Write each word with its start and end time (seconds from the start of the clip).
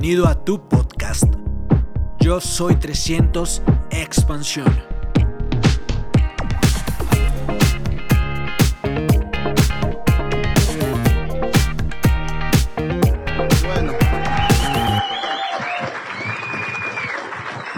Bienvenido 0.00 0.28
a 0.28 0.44
tu 0.46 0.66
podcast. 0.66 1.24
Yo 2.20 2.40
soy 2.40 2.74
300 2.76 3.60
Expansión. 3.90 4.64
Bueno. 13.66 13.92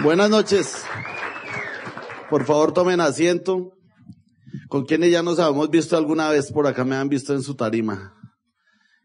Buenas 0.01 0.29
noches. 0.29 0.85
Por 2.29 2.45
favor, 2.45 2.71
tomen 2.71 3.01
asiento. 3.01 3.73
¿Con 4.69 4.85
quienes 4.85 5.11
ya 5.11 5.21
nos 5.23 5.39
habíamos 5.39 5.69
visto 5.69 5.97
alguna 5.97 6.29
vez 6.29 6.53
por 6.53 6.67
acá 6.67 6.85
me 6.85 6.95
han 6.95 7.09
visto 7.09 7.33
en 7.33 7.43
su 7.43 7.55
tarima? 7.55 8.15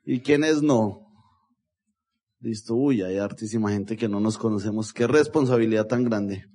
¿Y 0.04 0.20
quiénes 0.20 0.62
no? 0.62 1.07
Listo, 2.40 2.76
uy, 2.76 3.02
hay 3.02 3.18
hartísima 3.18 3.72
gente 3.72 3.96
que 3.96 4.08
no 4.08 4.20
nos 4.20 4.38
conocemos. 4.38 4.92
Qué 4.92 5.08
responsabilidad 5.08 5.88
tan 5.88 6.04
grande. 6.04 6.46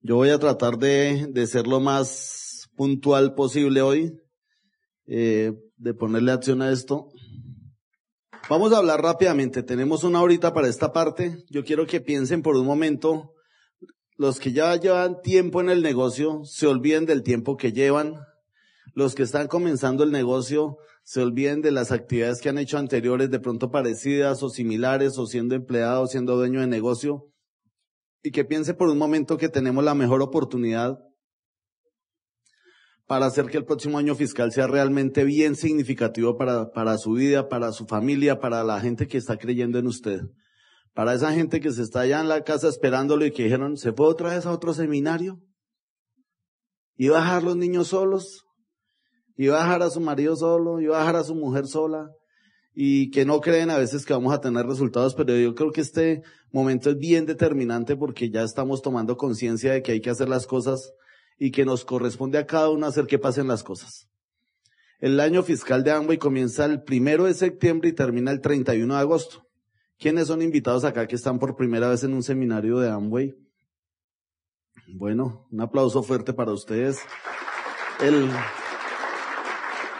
Yo 0.00 0.14
voy 0.14 0.30
a 0.30 0.38
tratar 0.38 0.78
de, 0.78 1.26
de 1.28 1.46
ser 1.48 1.66
lo 1.66 1.80
más 1.80 2.68
puntual 2.76 3.34
posible 3.34 3.82
hoy, 3.82 4.16
eh, 5.06 5.54
de 5.76 5.92
ponerle 5.92 6.30
acción 6.30 6.62
a 6.62 6.70
esto. 6.70 7.08
Vamos 8.48 8.72
a 8.72 8.78
hablar 8.78 9.02
rápidamente. 9.02 9.64
Tenemos 9.64 10.04
una 10.04 10.22
horita 10.22 10.54
para 10.54 10.68
esta 10.68 10.92
parte. 10.92 11.44
Yo 11.50 11.64
quiero 11.64 11.84
que 11.84 12.00
piensen 12.00 12.42
por 12.42 12.54
un 12.54 12.64
momento, 12.64 13.34
los 14.16 14.38
que 14.38 14.52
ya 14.52 14.76
llevan 14.76 15.20
tiempo 15.20 15.60
en 15.60 15.68
el 15.68 15.82
negocio, 15.82 16.44
se 16.44 16.68
olviden 16.68 17.06
del 17.06 17.24
tiempo 17.24 17.56
que 17.56 17.72
llevan. 17.72 18.20
Los 18.94 19.16
que 19.16 19.24
están 19.24 19.48
comenzando 19.48 20.04
el 20.04 20.12
negocio, 20.12 20.78
se 21.08 21.22
olviden 21.22 21.62
de 21.62 21.70
las 21.70 21.90
actividades 21.90 22.42
que 22.42 22.50
han 22.50 22.58
hecho 22.58 22.76
anteriores, 22.76 23.30
de 23.30 23.40
pronto 23.40 23.70
parecidas 23.70 24.42
o 24.42 24.50
similares, 24.50 25.16
o 25.16 25.24
siendo 25.24 25.54
empleado, 25.54 26.06
siendo 26.06 26.36
dueño 26.36 26.60
de 26.60 26.66
negocio, 26.66 27.32
y 28.22 28.30
que 28.30 28.44
piense 28.44 28.74
por 28.74 28.90
un 28.90 28.98
momento 28.98 29.38
que 29.38 29.48
tenemos 29.48 29.82
la 29.82 29.94
mejor 29.94 30.20
oportunidad 30.20 30.98
para 33.06 33.24
hacer 33.24 33.46
que 33.46 33.56
el 33.56 33.64
próximo 33.64 33.96
año 33.96 34.16
fiscal 34.16 34.52
sea 34.52 34.66
realmente 34.66 35.24
bien 35.24 35.56
significativo 35.56 36.36
para, 36.36 36.72
para 36.72 36.98
su 36.98 37.12
vida, 37.12 37.48
para 37.48 37.72
su 37.72 37.86
familia, 37.86 38.38
para 38.38 38.62
la 38.62 38.78
gente 38.78 39.08
que 39.08 39.16
está 39.16 39.38
creyendo 39.38 39.78
en 39.78 39.86
usted. 39.86 40.20
Para 40.92 41.14
esa 41.14 41.32
gente 41.32 41.60
que 41.60 41.72
se 41.72 41.84
está 41.84 42.00
allá 42.00 42.20
en 42.20 42.28
la 42.28 42.44
casa 42.44 42.68
esperándolo 42.68 43.24
y 43.24 43.32
que 43.32 43.44
dijeron, 43.44 43.78
¿se 43.78 43.94
puede 43.94 44.10
otra 44.10 44.34
vez 44.34 44.44
a 44.44 44.52
otro 44.52 44.74
seminario? 44.74 45.40
¿Y 46.96 47.08
a 47.08 47.14
dejar 47.14 47.44
los 47.44 47.56
niños 47.56 47.88
solos? 47.88 48.44
¿Y 49.38 49.46
va 49.46 49.60
a 49.60 49.62
dejar 49.62 49.82
a 49.84 49.90
su 49.90 50.00
marido 50.00 50.34
solo? 50.34 50.80
¿Y 50.80 50.86
va 50.86 50.96
a 50.96 51.00
dejar 51.00 51.16
a 51.16 51.24
su 51.24 51.36
mujer 51.36 51.68
sola? 51.68 52.10
Y 52.74 53.10
que 53.10 53.24
no 53.24 53.40
creen 53.40 53.70
a 53.70 53.78
veces 53.78 54.04
que 54.04 54.12
vamos 54.12 54.34
a 54.34 54.40
tener 54.40 54.66
resultados, 54.66 55.14
pero 55.14 55.34
yo 55.36 55.54
creo 55.54 55.70
que 55.70 55.80
este 55.80 56.22
momento 56.50 56.90
es 56.90 56.98
bien 56.98 57.24
determinante 57.24 57.96
porque 57.96 58.30
ya 58.30 58.42
estamos 58.42 58.82
tomando 58.82 59.16
conciencia 59.16 59.72
de 59.72 59.82
que 59.82 59.92
hay 59.92 60.00
que 60.00 60.10
hacer 60.10 60.28
las 60.28 60.46
cosas 60.46 60.92
y 61.38 61.52
que 61.52 61.64
nos 61.64 61.84
corresponde 61.84 62.36
a 62.36 62.46
cada 62.46 62.68
uno 62.68 62.86
hacer 62.86 63.06
que 63.06 63.20
pasen 63.20 63.46
las 63.46 63.62
cosas. 63.62 64.08
El 64.98 65.20
año 65.20 65.44
fiscal 65.44 65.84
de 65.84 65.92
Amway 65.92 66.18
comienza 66.18 66.64
el 66.64 66.82
primero 66.82 67.26
de 67.26 67.34
septiembre 67.34 67.90
y 67.90 67.92
termina 67.92 68.32
el 68.32 68.40
31 68.40 68.92
de 68.92 69.00
agosto. 69.00 69.46
¿Quiénes 70.00 70.26
son 70.26 70.42
invitados 70.42 70.84
acá 70.84 71.06
que 71.06 71.14
están 71.14 71.38
por 71.38 71.54
primera 71.54 71.88
vez 71.88 72.02
en 72.02 72.12
un 72.12 72.24
seminario 72.24 72.80
de 72.80 72.90
Amway? 72.90 73.36
Bueno, 74.96 75.46
un 75.52 75.60
aplauso 75.60 76.02
fuerte 76.02 76.32
para 76.32 76.50
ustedes. 76.52 76.98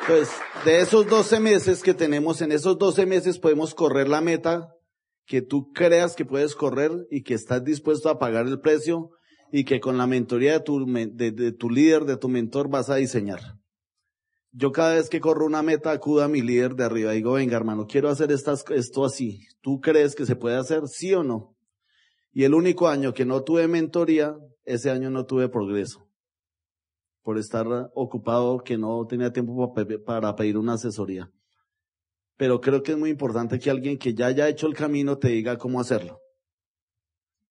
Pues, 0.08 0.30
de 0.64 0.80
esos 0.80 1.06
12 1.06 1.38
meses 1.38 1.82
que 1.82 1.92
tenemos, 1.92 2.40
en 2.40 2.50
esos 2.50 2.78
12 2.78 3.04
meses 3.04 3.38
podemos 3.38 3.74
correr 3.74 4.08
la 4.08 4.22
meta 4.22 4.74
que 5.26 5.42
tú 5.42 5.70
creas 5.74 6.16
que 6.16 6.24
puedes 6.24 6.54
correr 6.54 6.90
y 7.10 7.22
que 7.22 7.34
estás 7.34 7.62
dispuesto 7.62 8.08
a 8.08 8.18
pagar 8.18 8.46
el 8.46 8.58
precio 8.58 9.10
y 9.52 9.64
que 9.64 9.80
con 9.80 9.98
la 9.98 10.06
mentoría 10.06 10.54
de 10.54 10.60
tu, 10.60 10.86
de, 10.86 11.52
tu 11.52 11.68
líder, 11.68 12.06
de 12.06 12.16
tu 12.16 12.30
mentor, 12.30 12.70
vas 12.70 12.88
a 12.88 12.96
diseñar. 12.96 13.40
Yo 14.50 14.72
cada 14.72 14.94
vez 14.94 15.10
que 15.10 15.20
corro 15.20 15.44
una 15.44 15.62
meta 15.62 15.90
acudo 15.90 16.24
a 16.24 16.28
mi 16.28 16.40
líder 16.40 16.74
de 16.74 16.84
arriba 16.84 17.12
y 17.12 17.18
digo, 17.18 17.34
venga 17.34 17.58
hermano, 17.58 17.86
quiero 17.86 18.08
hacer 18.08 18.32
esto 18.32 19.04
así. 19.04 19.40
¿Tú 19.60 19.78
crees 19.80 20.14
que 20.14 20.24
se 20.24 20.36
puede 20.36 20.56
hacer? 20.56 20.88
¿Sí 20.88 21.12
o 21.12 21.22
no? 21.22 21.54
Y 22.32 22.44
el 22.44 22.54
único 22.54 22.88
año 22.88 23.12
que 23.12 23.26
no 23.26 23.42
tuve 23.42 23.68
mentoría, 23.68 24.34
ese 24.64 24.90
año 24.90 25.10
no 25.10 25.26
tuve 25.26 25.50
progreso. 25.50 26.07
Por 27.22 27.38
estar 27.38 27.66
ocupado 27.94 28.58
que 28.58 28.78
no 28.78 29.06
tenía 29.06 29.32
tiempo 29.32 29.74
para 30.06 30.34
pedir 30.34 30.56
una 30.56 30.74
asesoría. 30.74 31.30
Pero 32.36 32.60
creo 32.60 32.82
que 32.82 32.92
es 32.92 32.98
muy 32.98 33.10
importante 33.10 33.58
que 33.58 33.70
alguien 33.70 33.98
que 33.98 34.14
ya 34.14 34.26
haya 34.26 34.48
hecho 34.48 34.66
el 34.66 34.74
camino 34.74 35.18
te 35.18 35.28
diga 35.28 35.58
cómo 35.58 35.80
hacerlo. 35.80 36.20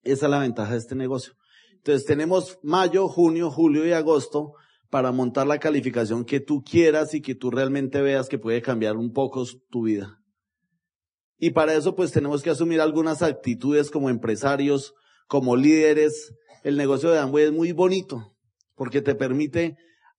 Esa 0.01 0.25
es 0.27 0.31
la 0.31 0.39
ventaja 0.39 0.72
de 0.72 0.77
este 0.77 0.95
negocio. 0.95 1.33
Entonces 1.73 2.06
tenemos 2.06 2.57
mayo, 2.63 3.09
junio, 3.09 3.51
julio 3.51 3.85
y 3.85 3.91
agosto 3.91 4.53
para 4.89 5.11
montar 5.11 5.45
la 5.45 5.59
calificación 5.59 6.23
que 6.23 6.39
tú 6.39 6.63
quieras 6.63 7.13
y 7.13 7.22
que 7.22 7.35
tú 7.35 7.51
realmente 7.51 8.01
veas 8.01 8.29
que 8.29 8.39
puede 8.39 8.61
cambiar 8.61 8.95
un 8.95 9.11
poco 9.11 9.45
tu 9.69 9.83
vida. 9.83 10.22
Y 11.38 11.51
para 11.51 11.73
eso 11.73 11.94
pues 11.94 12.13
tenemos 12.13 12.41
que 12.41 12.50
asumir 12.50 12.79
algunas 12.79 13.22
actitudes 13.22 13.91
como 13.91 14.09
empresarios, 14.09 14.94
como 15.27 15.57
líderes. 15.57 16.33
El 16.63 16.77
negocio 16.77 17.11
de 17.11 17.19
Amway 17.19 17.45
es 17.45 17.51
muy 17.51 17.73
bonito 17.73 18.36
porque 18.77 19.01
te 19.01 19.15
permite 19.15 19.75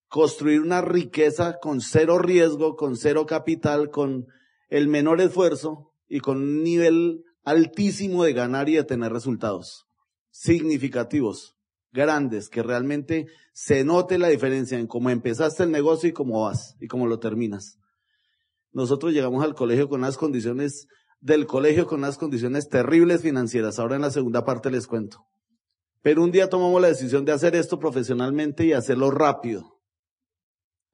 construir 0.08 0.60
una 0.60 0.82
riqueza 0.82 1.58
con 1.58 1.80
cero 1.80 2.19
riesgo, 2.19 2.76
con 2.76 2.96
cero 2.96 3.24
capital, 3.24 3.88
con 3.88 4.26
el 4.69 4.88
menor 4.88 5.22
esfuerzo 5.22 5.94
y 6.06 6.20
con 6.20 6.38
un 6.38 6.62
nivel 6.62 7.22
altísimo 7.44 8.24
de 8.24 8.34
ganar 8.34 8.69
y 8.69 8.74
de 8.74 8.84
tener 8.84 9.12
resultados 9.12 9.86
significativos, 10.30 11.56
grandes, 11.91 12.48
que 12.48 12.62
realmente 12.62 13.26
se 13.52 13.84
note 13.84 14.19
la 14.19 14.28
diferencia 14.28 14.78
en 14.78 14.86
cómo 14.86 15.10
empezaste 15.10 15.64
el 15.64 15.70
negocio 15.70 16.08
y 16.08 16.12
cómo 16.12 16.42
vas 16.42 16.76
y 16.80 16.86
cómo 16.86 17.06
lo 17.06 17.19
terminas. 17.19 17.78
Nosotros 18.70 19.12
llegamos 19.12 19.42
al 19.42 19.54
colegio 19.54 19.88
con 19.88 20.00
unas 20.00 20.16
condiciones, 20.16 20.86
del 21.20 21.46
colegio 21.46 21.86
con 21.86 22.00
unas 22.00 22.19
condiciones 22.19 22.69
terribles 22.69 23.22
financieras. 23.22 23.78
Ahora 23.78 23.96
en 23.96 24.02
la 24.02 24.10
segunda 24.10 24.44
parte 24.44 24.70
les 24.70 24.86
cuento. 24.86 25.25
Pero 26.08 26.24
un 26.24 26.30
día 26.30 26.48
tomamos 26.48 26.80
la 26.80 26.88
decisión 26.88 27.26
de 27.26 27.32
hacer 27.32 27.54
esto 27.54 27.78
profesionalmente 27.78 28.64
y 28.64 28.72
hacerlo 28.72 29.10
rápido. 29.10 29.78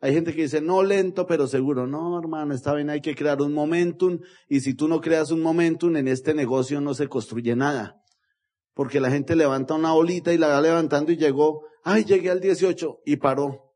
Hay 0.00 0.12
gente 0.12 0.34
que 0.34 0.42
dice, 0.42 0.60
no 0.60 0.82
lento, 0.82 1.25
pero 1.25 1.47
seguro. 1.47 1.86
No, 1.86 2.19
hermano, 2.19 2.52
está 2.52 2.75
bien, 2.75 2.91
hay 2.91 3.00
que 3.00 3.14
crear 3.14 3.41
un 3.41 3.54
momentum. 3.54 4.19
Y 4.48 4.62
si 4.62 4.75
tú 4.75 4.88
no 4.88 5.00
creas 5.00 5.30
un 5.30 5.41
momentum, 5.41 5.94
en 5.94 6.08
este 6.08 6.34
negocio 6.34 6.80
no 6.80 6.94
se 6.94 7.06
construye 7.06 7.54
nada. 7.54 8.02
Porque 8.75 8.98
la 8.98 9.08
gente 9.08 9.36
levanta 9.36 9.75
una 9.75 9.92
bolita 9.92 10.32
y 10.32 10.36
la 10.36 10.48
va 10.48 10.60
levantando 10.60 11.12
y 11.12 11.16
llegó, 11.16 11.62
ay, 11.84 12.02
llegué 12.02 12.32
al 12.32 12.41
18 12.41 13.02
y 13.06 13.14
paró. 13.14 13.72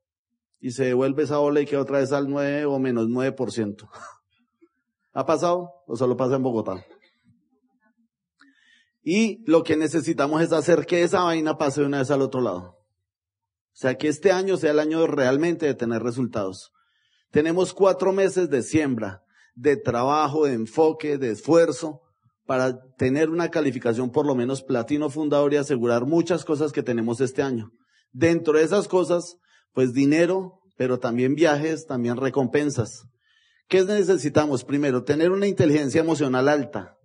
Y 0.59 0.73
se 0.73 0.87
devuelve 0.87 1.23
esa 1.23 1.39
bola 1.39 1.61
y 1.61 1.67
queda 1.67 1.83
otra 1.83 2.01
vez 2.01 2.11
al 2.11 2.29
9 2.29 2.65
o 2.65 2.81
menos 2.81 3.07
9%. 3.07 3.89
¿Ha 5.13 5.25
pasado 5.25 5.71
o 5.87 5.95
solo 5.95 6.17
pasa 6.17 6.35
en 6.35 6.43
Bogotá? 6.43 6.85
Y 9.11 9.43
lo 9.47 9.63
que 9.63 9.79
necesitamos 9.79 10.43
es 10.43 10.53
hacer 10.53 10.85
que 10.85 11.03
esa 11.03 11.23
vaina 11.23 11.57
pase 11.57 11.81
de 11.81 11.87
una 11.87 12.01
vez 12.01 12.11
al 12.11 12.21
otro 12.21 12.43
lado. 12.43 12.77
O 12.77 13.73
sea, 13.73 13.97
que 13.97 14.07
este 14.07 14.33
año 14.33 14.59
sea 14.59 14.73
el 14.73 14.79
año 14.79 15.07
realmente 15.07 15.65
de 15.65 15.73
tener 15.73 16.03
resultados. 16.03 16.73
Tenemos 17.31 17.73
cuatro 17.73 18.13
meses 18.13 18.51
de 18.51 18.63
siembra, 18.63 19.23
de 19.55 19.79
trabajo, 19.79 20.45
de 20.45 20.53
enfoque, 20.53 21.17
de 21.17 21.31
esfuerzo, 21.31 22.03
para 22.45 22.83
tener 22.99 23.31
una 23.31 23.49
calificación 23.49 24.11
por 24.11 24.27
lo 24.27 24.35
menos 24.35 24.63
platino 24.63 25.09
fundador 25.09 25.55
y 25.55 25.57
asegurar 25.57 26.05
muchas 26.05 26.45
cosas 26.45 26.71
que 26.71 26.83
tenemos 26.83 27.23
este 27.23 27.41
año. 27.41 27.71
Dentro 28.13 28.59
de 28.59 28.65
esas 28.65 28.89
cosas, 28.89 29.39
pues 29.73 29.95
dinero, 29.95 30.61
pero 30.77 30.99
también 30.99 31.35
viajes, 31.35 31.87
también 31.87 32.19
recompensas. 32.19 33.07
¿Qué 33.69 33.83
necesitamos? 33.85 34.65
Primero, 34.65 35.03
tener 35.03 35.31
una 35.31 35.47
inteligencia 35.47 36.03
emocional 36.03 36.47
alta. 36.47 36.98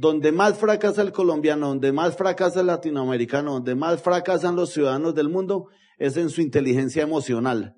Donde 0.00 0.32
más 0.32 0.56
fracasa 0.56 1.02
el 1.02 1.12
colombiano, 1.12 1.68
donde 1.68 1.92
más 1.92 2.16
fracasa 2.16 2.60
el 2.60 2.68
latinoamericano, 2.68 3.52
donde 3.52 3.74
más 3.74 4.00
fracasan 4.00 4.56
los 4.56 4.70
ciudadanos 4.70 5.14
del 5.14 5.28
mundo, 5.28 5.68
es 5.98 6.16
en 6.16 6.30
su 6.30 6.40
inteligencia 6.40 7.02
emocional. 7.02 7.74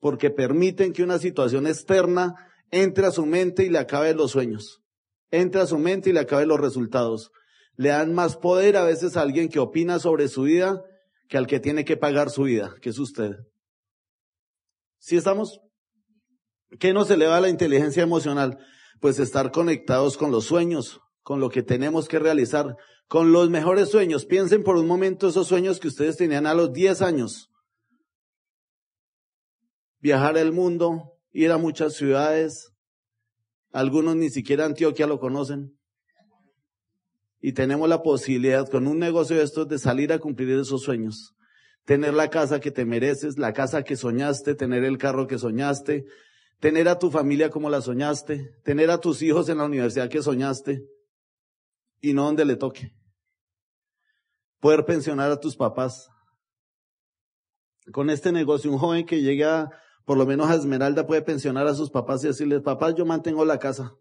Porque 0.00 0.30
permiten 0.30 0.94
que 0.94 1.02
una 1.02 1.18
situación 1.18 1.66
externa 1.66 2.36
entre 2.70 3.04
a 3.04 3.10
su 3.10 3.26
mente 3.26 3.66
y 3.66 3.68
le 3.68 3.76
acabe 3.76 4.14
los 4.14 4.30
sueños. 4.30 4.80
Entre 5.30 5.60
a 5.60 5.66
su 5.66 5.76
mente 5.76 6.08
y 6.08 6.14
le 6.14 6.20
acabe 6.20 6.46
los 6.46 6.58
resultados. 6.58 7.30
Le 7.74 7.90
dan 7.90 8.14
más 8.14 8.38
poder 8.38 8.78
a 8.78 8.84
veces 8.84 9.18
a 9.18 9.20
alguien 9.20 9.50
que 9.50 9.58
opina 9.58 9.98
sobre 9.98 10.28
su 10.28 10.44
vida 10.44 10.82
que 11.28 11.36
al 11.36 11.46
que 11.46 11.60
tiene 11.60 11.84
que 11.84 11.98
pagar 11.98 12.30
su 12.30 12.44
vida, 12.44 12.76
que 12.80 12.88
es 12.88 12.98
usted. 12.98 13.32
¿Sí 15.00 15.18
estamos? 15.18 15.60
¿Qué 16.78 16.94
nos 16.94 17.10
eleva 17.10 17.42
la 17.42 17.50
inteligencia 17.50 18.02
emocional? 18.02 18.56
Pues 19.02 19.18
estar 19.18 19.52
conectados 19.52 20.16
con 20.16 20.30
los 20.30 20.46
sueños, 20.46 21.02
con 21.26 21.40
lo 21.40 21.50
que 21.50 21.64
tenemos 21.64 22.06
que 22.06 22.20
realizar, 22.20 22.76
con 23.08 23.32
los 23.32 23.50
mejores 23.50 23.88
sueños. 23.88 24.26
Piensen 24.26 24.62
por 24.62 24.76
un 24.76 24.86
momento 24.86 25.26
esos 25.26 25.48
sueños 25.48 25.80
que 25.80 25.88
ustedes 25.88 26.16
tenían 26.16 26.46
a 26.46 26.54
los 26.54 26.72
10 26.72 27.02
años. 27.02 27.50
Viajar 29.98 30.38
el 30.38 30.52
mundo, 30.52 31.14
ir 31.32 31.50
a 31.50 31.58
muchas 31.58 31.94
ciudades, 31.94 32.72
Algunos 33.72 34.14
ni 34.14 34.30
siquiera 34.30 34.66
Antioquia 34.66 35.08
lo 35.08 35.18
conocen. 35.18 35.76
Y 37.40 37.54
tenemos 37.54 37.88
la 37.88 38.04
posibilidad 38.04 38.68
con 38.70 38.86
un 38.86 39.00
negocio 39.00 39.36
de 39.36 39.42
estos 39.42 39.66
de 39.66 39.80
salir 39.80 40.12
a 40.12 40.20
cumplir 40.20 40.48
esos 40.50 40.82
sueños. 40.82 41.34
Tener 41.84 42.14
la 42.14 42.30
casa 42.30 42.60
que 42.60 42.70
te 42.70 42.84
mereces, 42.84 43.36
la 43.36 43.52
casa 43.52 43.82
que 43.82 43.96
soñaste, 43.96 44.54
tener 44.54 44.84
el 44.84 44.96
carro 44.96 45.26
que 45.26 45.38
soñaste, 45.38 46.04
tener 46.60 46.88
a 46.88 47.00
tu 47.00 47.10
familia 47.10 47.50
como 47.50 47.68
la 47.68 47.80
soñaste, 47.80 48.52
tener 48.62 48.92
a 48.92 49.00
tus 49.00 49.22
hijos 49.22 49.48
en 49.48 49.58
la 49.58 49.64
universidad 49.64 50.08
que 50.08 50.22
soñaste 50.22 50.84
y 52.10 52.14
no 52.14 52.24
donde 52.24 52.44
le 52.44 52.56
toque. 52.56 52.92
Poder 54.60 54.84
pensionar 54.84 55.30
a 55.30 55.40
tus 55.40 55.56
papás. 55.56 56.08
Con 57.92 58.10
este 58.10 58.32
negocio, 58.32 58.70
un 58.70 58.78
joven 58.78 59.06
que 59.06 59.22
llega 59.22 59.70
por 60.06 60.16
lo 60.16 60.24
menos 60.24 60.48
a 60.48 60.54
Esmeralda 60.54 61.06
puede 61.06 61.22
pensionar 61.22 61.66
a 61.66 61.74
sus 61.74 61.90
papás 61.90 62.22
y 62.22 62.28
decirles, 62.28 62.62
papás, 62.62 62.94
yo 62.94 63.04
mantengo 63.04 63.44
la 63.44 63.58
casa. 63.58 63.92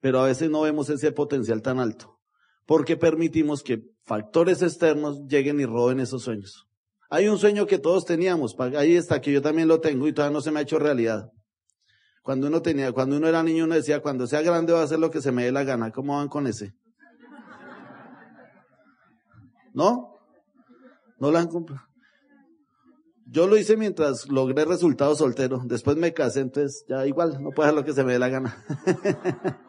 Pero 0.00 0.20
a 0.20 0.26
veces 0.26 0.50
no 0.50 0.62
vemos 0.62 0.88
ese 0.88 1.12
potencial 1.12 1.60
tan 1.60 1.78
alto, 1.78 2.18
porque 2.64 2.96
permitimos 2.96 3.62
que 3.62 3.82
factores 4.02 4.62
externos 4.62 5.20
lleguen 5.26 5.60
y 5.60 5.66
roben 5.66 6.00
esos 6.00 6.22
sueños. 6.22 6.66
Hay 7.10 7.28
un 7.28 7.38
sueño 7.38 7.66
que 7.66 7.78
todos 7.78 8.06
teníamos, 8.06 8.56
ahí 8.58 8.96
está, 8.96 9.20
que 9.20 9.30
yo 9.30 9.42
también 9.42 9.68
lo 9.68 9.80
tengo 9.80 10.08
y 10.08 10.12
todavía 10.14 10.32
no 10.32 10.40
se 10.40 10.50
me 10.50 10.60
ha 10.60 10.62
hecho 10.62 10.78
realidad. 10.78 11.30
Cuando 12.26 12.48
uno 12.48 12.60
tenía, 12.60 12.90
cuando 12.90 13.18
uno 13.18 13.28
era 13.28 13.40
niño, 13.44 13.66
uno 13.66 13.76
decía, 13.76 14.02
cuando 14.02 14.26
sea 14.26 14.42
grande 14.42 14.72
va 14.72 14.80
a 14.80 14.82
hacer 14.82 14.98
lo 14.98 15.12
que 15.12 15.22
se 15.22 15.30
me 15.30 15.44
dé 15.44 15.52
la 15.52 15.62
gana. 15.62 15.92
¿Cómo 15.92 16.16
van 16.16 16.26
con 16.26 16.48
ese? 16.48 16.74
¿No? 19.72 20.18
No 21.20 21.30
lo 21.30 21.38
han 21.38 21.46
cumplido. 21.46 21.80
Yo 23.26 23.46
lo 23.46 23.56
hice 23.56 23.76
mientras 23.76 24.28
logré 24.28 24.64
resultados 24.64 25.18
soltero. 25.18 25.60
Después 25.66 25.96
me 25.98 26.12
casé, 26.12 26.40
entonces 26.40 26.84
ya 26.88 27.06
igual, 27.06 27.40
no 27.40 27.50
puedo 27.50 27.68
hacer 27.68 27.78
lo 27.78 27.84
que 27.84 27.92
se 27.92 28.02
me 28.02 28.14
dé 28.14 28.18
la 28.18 28.28
gana. 28.28 28.64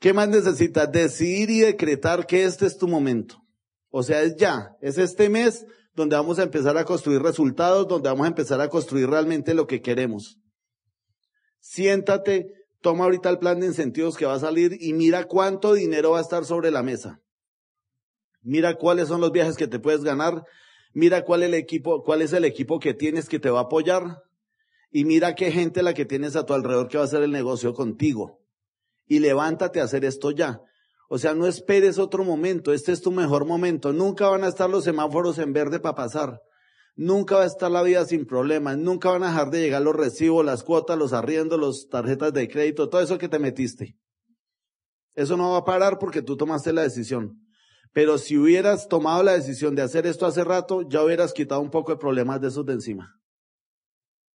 ¿Qué 0.00 0.12
más 0.12 0.28
necesitas? 0.28 0.90
Decidir 0.90 1.48
y 1.50 1.60
decretar 1.60 2.26
que 2.26 2.42
este 2.42 2.66
es 2.66 2.76
tu 2.76 2.88
momento. 2.88 3.36
O 3.90 4.02
sea, 4.02 4.22
es 4.22 4.34
ya, 4.34 4.72
es 4.80 4.98
este 4.98 5.28
mes 5.28 5.64
donde 5.94 6.16
vamos 6.16 6.40
a 6.40 6.42
empezar 6.42 6.76
a 6.76 6.84
construir 6.84 7.22
resultados, 7.22 7.86
donde 7.86 8.08
vamos 8.08 8.24
a 8.24 8.30
empezar 8.30 8.60
a 8.60 8.68
construir 8.68 9.08
realmente 9.08 9.54
lo 9.54 9.68
que 9.68 9.80
queremos. 9.80 10.40
Siéntate, 11.60 12.52
toma 12.80 13.04
ahorita 13.04 13.30
el 13.30 13.38
plan 13.38 13.60
de 13.60 13.66
incentivos 13.66 14.16
que 14.16 14.26
va 14.26 14.34
a 14.34 14.40
salir 14.40 14.76
y 14.80 14.92
mira 14.92 15.24
cuánto 15.24 15.74
dinero 15.74 16.12
va 16.12 16.18
a 16.18 16.22
estar 16.22 16.44
sobre 16.44 16.70
la 16.70 16.82
mesa. 16.82 17.20
Mira 18.42 18.74
cuáles 18.76 19.08
son 19.08 19.20
los 19.20 19.32
viajes 19.32 19.56
que 19.56 19.66
te 19.66 19.78
puedes 19.78 20.04
ganar. 20.04 20.44
Mira 20.94 21.24
cuál 21.24 21.42
es 21.42 21.48
el 21.48 21.54
equipo, 21.54 22.02
cuál 22.02 22.22
es 22.22 22.32
el 22.32 22.44
equipo 22.44 22.78
que 22.78 22.94
tienes 22.94 23.28
que 23.28 23.38
te 23.38 23.50
va 23.50 23.60
a 23.60 23.62
apoyar. 23.64 24.22
Y 24.90 25.04
mira 25.04 25.34
qué 25.34 25.50
gente 25.52 25.82
la 25.82 25.92
que 25.92 26.06
tienes 26.06 26.34
a 26.34 26.46
tu 26.46 26.54
alrededor 26.54 26.88
que 26.88 26.96
va 26.96 27.04
a 27.04 27.06
hacer 27.06 27.22
el 27.22 27.30
negocio 27.30 27.74
contigo. 27.74 28.40
Y 29.06 29.18
levántate 29.18 29.80
a 29.80 29.84
hacer 29.84 30.04
esto 30.04 30.30
ya. 30.30 30.62
O 31.10 31.18
sea, 31.18 31.34
no 31.34 31.46
esperes 31.46 31.98
otro 31.98 32.24
momento, 32.24 32.72
este 32.72 32.92
es 32.92 33.00
tu 33.00 33.10
mejor 33.10 33.46
momento. 33.46 33.92
Nunca 33.92 34.28
van 34.28 34.44
a 34.44 34.48
estar 34.48 34.68
los 34.68 34.84
semáforos 34.84 35.38
en 35.38 35.52
verde 35.52 35.80
para 35.80 35.94
pasar. 35.94 36.42
Nunca 36.98 37.36
va 37.36 37.44
a 37.44 37.46
estar 37.46 37.70
la 37.70 37.84
vida 37.84 38.04
sin 38.04 38.26
problemas. 38.26 38.76
Nunca 38.76 39.10
van 39.10 39.22
a 39.22 39.28
dejar 39.28 39.50
de 39.50 39.60
llegar 39.60 39.82
los 39.82 39.94
recibos, 39.94 40.44
las 40.44 40.64
cuotas, 40.64 40.98
los 40.98 41.12
arriendos, 41.12 41.60
las 41.60 41.88
tarjetas 41.88 42.32
de 42.32 42.48
crédito, 42.48 42.88
todo 42.88 43.00
eso 43.00 43.18
que 43.18 43.28
te 43.28 43.38
metiste. 43.38 43.96
Eso 45.14 45.36
no 45.36 45.52
va 45.52 45.58
a 45.58 45.64
parar 45.64 46.00
porque 46.00 46.22
tú 46.22 46.36
tomaste 46.36 46.72
la 46.72 46.82
decisión. 46.82 47.40
Pero 47.92 48.18
si 48.18 48.36
hubieras 48.36 48.88
tomado 48.88 49.22
la 49.22 49.34
decisión 49.34 49.76
de 49.76 49.82
hacer 49.82 50.08
esto 50.08 50.26
hace 50.26 50.42
rato, 50.42 50.82
ya 50.88 51.04
hubieras 51.04 51.32
quitado 51.32 51.60
un 51.60 51.70
poco 51.70 51.92
de 51.92 51.98
problemas 51.98 52.40
de 52.40 52.48
esos 52.48 52.66
de 52.66 52.72
encima. 52.72 53.14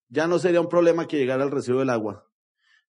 Ya 0.08 0.28
no 0.28 0.40
sería 0.40 0.62
un 0.62 0.70
problema 0.70 1.06
que 1.06 1.18
llegara 1.18 1.44
el 1.44 1.52
recibo 1.52 1.80
del 1.80 1.90
agua. 1.90 2.24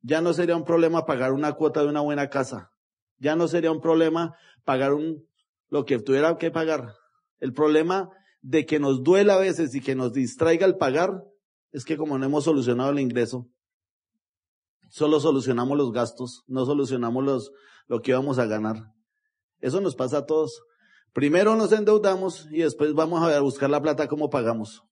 Ya 0.02 0.20
no 0.20 0.34
sería 0.34 0.54
un 0.54 0.64
problema 0.64 1.04
pagar 1.04 1.32
una 1.32 1.52
cuota 1.54 1.80
de 1.80 1.88
una 1.88 2.00
buena 2.00 2.30
casa. 2.30 2.70
Ya 3.18 3.34
no 3.34 3.48
sería 3.48 3.72
un 3.72 3.80
problema 3.80 4.36
pagar 4.64 4.94
un, 4.94 5.26
lo 5.68 5.84
que 5.84 5.98
tuviera 5.98 6.38
que 6.38 6.52
pagar. 6.52 6.94
El 7.40 7.52
problema 7.52 8.08
de 8.44 8.66
que 8.66 8.78
nos 8.78 9.02
duela 9.02 9.34
a 9.34 9.38
veces 9.38 9.74
y 9.74 9.80
que 9.80 9.94
nos 9.94 10.12
distraiga 10.12 10.66
el 10.66 10.76
pagar 10.76 11.24
es 11.72 11.86
que 11.86 11.96
como 11.96 12.18
no 12.18 12.26
hemos 12.26 12.44
solucionado 12.44 12.90
el 12.90 13.00
ingreso, 13.00 13.48
solo 14.90 15.18
solucionamos 15.18 15.78
los 15.78 15.92
gastos, 15.92 16.44
no 16.46 16.66
solucionamos 16.66 17.24
los, 17.24 17.52
lo 17.86 18.02
que 18.02 18.10
íbamos 18.10 18.38
a 18.38 18.44
ganar. 18.44 18.92
Eso 19.60 19.80
nos 19.80 19.96
pasa 19.96 20.18
a 20.18 20.26
todos. 20.26 20.62
Primero 21.14 21.56
nos 21.56 21.72
endeudamos 21.72 22.46
y 22.50 22.58
después 22.58 22.92
vamos 22.92 23.22
a 23.22 23.40
buscar 23.40 23.70
la 23.70 23.80
plata 23.80 24.08
como 24.08 24.28
pagamos. 24.28 24.82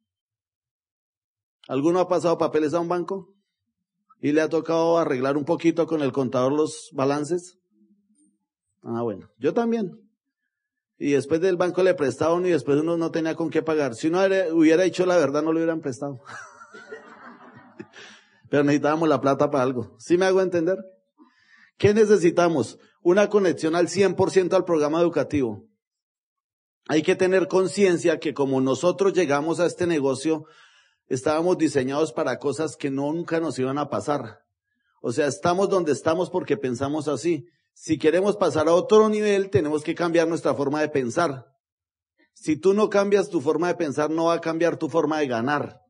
¿Alguno 1.68 2.00
ha 2.00 2.08
pasado 2.08 2.38
papeles 2.38 2.72
a 2.72 2.80
un 2.80 2.88
banco? 2.88 3.34
¿Y 4.18 4.32
le 4.32 4.40
ha 4.40 4.48
tocado 4.48 4.96
arreglar 4.96 5.36
un 5.36 5.44
poquito 5.44 5.86
con 5.86 6.00
el 6.00 6.12
contador 6.12 6.52
los 6.52 6.88
balances? 6.92 7.58
Ah, 8.82 9.02
bueno, 9.02 9.28
yo 9.36 9.52
también. 9.52 10.01
Y 10.98 11.12
después 11.12 11.40
del 11.40 11.56
banco 11.56 11.82
le 11.82 11.94
prestaron 11.94 12.46
y 12.46 12.50
después 12.50 12.80
uno 12.80 12.96
no 12.96 13.10
tenía 13.10 13.34
con 13.34 13.50
qué 13.50 13.62
pagar. 13.62 13.94
Si 13.94 14.08
uno 14.08 14.20
hubiera 14.52 14.84
hecho 14.84 15.06
la 15.06 15.16
verdad, 15.16 15.42
no 15.42 15.52
le 15.52 15.60
hubieran 15.60 15.80
prestado. 15.80 16.20
Pero 18.50 18.64
necesitábamos 18.64 19.08
la 19.08 19.20
plata 19.20 19.50
para 19.50 19.64
algo. 19.64 19.96
¿Sí 19.98 20.18
me 20.18 20.26
hago 20.26 20.40
entender? 20.40 20.76
¿Qué 21.78 21.94
necesitamos? 21.94 22.78
Una 23.02 23.28
conexión 23.28 23.74
al 23.74 23.88
100% 23.88 24.54
al 24.54 24.64
programa 24.64 25.00
educativo. 25.00 25.66
Hay 26.88 27.02
que 27.02 27.16
tener 27.16 27.48
conciencia 27.48 28.18
que 28.18 28.34
como 28.34 28.60
nosotros 28.60 29.12
llegamos 29.12 29.60
a 29.60 29.66
este 29.66 29.86
negocio, 29.86 30.44
estábamos 31.08 31.58
diseñados 31.58 32.12
para 32.12 32.38
cosas 32.38 32.76
que 32.76 32.90
nunca 32.90 33.40
nos 33.40 33.58
iban 33.58 33.78
a 33.78 33.88
pasar. 33.88 34.40
O 35.00 35.12
sea, 35.12 35.26
estamos 35.26 35.68
donde 35.68 35.92
estamos 35.92 36.30
porque 36.30 36.56
pensamos 36.56 37.08
así. 37.08 37.46
Si 37.74 37.98
queremos 37.98 38.36
pasar 38.36 38.68
a 38.68 38.74
otro 38.74 39.08
nivel, 39.08 39.50
tenemos 39.50 39.82
que 39.82 39.94
cambiar 39.94 40.28
nuestra 40.28 40.54
forma 40.54 40.80
de 40.80 40.88
pensar. 40.88 41.46
Si 42.34 42.56
tú 42.56 42.74
no 42.74 42.88
cambias 42.88 43.28
tu 43.28 43.40
forma 43.40 43.68
de 43.68 43.74
pensar, 43.74 44.10
no 44.10 44.26
va 44.26 44.34
a 44.34 44.40
cambiar 44.40 44.76
tu 44.76 44.88
forma 44.88 45.18
de 45.18 45.26
ganar. 45.26 45.80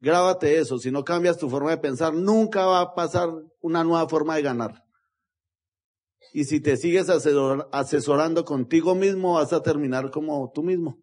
Grábate 0.00 0.58
eso, 0.58 0.78
si 0.78 0.90
no 0.90 1.04
cambias 1.04 1.38
tu 1.38 1.48
forma 1.48 1.70
de 1.70 1.78
pensar, 1.78 2.12
nunca 2.12 2.66
va 2.66 2.80
a 2.80 2.94
pasar 2.94 3.28
una 3.60 3.84
nueva 3.84 4.08
forma 4.08 4.34
de 4.36 4.42
ganar. 4.42 4.82
Y 6.32 6.44
si 6.44 6.60
te 6.60 6.76
sigues 6.76 7.08
asesorando 7.08 8.44
contigo 8.44 8.94
mismo, 8.94 9.34
vas 9.34 9.52
a 9.52 9.62
terminar 9.62 10.10
como 10.10 10.50
tú 10.52 10.62
mismo. 10.62 10.98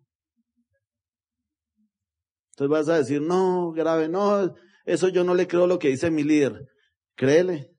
Entonces 2.51 2.69
vas 2.69 2.89
a 2.89 2.97
decir, 2.97 3.21
no, 3.21 3.71
grave, 3.71 4.09
no, 4.09 4.53
eso 4.85 5.07
yo 5.07 5.23
no 5.23 5.33
le 5.33 5.47
creo 5.47 5.65
lo 5.65 5.79
que 5.79 5.89
dice 5.89 6.11
mi 6.11 6.23
líder. 6.23 6.67
Créele. 7.15 7.71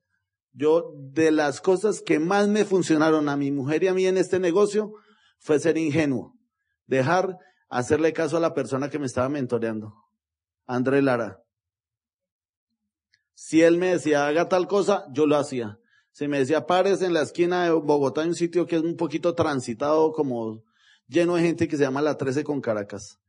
Yo, 0.53 0.93
de 0.95 1.31
las 1.31 1.61
cosas 1.61 2.01
que 2.01 2.19
más 2.19 2.47
me 2.47 2.65
funcionaron 2.65 3.29
a 3.29 3.37
mi 3.37 3.51
mujer 3.51 3.83
y 3.83 3.87
a 3.87 3.93
mí 3.93 4.05
en 4.05 4.17
este 4.17 4.39
negocio, 4.39 4.93
fue 5.39 5.59
ser 5.59 5.77
ingenuo. 5.77 6.35
Dejar 6.87 7.37
hacerle 7.69 8.13
caso 8.13 8.37
a 8.37 8.41
la 8.41 8.53
persona 8.53 8.89
que 8.89 8.99
me 8.99 9.05
estaba 9.05 9.29
mentoreando. 9.29 9.93
André 10.65 11.01
Lara. 11.01 11.41
Si 13.33 13.61
él 13.61 13.77
me 13.77 13.87
decía, 13.87 14.27
haga 14.27 14.49
tal 14.49 14.67
cosa, 14.67 15.05
yo 15.11 15.25
lo 15.25 15.37
hacía. 15.37 15.79
Si 16.11 16.27
me 16.27 16.39
decía, 16.39 16.65
pares 16.65 17.01
en 17.01 17.13
la 17.13 17.21
esquina 17.21 17.63
de 17.63 17.71
Bogotá, 17.71 18.21
hay 18.21 18.27
un 18.27 18.35
sitio 18.35 18.67
que 18.67 18.75
es 18.75 18.81
un 18.81 18.97
poquito 18.97 19.33
transitado, 19.33 20.11
como 20.11 20.63
lleno 21.07 21.35
de 21.35 21.43
gente 21.43 21.67
que 21.67 21.77
se 21.77 21.83
llama 21.83 22.01
La 22.01 22.17
13 22.17 22.43
con 22.43 22.61
Caracas. 22.61 23.19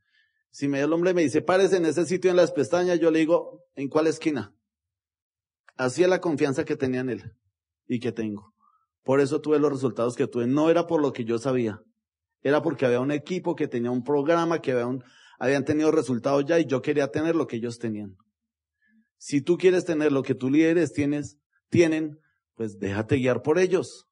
Si 0.51 0.67
me, 0.67 0.81
el 0.81 0.93
hombre 0.93 1.13
me 1.13 1.23
dice, 1.23 1.41
pares 1.41 1.73
en 1.73 1.85
ese 1.85 2.05
sitio 2.05 2.29
en 2.29 2.37
las 2.37 2.51
pestañas, 2.51 2.99
yo 2.99 3.09
le 3.09 3.19
digo, 3.19 3.63
¿en 3.75 3.87
cuál 3.87 4.07
esquina? 4.07 4.53
Hacía 5.75 6.07
la 6.07 6.21
confianza 6.21 6.65
que 6.65 6.75
tenía 6.75 7.01
en 7.01 7.09
él 7.09 7.33
y 7.87 7.99
que 7.99 8.11
tengo. 8.11 8.53
Por 9.03 9.19
eso 9.19 9.41
tuve 9.41 9.59
los 9.59 9.71
resultados 9.71 10.15
que 10.15 10.27
tuve. 10.27 10.47
No 10.47 10.69
era 10.69 10.87
por 10.87 11.01
lo 11.01 11.13
que 11.13 11.25
yo 11.25 11.37
sabía. 11.37 11.81
Era 12.41 12.61
porque 12.61 12.85
había 12.85 12.99
un 12.99 13.11
equipo 13.11 13.55
que 13.55 13.67
tenía 13.67 13.91
un 13.91 14.03
programa, 14.03 14.61
que 14.61 14.73
habían 15.39 15.65
tenido 15.65 15.91
resultados 15.91 16.45
ya 16.45 16.59
y 16.59 16.65
yo 16.65 16.81
quería 16.81 17.07
tener 17.09 17.35
lo 17.35 17.47
que 17.47 17.57
ellos 17.57 17.79
tenían. 17.79 18.15
Si 19.17 19.41
tú 19.41 19.57
quieres 19.57 19.85
tener 19.85 20.11
lo 20.11 20.23
que 20.23 20.35
tus 20.35 20.51
líderes 20.51 20.91
tienes, 20.91 21.37
tienen, 21.69 22.19
pues 22.55 22.77
déjate 22.77 23.15
guiar 23.15 23.41
por 23.41 23.57
ellos. 23.57 24.07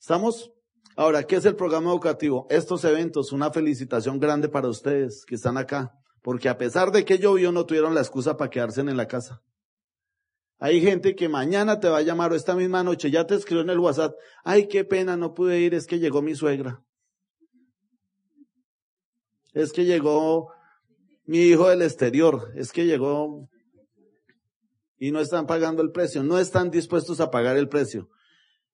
¿Estamos? 0.00 0.50
Ahora, 0.96 1.22
¿qué 1.22 1.36
es 1.36 1.44
el 1.44 1.54
programa 1.54 1.90
educativo? 1.90 2.46
Estos 2.50 2.84
eventos, 2.84 3.30
una 3.30 3.52
felicitación 3.52 4.18
grande 4.18 4.48
para 4.48 4.68
ustedes 4.68 5.24
que 5.24 5.36
están 5.36 5.56
acá, 5.56 5.92
porque 6.22 6.48
a 6.48 6.58
pesar 6.58 6.90
de 6.90 7.04
que 7.04 7.18
llovió 7.18 7.52
no 7.52 7.66
tuvieron 7.66 7.94
la 7.94 8.00
excusa 8.00 8.36
para 8.36 8.50
quedarse 8.50 8.80
en 8.80 8.96
la 8.96 9.06
casa. 9.06 9.42
Hay 10.60 10.80
gente 10.80 11.14
que 11.14 11.28
mañana 11.28 11.78
te 11.78 11.88
va 11.88 11.98
a 11.98 12.02
llamar 12.02 12.32
o 12.32 12.34
esta 12.34 12.56
misma 12.56 12.82
noche 12.82 13.10
ya 13.10 13.26
te 13.26 13.36
escribió 13.36 13.62
en 13.62 13.70
el 13.70 13.78
WhatsApp, 13.78 14.16
ay, 14.42 14.66
qué 14.66 14.84
pena, 14.84 15.16
no 15.16 15.32
pude 15.32 15.60
ir, 15.60 15.72
es 15.72 15.86
que 15.86 16.00
llegó 16.00 16.20
mi 16.20 16.34
suegra. 16.34 16.82
Es 19.52 19.72
que 19.72 19.84
llegó 19.84 20.48
mi 21.24 21.38
hijo 21.38 21.68
del 21.68 21.82
exterior, 21.82 22.52
es 22.56 22.72
que 22.72 22.86
llegó 22.86 23.48
y 24.98 25.12
no 25.12 25.20
están 25.20 25.46
pagando 25.46 25.80
el 25.82 25.92
precio, 25.92 26.24
no 26.24 26.38
están 26.38 26.70
dispuestos 26.70 27.20
a 27.20 27.30
pagar 27.30 27.56
el 27.56 27.68
precio, 27.68 28.08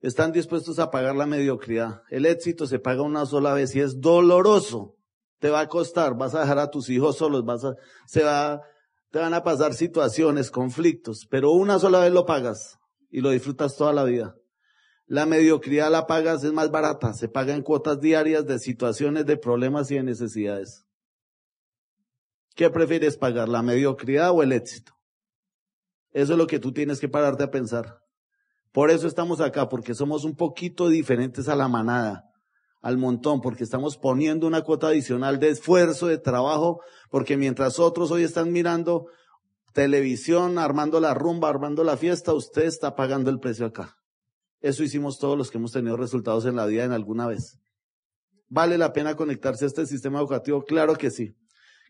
están 0.01 0.33
dispuestos 0.33 0.79
a 0.79 0.91
pagar 0.91 1.15
la 1.17 1.27
mediocridad. 1.27 2.03
El 2.11 2.25
éxito 2.25 2.67
se 2.67 2.79
paga 2.79 3.03
una 3.03 3.27
sola 3.27 3.53
vez 3.53 3.75
y 3.77 3.81
es 3.81 4.01
doloroso, 4.01 4.97
te 5.39 5.51
va 5.51 5.61
a 5.61 5.69
costar, 5.69 6.17
vas 6.17 6.35
a 6.35 6.41
dejar 6.41 6.59
a 6.59 6.71
tus 6.71 6.89
hijos 6.89 7.19
solos, 7.19 7.45
vas 7.45 7.65
a, 7.65 7.75
se 8.07 8.23
va 8.23 8.63
te 9.15 9.21
van 9.21 9.33
a 9.33 9.45
pasar 9.45 9.75
situaciones, 9.75 10.51
conflictos, 10.51 11.29
pero 11.31 11.53
una 11.53 11.79
sola 11.79 12.01
vez 12.01 12.13
lo 12.13 12.27
pagas 12.27 12.81
y 13.13 13.21
lo 13.21 13.31
disfrutas 13.31 13.77
toda 13.77 13.93
la 13.93 14.03
vida. 14.03 14.35
La 15.07 15.25
mediocridad 15.25 15.89
la 15.89 16.09
pagas, 16.09 16.43
es 16.43 16.53
más 16.53 16.73
barata, 16.73 17.15
se 17.15 17.29
paga 17.29 17.55
en 17.55 17.63
cuotas 17.63 18.01
diarias 18.01 18.45
de 18.45 18.59
situaciones, 18.59 19.25
de 19.25 19.37
problemas 19.37 19.89
y 19.93 19.95
de 19.95 20.03
necesidades. 20.03 20.85
¿Qué 22.57 22.69
prefieres 22.71 23.17
pagar, 23.17 23.49
la 23.49 23.63
mediocridad 23.63 24.33
o 24.33 24.43
el 24.43 24.51
éxito? 24.51 24.95
Eso 26.11 26.33
es 26.33 26.39
lo 26.41 26.49
que 26.49 26.59
tú 26.59 26.73
tienes 26.73 26.99
que 26.99 27.09
pararte 27.09 27.45
a 27.45 27.53
pensar. 27.53 28.01
Por 28.73 28.91
eso 28.91 29.07
estamos 29.07 29.41
acá, 29.41 29.69
porque 29.69 29.95
somos 29.95 30.25
un 30.25 30.35
poquito 30.35 30.89
diferentes 30.89 31.49
a 31.49 31.55
la 31.55 31.69
manada, 31.69 32.25
al 32.85 32.99
montón, 32.99 33.41
porque 33.41 33.65
estamos 33.65 33.97
poniendo 33.97 34.47
una 34.47 34.61
cuota 34.61 34.89
adicional 34.89 35.41
de 35.41 35.49
esfuerzo, 35.49 36.07
de 36.07 36.19
trabajo, 36.19 36.83
porque 37.09 37.39
mientras 37.39 37.79
otros 37.79 38.11
hoy 38.11 38.25
están 38.25 38.53
mirando 38.53 39.07
televisión, 39.73 40.59
armando 40.59 41.01
la 41.01 41.15
rumba, 41.15 41.49
armando 41.49 41.83
la 41.83 41.97
fiesta, 41.97 42.35
usted 42.35 42.65
está 42.65 42.95
pagando 42.95 43.31
el 43.31 43.41
precio 43.41 43.65
acá. 43.65 43.97
Eso 44.61 44.83
hicimos 44.83 45.19
todos 45.19 45.39
los 45.39 45.51
que 45.51 45.57
hemos 45.57 45.73
tenido 45.73 45.97
resultados 45.97 46.45
en 46.45 46.57
la 46.57 46.67
vida 46.67 46.85
en 46.85 46.93
alguna 46.93 47.27
vez. 47.27 47.59
¿Vale 48.51 48.77
la 48.77 48.93
pena 48.93 49.17
conectarse 49.17 49.65
a 49.65 49.69
este 49.69 49.87
sistema 49.87 50.19
educativo? 50.19 50.63
Claro 50.63 50.95
que 50.97 51.11
sí. 51.11 51.35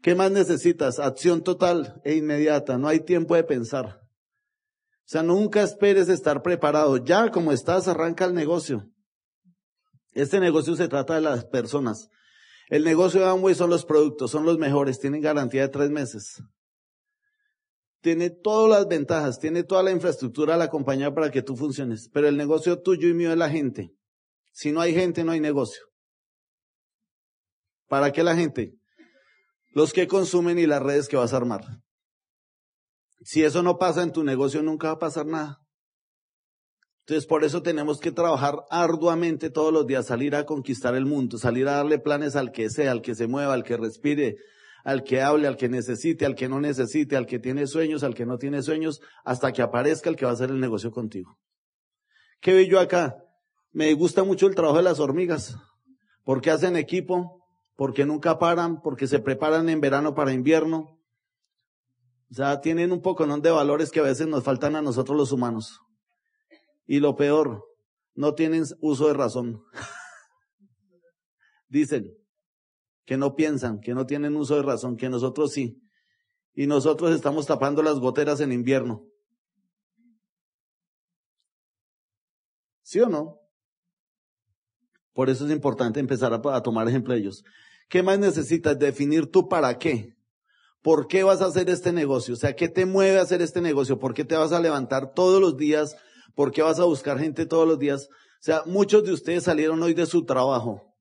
¿Qué 0.01 0.15
más 0.15 0.31
necesitas? 0.31 1.01
Acción 1.01 1.43
total 1.43 2.01
e 2.05 2.15
inmediata. 2.15 2.79
No 2.79 2.87
hay 2.87 3.01
tiempo 3.01 3.35
de 3.35 3.43
pensar. 3.43 4.01
O 4.01 5.07
sea, 5.07 5.25
nunca 5.25 5.61
esperes 5.61 6.09
estar 6.09 6.41
preparado. 6.43 6.99
Ya 6.99 7.33
como 7.33 7.51
estás, 7.51 7.89
arranca 7.89 8.27
el 8.27 8.35
negocio. 8.35 8.94
Este 10.15 10.41
negocio 10.41 10.77
se 10.77 10.89
trata 10.89 11.15
de 11.15 11.21
las 11.21 11.45
personas. 11.45 12.09
El 12.69 12.85
negocio 12.85 13.21
de 13.21 13.27
Amway 13.27 13.55
son 13.55 13.71
los 13.71 13.85
productos, 13.85 14.31
son 14.31 14.47
los 14.47 14.59
mejores, 14.59 14.99
tienen 14.99 15.21
garantía 15.21 15.63
de 15.63 15.69
tres 15.69 15.91
meses 15.91 16.43
tiene 18.05 18.29
todas 18.29 18.71
las 18.71 18.87
ventajas, 18.87 19.41
tiene 19.41 19.65
toda 19.65 19.83
la 19.83 19.91
infraestructura 19.91 20.53
de 20.53 20.59
la 20.59 20.69
compañía 20.69 21.15
para 21.15 21.31
que 21.31 21.41
tú 21.41 21.57
funciones, 21.57 22.11
pero 22.13 22.29
el 22.29 22.37
negocio 22.37 22.83
tuyo 22.83 23.09
y 23.09 23.15
mío 23.15 23.33
es 23.33 23.39
la 23.39 23.49
gente. 23.49 23.95
Si 24.53 24.73
no 24.73 24.83
hay 24.83 24.93
gente, 24.93 25.25
no 25.25 25.33
hay 25.33 25.41
negocio. 25.41 25.83
¿Para 27.89 28.13
qué 28.13 28.23
la 28.23 28.37
gente? 28.37 28.75
Los 29.73 29.95
que 29.95 30.07
consumen 30.07 30.59
y 30.59 30.67
las 30.67 30.83
redes 30.83 31.09
que 31.09 31.17
vas 31.17 31.33
a 31.33 31.39
armar. 31.39 31.65
Si 33.23 33.43
eso 33.43 33.63
no 33.63 33.79
pasa 33.79 34.03
en 34.03 34.13
tu 34.13 34.23
negocio, 34.23 34.63
nunca 34.63 34.89
va 34.89 34.95
a 34.95 34.99
pasar 34.99 35.25
nada. 35.25 35.64
Entonces, 37.07 37.27
por 37.27 37.45
eso 37.45 37.63
tenemos 37.63 38.01
que 38.01 38.13
trabajar 38.13 38.65
arduamente 38.71 39.51
todos 39.51 39.71
los 39.71 39.87
días, 39.87 40.07
salir 40.07 40.35
a 40.35 40.47
conquistar 40.47 40.95
el 40.95 41.05
mundo, 41.05 41.37
salir 41.37 41.69
a 41.69 41.73
darle 41.73 41.99
planes 41.99 42.35
al 42.35 42.51
que 42.51 42.71
sea, 42.71 42.93
al 42.93 43.03
que 43.03 43.15
se 43.15 43.27
mueva, 43.27 43.53
al 43.53 43.63
que 43.63 43.77
respire, 43.77 44.39
al 44.85 45.05
que 45.05 45.21
hable, 45.21 45.47
al 45.47 45.59
que 45.59 45.69
necesite, 45.69 46.25
al 46.25 46.35
que 46.35 46.49
no 46.49 46.63
necesite, 46.63 47.17
al 47.17 47.27
que 47.27 47.39
tiene 47.39 47.67
sueños, 47.67 48.05
al 48.05 48.15
que 48.15 48.25
no 48.25 48.39
tiene 48.39 48.63
sueños, 48.63 49.03
hasta 49.23 49.53
que 49.53 49.61
aparezca 49.61 50.09
el 50.09 50.17
que 50.17 50.25
va 50.25 50.31
a 50.31 50.35
hacer 50.35 50.49
el 50.49 50.61
negocio 50.61 50.93
contigo. 50.93 51.39
¿Qué 52.41 52.55
veo 52.55 52.67
yo 52.67 52.81
acá? 52.81 53.17
Me 53.71 53.93
gusta 53.93 54.25
mucho 54.25 54.47
el 54.47 54.55
trabajo 54.55 54.79
de 54.79 54.85
las 54.85 54.99
hormigas, 54.99 55.59
porque 56.23 56.51
hacen 56.51 56.75
equipo, 56.75 57.45
porque 57.77 58.07
nunca 58.07 58.39
paran, 58.39 58.81
porque 58.81 59.07
se 59.07 59.19
preparan 59.19 59.69
en 59.69 59.83
verano 59.83 60.15
para 60.15 60.33
invierno. 60.33 60.99
O 62.31 62.35
sea, 62.35 62.63
tienen 62.63 62.93
un 62.93 63.03
poco 63.03 63.27
de 63.27 63.51
valores 63.51 63.91
que 63.91 64.01
a 64.01 64.05
veces 64.05 64.27
nos 64.27 64.43
faltan 64.43 64.75
a 64.75 64.81
nosotros 64.81 65.19
los 65.19 65.33
humanos. 65.33 65.83
Y 66.87 67.01
lo 67.01 67.17
peor, 67.17 67.65
no 68.15 68.35
tienen 68.35 68.65
uso 68.81 69.09
de 69.09 69.15
razón. 69.15 69.63
Dicen, 71.69 72.17
que 73.05 73.17
no 73.17 73.35
piensan, 73.35 73.81
que 73.81 73.95
no 73.95 74.07
tienen 74.07 74.37
uso 74.37 74.57
de 74.57 74.63
razón, 74.63 74.97
que 74.97 75.09
nosotros 75.09 75.53
sí. 75.53 75.81
Y 76.55 76.67
nosotros 76.67 77.15
estamos 77.15 77.47
tapando 77.47 77.83
las 77.83 77.99
goteras 77.99 78.41
en 78.41 78.53
invierno. 78.53 79.07
¿Sí 82.83 83.01
o 83.01 83.09
no? 83.09 83.41
Por 85.13 85.31
eso 85.31 85.47
es 85.47 85.53
importante 85.53 86.01
empezar 86.01 86.33
a, 86.33 86.63
tomar 86.63 86.89
ejemplo 86.89 87.15
de 87.15 87.21
ellos. 87.21 87.45
¿Qué 87.89 88.03
más 88.03 88.19
necesitas? 88.19 88.79
Definir 88.79 89.31
tú 89.31 89.49
para 89.49 89.79
qué. 89.79 90.17
¿Por 90.83 91.07
qué 91.07 91.23
vas 91.23 91.41
a 91.41 91.47
hacer 91.47 91.71
este 91.71 91.93
negocio? 91.93 92.35
O 92.35 92.37
sea, 92.37 92.55
¿qué 92.55 92.69
te 92.69 92.85
mueve 92.85 93.19
a 93.19 93.23
hacer 93.23 93.41
este 93.41 93.61
negocio? 93.61 93.99
¿Por 93.99 94.13
qué 94.13 94.25
te 94.25 94.37
vas 94.37 94.53
a 94.53 94.61
levantar 94.61 95.15
todos 95.15 95.41
los 95.41 95.57
días? 95.57 95.97
¿Por 96.35 96.51
qué 96.53 96.63
vas 96.63 96.81
a 96.81 96.85
buscar 96.85 97.19
gente 97.19 97.47
todos 97.47 97.67
los 97.67 97.79
días? 97.79 98.09
O 98.11 98.43
sea, 98.43 98.63
muchos 98.67 99.05
de 99.05 99.13
ustedes 99.13 99.45
salieron 99.45 99.83
hoy 99.83 99.95
de 99.95 100.07
su 100.07 100.25
trabajo 100.25 100.95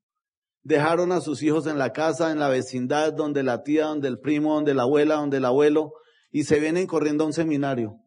dejaron 0.64 1.12
a 1.12 1.22
sus 1.22 1.44
hijos 1.44 1.68
en 1.68 1.78
la 1.78 1.92
casa, 1.92 2.32
en 2.32 2.40
la 2.40 2.50
vecindad, 2.50 3.14
donde 3.14 3.44
la 3.44 3.64
tía, 3.64 3.86
donde 3.86 4.08
el 4.08 4.20
primo, 4.20 4.56
donde 4.56 4.74
la 4.74 4.84
abuela, 4.84 5.16
donde 5.16 5.38
el 5.38 5.46
abuelo, 5.46 5.94
y 6.32 6.46
se 6.46 6.60
vienen 6.60 6.88
corriendo 6.88 7.24
a 7.24 7.28
un 7.28 7.34
seminario. 7.34 7.98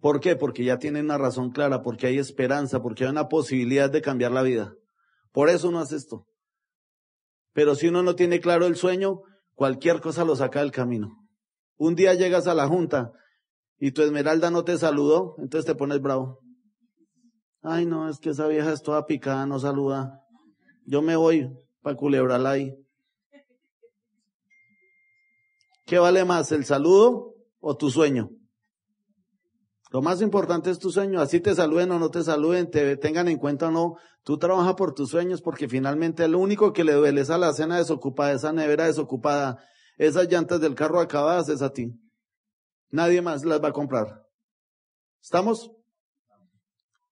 ¿Por 0.00 0.20
qué? 0.20 0.36
Porque 0.36 0.64
ya 0.64 0.78
tienen 0.78 1.06
una 1.06 1.18
razón 1.18 1.50
clara, 1.50 1.82
porque 1.82 2.06
hay 2.06 2.18
esperanza, 2.18 2.80
porque 2.80 3.04
hay 3.04 3.10
una 3.10 3.28
posibilidad 3.28 3.90
de 3.90 4.00
cambiar 4.00 4.32
la 4.32 4.42
vida. 4.42 4.74
Por 5.32 5.50
eso 5.50 5.68
uno 5.68 5.80
hace 5.80 5.96
esto. 5.96 6.26
Pero 7.52 7.74
si 7.74 7.88
uno 7.88 8.02
no 8.02 8.14
tiene 8.14 8.40
claro 8.40 8.66
el 8.66 8.76
sueño, 8.76 9.20
cualquier 9.54 10.00
cosa 10.00 10.24
lo 10.24 10.34
saca 10.36 10.60
del 10.60 10.70
camino. 10.70 11.28
Un 11.76 11.94
día 11.94 12.14
llegas 12.14 12.46
a 12.46 12.54
la 12.54 12.68
junta 12.68 13.12
y 13.78 13.92
tu 13.92 14.02
esmeralda 14.02 14.50
no 14.50 14.64
te 14.64 14.78
saludó, 14.78 15.34
entonces 15.38 15.66
te 15.66 15.74
pones 15.74 16.00
bravo. 16.00 16.40
Ay, 17.62 17.86
no, 17.86 18.08
es 18.08 18.18
que 18.18 18.30
esa 18.30 18.46
vieja 18.46 18.72
es 18.72 18.82
toda 18.82 19.06
picada, 19.06 19.46
no 19.46 19.58
saluda. 19.58 20.22
Yo 20.86 21.02
me 21.02 21.16
voy, 21.16 21.50
para 21.82 21.96
culebrarla 21.96 22.50
ahí. 22.50 22.74
¿Qué 25.84 25.98
vale 25.98 26.24
más, 26.24 26.52
el 26.52 26.64
saludo 26.64 27.34
o 27.60 27.76
tu 27.76 27.90
sueño? 27.90 28.30
Lo 29.90 30.02
más 30.02 30.20
importante 30.20 30.70
es 30.70 30.78
tu 30.78 30.90
sueño. 30.90 31.20
Así 31.20 31.40
te 31.40 31.54
saluden 31.54 31.90
o 31.92 31.98
no 31.98 32.10
te 32.10 32.22
saluden, 32.22 32.70
te 32.70 32.96
tengan 32.96 33.28
en 33.28 33.38
cuenta 33.38 33.68
o 33.68 33.70
no. 33.70 33.96
Tú 34.22 34.36
trabajas 34.38 34.74
por 34.74 34.92
tus 34.92 35.10
sueños 35.10 35.40
porque 35.40 35.68
finalmente 35.68 36.28
lo 36.28 36.38
único 36.38 36.72
que 36.72 36.84
le 36.84 36.92
duele 36.92 37.22
es 37.22 37.30
a 37.30 37.38
la 37.38 37.52
cena 37.54 37.78
desocupada, 37.78 38.32
esa 38.32 38.52
nevera 38.52 38.84
desocupada, 38.84 39.64
esas 39.96 40.28
llantas 40.30 40.60
del 40.60 40.74
carro 40.74 41.00
acabadas 41.00 41.48
es 41.48 41.62
a 41.62 41.72
ti. 41.72 41.90
Nadie 42.90 43.22
más 43.22 43.44
las 43.44 43.62
va 43.62 43.68
a 43.68 43.72
comprar. 43.72 44.26
¿Estamos? 45.22 45.70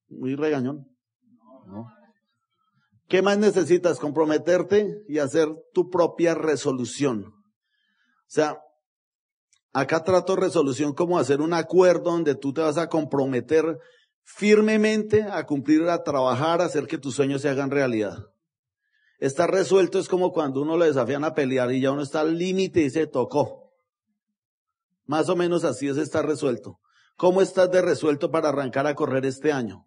Muy 0.09 0.35
regañón. 0.35 0.87
No. 1.67 1.87
¿Qué 3.09 3.23
más 3.23 3.39
necesitas? 3.39 3.99
Comprometerte 3.99 5.03
y 5.09 5.19
hacer 5.19 5.49
tu 5.73 5.91
propia 5.91 6.35
resolución. 6.35 7.25
O 7.27 8.29
sea, 8.29 8.59
acá 9.73 10.03
trato 10.03 10.35
resolución 10.35 10.93
como 10.93 11.19
hacer 11.19 11.41
un 11.41 11.53
acuerdo 11.53 12.11
donde 12.11 12.35
tú 12.35 12.53
te 12.53 12.63
vas 12.63 12.79
a 12.79 12.89
comprometer 12.89 13.79
firmemente 14.25 15.23
a 15.23 15.47
cumplir, 15.47 15.89
a 15.89 16.03
trabajar, 16.03 16.61
a 16.61 16.65
hacer 16.65 16.87
que 16.87 16.99
tus 16.99 17.15
sueños 17.15 17.43
se 17.43 17.49
hagan 17.49 17.71
realidad. 17.71 18.19
Estar 19.19 19.51
resuelto 19.51 19.99
es 19.99 20.09
como 20.09 20.33
cuando 20.33 20.61
uno 20.61 20.77
le 20.77 20.87
desafían 20.87 21.25
a 21.25 21.35
pelear 21.35 21.73
y 21.73 21.81
ya 21.81 21.93
uno 21.93 22.03
está 22.03 22.21
al 22.21 22.37
límite 22.37 22.83
y 22.83 22.91
se 22.91 23.07
tocó. 23.07 23.73
Más 25.07 25.29
o 25.29 25.37
menos 25.37 25.65
así 25.65 25.89
es 25.89 25.97
estar 25.97 26.27
resuelto. 26.27 26.81
¿Cómo 27.17 27.41
estás 27.41 27.71
de 27.71 27.81
resuelto 27.81 28.31
para 28.31 28.49
arrancar 28.49 28.87
a 28.87 28.95
correr 28.95 29.25
este 29.25 29.53
año? 29.53 29.87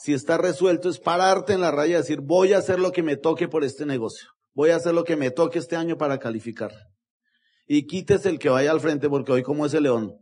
Si 0.00 0.14
está 0.14 0.38
resuelto, 0.38 0.88
es 0.88 1.00
pararte 1.00 1.54
en 1.54 1.60
la 1.60 1.72
raya 1.72 1.94
y 1.94 1.98
decir, 1.98 2.20
voy 2.20 2.52
a 2.52 2.58
hacer 2.58 2.78
lo 2.78 2.92
que 2.92 3.02
me 3.02 3.16
toque 3.16 3.48
por 3.48 3.64
este 3.64 3.84
negocio. 3.84 4.28
Voy 4.54 4.70
a 4.70 4.76
hacer 4.76 4.94
lo 4.94 5.02
que 5.02 5.16
me 5.16 5.32
toque 5.32 5.58
este 5.58 5.74
año 5.74 5.98
para 5.98 6.20
calificar. 6.20 6.70
Y 7.66 7.84
quites 7.88 8.24
el 8.24 8.38
que 8.38 8.48
vaya 8.48 8.70
al 8.70 8.80
frente, 8.80 9.08
porque 9.08 9.32
hoy 9.32 9.42
como 9.42 9.66
ese 9.66 9.80
león. 9.80 10.14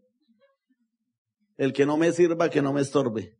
El 1.58 1.74
que 1.74 1.84
no 1.84 1.98
me 1.98 2.10
sirva, 2.12 2.48
que 2.48 2.62
no 2.62 2.72
me 2.72 2.80
estorbe. 2.80 3.36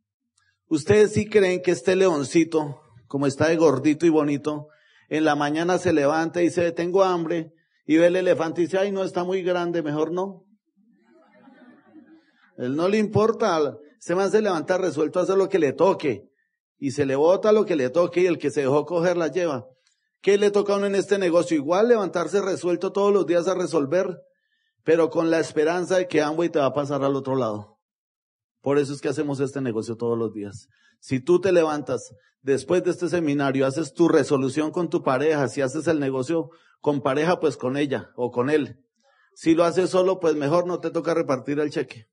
Ustedes 0.67 1.13
sí 1.13 1.27
creen 1.27 1.63
que 1.63 1.71
este 1.71 1.95
leoncito, 1.95 2.81
como 3.07 3.25
está 3.25 3.47
de 3.47 3.55
gordito 3.55 4.05
y 4.05 4.09
bonito, 4.09 4.67
en 5.09 5.25
la 5.25 5.35
mañana 5.35 5.79
se 5.79 5.91
levanta 5.91 6.41
y 6.41 6.45
dice, 6.45 6.71
tengo 6.71 7.03
hambre, 7.03 7.51
y 7.87 7.97
ve 7.97 8.07
el 8.07 8.15
elefante 8.15 8.61
y 8.61 8.65
dice, 8.65 8.77
ay, 8.77 8.91
no, 8.91 9.03
está 9.03 9.23
muy 9.23 9.41
grande, 9.41 9.81
mejor 9.81 10.11
no. 10.11 10.45
Él 12.57 12.75
no 12.75 12.87
le 12.89 12.99
importa, 12.99 13.75
se 13.99 14.15
man 14.15 14.31
se 14.31 14.41
levanta 14.41 14.77
resuelto 14.77 15.19
a 15.19 15.23
hacer 15.23 15.37
lo 15.37 15.49
que 15.49 15.59
le 15.59 15.73
toque 15.73 16.29
y 16.77 16.91
se 16.91 17.05
le 17.05 17.15
bota 17.15 17.51
lo 17.51 17.65
que 17.65 17.75
le 17.75 17.89
toque 17.89 18.21
y 18.21 18.25
el 18.25 18.37
que 18.37 18.51
se 18.51 18.61
dejó 18.61 18.85
coger 18.85 19.17
la 19.17 19.27
lleva. 19.27 19.67
¿Qué 20.21 20.37
le 20.37 20.51
toca 20.51 20.73
a 20.73 20.77
uno 20.77 20.85
en 20.85 20.95
este 20.95 21.17
negocio? 21.17 21.55
Igual 21.57 21.87
levantarse 21.87 22.41
resuelto 22.41 22.91
todos 22.91 23.13
los 23.13 23.25
días 23.25 23.47
a 23.47 23.55
resolver, 23.55 24.19
pero 24.83 25.09
con 25.09 25.29
la 25.29 25.39
esperanza 25.39 25.97
de 25.97 26.07
que 26.07 26.21
Amway 26.21 26.49
te 26.49 26.59
va 26.59 26.65
a 26.65 26.73
pasar 26.73 27.03
al 27.03 27.15
otro 27.15 27.35
lado. 27.35 27.77
Por 28.61 28.77
eso 28.77 28.93
es 28.93 29.01
que 29.01 29.09
hacemos 29.09 29.39
este 29.39 29.61
negocio 29.61 29.95
todos 29.95 30.17
los 30.17 30.33
días. 30.33 30.67
Si 30.99 31.19
tú 31.19 31.39
te 31.39 31.51
levantas 31.51 32.13
después 32.41 32.83
de 32.83 32.91
este 32.91 33.09
seminario, 33.09 33.65
haces 33.65 33.93
tu 33.93 34.07
resolución 34.07 34.71
con 34.71 34.89
tu 34.89 35.03
pareja, 35.03 35.47
si 35.47 35.61
haces 35.61 35.87
el 35.87 35.99
negocio 35.99 36.49
con 36.81 37.01
pareja, 37.01 37.39
pues 37.39 37.57
con 37.57 37.77
ella 37.77 38.11
o 38.15 38.31
con 38.31 38.49
él. 38.49 38.83
Si 39.35 39.53
lo 39.53 39.63
haces 39.63 39.91
solo, 39.91 40.19
pues 40.19 40.35
mejor 40.35 40.65
no 40.65 40.79
te 40.79 40.89
toca 40.89 41.13
repartir 41.13 41.59
el 41.59 41.69
cheque. 41.69 42.07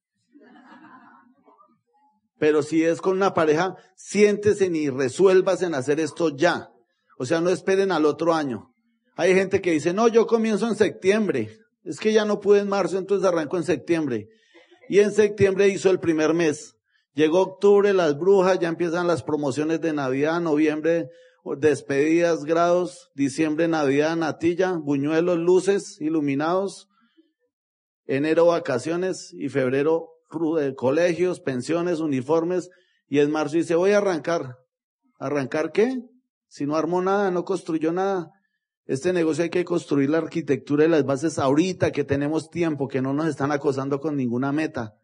Pero 2.44 2.62
si 2.62 2.84
es 2.84 3.00
con 3.00 3.16
una 3.16 3.32
pareja, 3.32 3.74
siéntese 3.96 4.66
y 4.66 4.90
resuelvas 4.90 5.62
en 5.62 5.74
hacer 5.74 5.98
esto 5.98 6.28
ya. 6.28 6.68
O 7.16 7.24
sea, 7.24 7.40
no 7.40 7.48
esperen 7.48 7.90
al 7.90 8.04
otro 8.04 8.34
año. 8.34 8.74
Hay 9.16 9.34
gente 9.34 9.62
que 9.62 9.70
dice, 9.70 9.94
no, 9.94 10.08
yo 10.08 10.26
comienzo 10.26 10.68
en 10.68 10.76
septiembre. 10.76 11.56
Es 11.84 11.98
que 11.98 12.12
ya 12.12 12.26
no 12.26 12.40
pude 12.40 12.60
en 12.60 12.68
marzo, 12.68 12.98
entonces 12.98 13.26
arrancó 13.26 13.56
en 13.56 13.64
septiembre. 13.64 14.28
Y 14.90 14.98
en 14.98 15.10
septiembre 15.12 15.68
hizo 15.68 15.88
el 15.88 16.00
primer 16.00 16.34
mes. 16.34 16.74
Llegó 17.14 17.40
octubre, 17.40 17.94
las 17.94 18.18
brujas, 18.18 18.58
ya 18.58 18.68
empiezan 18.68 19.06
las 19.06 19.22
promociones 19.22 19.80
de 19.80 19.94
Navidad, 19.94 20.38
noviembre, 20.42 21.08
despedidas, 21.56 22.44
grados, 22.44 23.10
diciembre, 23.14 23.68
Navidad, 23.68 24.16
natilla, 24.16 24.72
buñuelos, 24.72 25.38
luces, 25.38 25.98
iluminados, 25.98 26.88
enero, 28.04 28.44
vacaciones 28.44 29.32
y 29.32 29.48
febrero, 29.48 30.13
colegios, 30.76 31.40
pensiones, 31.40 32.00
uniformes, 32.00 32.70
y 33.08 33.20
en 33.20 33.30
marzo 33.30 33.56
dice, 33.56 33.74
voy 33.74 33.92
a 33.92 33.98
arrancar. 33.98 34.56
¿Arrancar 35.18 35.72
qué? 35.72 36.00
Si 36.48 36.66
no 36.66 36.76
armó 36.76 37.02
nada, 37.02 37.30
no 37.30 37.44
construyó 37.44 37.92
nada. 37.92 38.30
Este 38.86 39.12
negocio 39.12 39.44
hay 39.44 39.50
que 39.50 39.64
construir 39.64 40.10
la 40.10 40.18
arquitectura 40.18 40.84
y 40.84 40.88
las 40.88 41.04
bases 41.04 41.38
ahorita 41.38 41.90
que 41.90 42.04
tenemos 42.04 42.50
tiempo, 42.50 42.88
que 42.88 43.00
no 43.00 43.14
nos 43.14 43.26
están 43.26 43.50
acosando 43.50 43.98
con 43.98 44.16
ninguna 44.16 44.52
meta, 44.52 44.94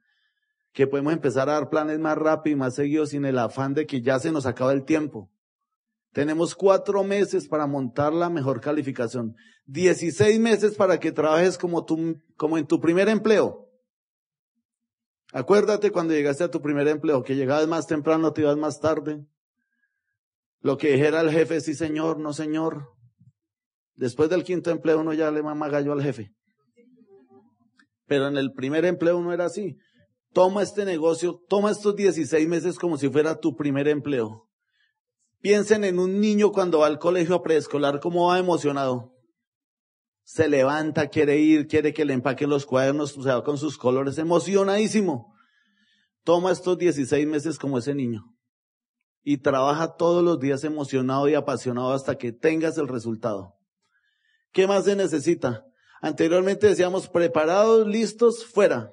que 0.73 0.87
podemos 0.87 1.13
empezar 1.13 1.49
a 1.49 1.55
dar 1.55 1.71
planes 1.71 1.99
más 1.99 2.19
rápido 2.19 2.57
y 2.57 2.59
más 2.59 2.75
seguidos 2.75 3.11
sin 3.11 3.25
el 3.25 3.39
afán 3.39 3.73
de 3.73 3.87
que 3.87 4.03
ya 4.03 4.19
se 4.19 4.33
nos 4.33 4.45
acaba 4.45 4.73
el 4.73 4.85
tiempo. 4.85 5.31
Tenemos 6.13 6.55
cuatro 6.55 7.05
meses 7.05 7.49
para 7.49 7.67
montar 7.67 8.13
la 8.13 8.29
mejor 8.29 8.61
calificación. 8.61 9.35
Dieciséis 9.65 10.41
meses 10.41 10.75
para 10.75 10.99
que 10.99 11.13
trabajes 11.13 11.57
como, 11.57 11.85
tu, 11.85 12.17
como 12.37 12.59
en 12.59 12.67
tu 12.67 12.81
primer 12.81 13.09
empleo. 13.09 13.70
Acuérdate 15.33 15.91
cuando 15.91 16.15
llegaste 16.15 16.45
a 16.45 16.51
tu 16.51 16.61
primer 16.61 16.89
empleo, 16.89 17.23
que 17.23 17.37
llegabas 17.37 17.69
más 17.69 17.87
temprano, 17.87 18.33
te 18.33 18.43
ibas 18.43 18.57
más 18.57 18.81
tarde. 18.81 19.25
Lo 20.61 20.77
que 20.77 20.93
dijera 20.93 21.21
el 21.21 21.31
jefe, 21.31 21.61
sí 21.61 21.75
señor, 21.75 22.19
no 22.19 22.33
señor. 22.33 22.89
Después 23.95 24.29
del 24.29 24.45
quinto 24.45 24.71
empleo 24.71 25.01
uno 25.01 25.13
ya 25.13 25.31
le 25.31 25.43
mama 25.43 25.69
gallo 25.69 25.93
al 25.93 26.03
jefe. 26.03 26.33
Pero 28.07 28.27
en 28.27 28.37
el 28.37 28.53
primer 28.53 28.85
empleo 28.85 29.19
uno 29.19 29.33
era 29.33 29.47
así. 29.47 29.77
Toma 30.33 30.63
este 30.63 30.85
negocio, 30.85 31.41
toma 31.49 31.71
estos 31.71 31.97
16 31.97 32.49
meses 32.49 32.79
como 32.79 32.99
si 32.99 33.09
fuera 33.09 33.39
tu 33.39 33.57
primer 33.57 33.89
empleo. 33.89 34.49
Piensen 35.41 35.85
en 35.85 35.99
un 35.99 36.21
niño 36.21 36.51
cuando 36.53 36.81
va 36.81 36.87
al 36.87 36.99
colegio 36.99 37.41
preescolar, 37.41 38.01
cómo 38.01 38.29
va 38.29 38.39
emocionado. 38.39 39.13
Se 40.33 40.49
levanta, 40.49 41.09
quiere 41.09 41.39
ir, 41.39 41.67
quiere 41.67 41.93
que 41.93 42.05
le 42.05 42.13
empaquen 42.13 42.49
los 42.49 42.65
cuadernos, 42.65 43.19
o 43.19 43.23
sea, 43.25 43.43
con 43.43 43.59
sus 43.59 43.77
colores, 43.77 44.17
emocionadísimo. 44.17 45.35
Toma 46.23 46.53
estos 46.53 46.79
16 46.79 47.27
meses 47.27 47.59
como 47.59 47.79
ese 47.79 47.97
niño 47.97 48.33
y 49.25 49.39
trabaja 49.39 49.97
todos 49.97 50.23
los 50.23 50.39
días 50.39 50.63
emocionado 50.63 51.29
y 51.29 51.35
apasionado 51.35 51.93
hasta 51.93 52.17
que 52.17 52.31
tengas 52.31 52.79
el 52.79 52.87
resultado. 52.87 53.57
¿Qué 54.53 54.69
más 54.69 54.85
se 54.85 54.95
necesita? 54.95 55.65
Anteriormente 56.01 56.69
decíamos 56.69 57.09
preparados, 57.09 57.89
listos, 57.89 58.47
fuera. 58.47 58.93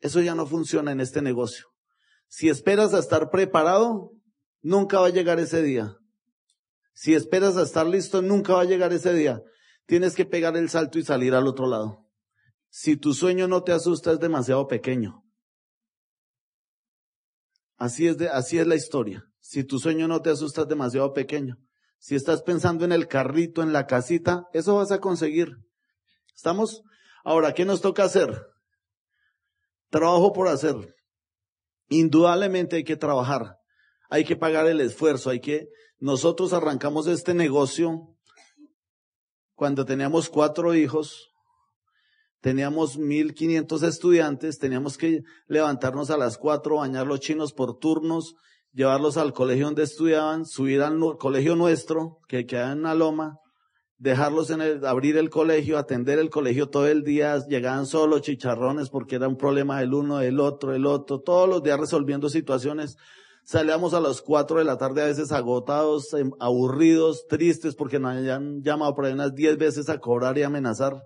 Eso 0.00 0.20
ya 0.20 0.36
no 0.36 0.46
funciona 0.46 0.92
en 0.92 1.00
este 1.00 1.22
negocio. 1.22 1.66
Si 2.28 2.48
esperas 2.48 2.94
a 2.94 3.00
estar 3.00 3.30
preparado, 3.30 4.12
nunca 4.62 5.00
va 5.00 5.08
a 5.08 5.10
llegar 5.10 5.40
ese 5.40 5.60
día. 5.60 5.96
Si 6.94 7.16
esperas 7.16 7.56
a 7.56 7.62
estar 7.62 7.84
listo, 7.84 8.22
nunca 8.22 8.52
va 8.52 8.60
a 8.60 8.66
llegar 8.66 8.92
ese 8.92 9.12
día. 9.12 9.42
Tienes 9.90 10.14
que 10.14 10.24
pegar 10.24 10.56
el 10.56 10.70
salto 10.70 11.00
y 11.00 11.02
salir 11.02 11.34
al 11.34 11.48
otro 11.48 11.66
lado. 11.66 12.06
Si 12.68 12.96
tu 12.96 13.12
sueño 13.12 13.48
no 13.48 13.64
te 13.64 13.72
asusta, 13.72 14.12
es 14.12 14.20
demasiado 14.20 14.68
pequeño. 14.68 15.24
Así 17.76 18.06
es, 18.06 18.16
de, 18.16 18.28
así 18.28 18.60
es 18.60 18.68
la 18.68 18.76
historia. 18.76 19.24
Si 19.40 19.64
tu 19.64 19.80
sueño 19.80 20.06
no 20.06 20.22
te 20.22 20.30
asusta, 20.30 20.60
es 20.60 20.68
demasiado 20.68 21.12
pequeño. 21.12 21.56
Si 21.98 22.14
estás 22.14 22.42
pensando 22.42 22.84
en 22.84 22.92
el 22.92 23.08
carrito, 23.08 23.64
en 23.64 23.72
la 23.72 23.88
casita, 23.88 24.46
eso 24.52 24.76
vas 24.76 24.92
a 24.92 25.00
conseguir. 25.00 25.56
¿Estamos? 26.36 26.84
Ahora, 27.24 27.52
¿qué 27.52 27.64
nos 27.64 27.80
toca 27.80 28.04
hacer? 28.04 28.46
Trabajo 29.88 30.32
por 30.32 30.46
hacer. 30.46 30.94
Indudablemente 31.88 32.76
hay 32.76 32.84
que 32.84 32.96
trabajar. 32.96 33.56
Hay 34.08 34.24
que 34.24 34.36
pagar 34.36 34.68
el 34.68 34.80
esfuerzo. 34.82 35.30
Hay 35.30 35.40
que, 35.40 35.66
nosotros 35.98 36.52
arrancamos 36.52 37.08
este 37.08 37.34
negocio 37.34 38.16
cuando 39.60 39.84
teníamos 39.84 40.30
cuatro 40.30 40.74
hijos 40.74 41.28
teníamos 42.40 42.96
1500 42.96 43.82
estudiantes, 43.82 44.58
teníamos 44.58 44.96
que 44.96 45.20
levantarnos 45.48 46.10
a 46.10 46.16
las 46.16 46.38
cuatro, 46.38 46.76
bañar 46.76 47.06
los 47.06 47.20
chinos 47.20 47.52
por 47.52 47.78
turnos, 47.78 48.36
llevarlos 48.72 49.18
al 49.18 49.34
colegio 49.34 49.66
donde 49.66 49.82
estudiaban, 49.82 50.46
subir 50.46 50.80
al 50.80 50.98
colegio 51.18 51.56
nuestro, 51.56 52.20
que 52.26 52.46
queda 52.46 52.72
en 52.72 52.84
la 52.84 52.94
loma, 52.94 53.36
dejarlos 53.98 54.48
en 54.48 54.62
el, 54.62 54.86
abrir 54.86 55.18
el 55.18 55.28
colegio, 55.28 55.76
atender 55.76 56.18
el 56.18 56.30
colegio 56.30 56.70
todo 56.70 56.86
el 56.86 57.04
día, 57.04 57.36
llegaban 57.46 57.84
solo 57.84 58.20
chicharrones 58.20 58.88
porque 58.88 59.16
era 59.16 59.28
un 59.28 59.36
problema 59.36 59.80
del 59.80 59.92
uno, 59.92 60.20
del 60.20 60.40
otro, 60.40 60.72
del 60.72 60.86
otro, 60.86 61.20
todos 61.20 61.46
los 61.46 61.62
días 61.62 61.78
resolviendo 61.78 62.30
situaciones. 62.30 62.96
Salíamos 63.50 63.94
a 63.94 64.00
las 64.00 64.22
cuatro 64.22 64.58
de 64.58 64.64
la 64.64 64.78
tarde 64.78 65.02
a 65.02 65.06
veces 65.06 65.32
agotados, 65.32 66.14
em, 66.14 66.30
aburridos, 66.38 67.26
tristes 67.26 67.74
porque 67.74 67.98
nos 67.98 68.14
habían 68.14 68.62
llamado 68.62 68.94
por 68.94 69.04
ahí 69.04 69.12
unas 69.12 69.34
diez 69.34 69.58
veces 69.58 69.88
a 69.88 69.98
cobrar 69.98 70.38
y 70.38 70.44
amenazar. 70.44 71.02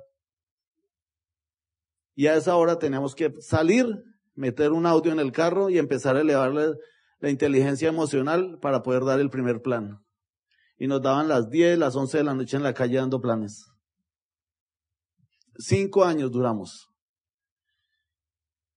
Y 2.15 2.27
a 2.27 2.37
esa 2.37 2.55
hora 2.57 2.79
teníamos 2.79 3.15
que 3.15 3.33
salir, 3.41 3.87
meter 4.35 4.73
un 4.73 4.85
audio 4.85 5.11
en 5.11 5.21
el 5.21 5.33
carro 5.33 5.71
y 5.71 5.79
empezar 5.79 6.17
a 6.17 6.21
elevarle 6.21 6.75
la 7.19 7.31
inteligencia 7.31 7.89
emocional 7.89 8.59
para 8.61 8.83
poder 8.83 9.07
dar 9.07 9.21
el 9.21 9.31
primer 9.31 9.63
plan. 9.63 10.05
Y 10.77 10.87
nos 10.87 11.01
daban 11.01 11.29
las 11.29 11.49
10, 11.49 11.79
las 11.79 11.97
11 11.97 12.19
de 12.19 12.25
la 12.25 12.35
noche 12.35 12.59
en 12.59 12.63
la 12.63 12.75
calle 12.75 12.99
dando 12.99 13.23
planes. 13.23 13.65
Cinco 15.57 16.05
años 16.05 16.31
duramos. 16.31 16.91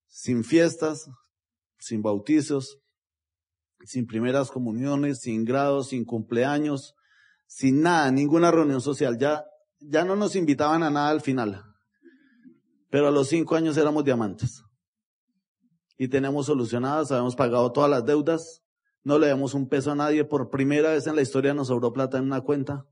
Sin 0.08 0.46
fiestas, 0.46 1.10
sin 1.80 2.02
bautizos, 2.02 2.80
sin 3.86 4.06
primeras 4.06 4.52
comuniones, 4.52 5.20
sin 5.22 5.46
grados, 5.46 5.90
sin 5.90 6.06
cumpleaños, 6.06 6.96
sin 7.46 7.82
nada, 7.82 8.12
ninguna 8.12 8.52
reunión 8.52 8.82
social. 8.82 9.18
Ya, 9.18 9.46
ya 9.80 10.04
no 10.04 10.16
nos 10.16 10.36
invitaban 10.36 10.84
a 10.84 10.90
nada 10.90 11.10
al 11.10 11.22
final. 11.22 11.63
Pero 12.90 13.08
a 13.08 13.12
los 13.12 13.28
cinco 13.28 13.56
años 13.56 13.78
éramos 13.78 14.04
diamantes. 14.04 14.63
Y 15.98 16.08
tenemos 16.08 16.46
solucionadas, 16.46 17.12
habíamos 17.12 17.36
pagado 17.36 17.72
todas 17.72 17.90
las 17.90 18.06
deudas, 18.06 18.62
no 19.04 19.18
le 19.18 19.28
damos 19.28 19.54
un 19.54 19.68
peso 19.68 19.92
a 19.92 19.96
nadie, 19.96 20.26
por 20.26 20.50
primera 20.50 20.92
vez 20.92 21.08
en 21.08 21.16
la 21.16 21.22
historia 21.22 21.54
nos 21.54 21.68
sobró 21.68 21.92
plata 21.94 22.18
en 22.18 22.26
una 22.26 22.42
cuenta. 22.42 22.86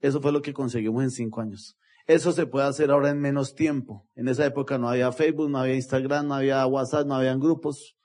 Eso 0.00 0.20
fue 0.20 0.32
lo 0.32 0.42
que 0.42 0.52
conseguimos 0.52 1.02
en 1.02 1.10
cinco 1.10 1.40
años. 1.40 1.76
Eso 2.06 2.32
se 2.32 2.46
puede 2.46 2.66
hacer 2.66 2.90
ahora 2.90 3.10
en 3.10 3.20
menos 3.20 3.54
tiempo. 3.54 4.08
En 4.14 4.28
esa 4.28 4.44
época 4.44 4.78
no 4.78 4.88
había 4.88 5.12
Facebook, 5.12 5.50
no 5.50 5.58
había 5.58 5.76
Instagram, 5.76 6.26
no 6.26 6.34
había 6.34 6.66
WhatsApp, 6.66 7.06
no 7.06 7.14
habían 7.14 7.38
grupos. 7.38 7.96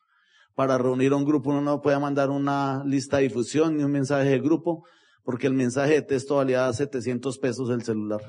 Para 0.58 0.78
reunir 0.78 1.14
un 1.14 1.24
grupo 1.24 1.52
uno 1.52 1.62
no 1.62 1.82
podía 1.82 2.00
mandar 2.00 2.32
una 2.32 2.84
lista 2.84 3.18
de 3.18 3.24
difusión 3.24 3.78
ni 3.78 3.84
un 3.84 3.92
mensaje 3.92 4.28
de 4.28 4.40
grupo, 4.40 4.84
porque 5.24 5.48
el 5.48 5.54
mensaje 5.54 5.94
de 5.94 6.02
texto 6.02 6.36
valía 6.36 6.74
700 6.74 7.38
pesos 7.38 7.70
el 7.70 7.84
celular 7.84 8.22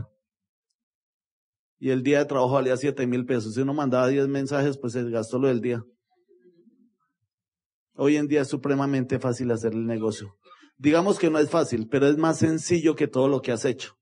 y 1.79 1.91
el 1.91 2.03
día 2.03 2.19
de 2.19 2.25
trabajo 2.25 2.55
valía 2.55 2.77
siete 2.77 3.07
mil 3.07 3.25
pesos. 3.25 3.55
Si 3.55 3.61
uno 3.61 3.73
mandaba 3.73 4.09
diez 4.09 4.27
mensajes, 4.29 4.79
pues 4.79 4.93
se 4.93 5.09
gastó 5.11 5.39
lo 5.39 5.49
del 5.49 5.61
día. 5.61 5.83
Hoy 7.95 8.17
en 8.17 8.27
día 8.27 8.43
es 8.43 8.49
supremamente 8.49 9.19
fácil 9.19 9.51
hacer 9.51 9.73
el 9.73 9.87
negocio. 9.87 10.37
Digamos 10.77 11.19
que 11.19 11.31
no 11.31 11.39
es 11.39 11.51
fácil, 11.51 11.89
pero 11.89 12.07
es 12.07 12.17
más 12.17 12.39
sencillo 12.39 12.95
que 12.95 13.09
todo 13.09 13.29
lo 13.29 13.41
que 13.41 13.53
has 13.53 13.65
hecho. 13.65 13.95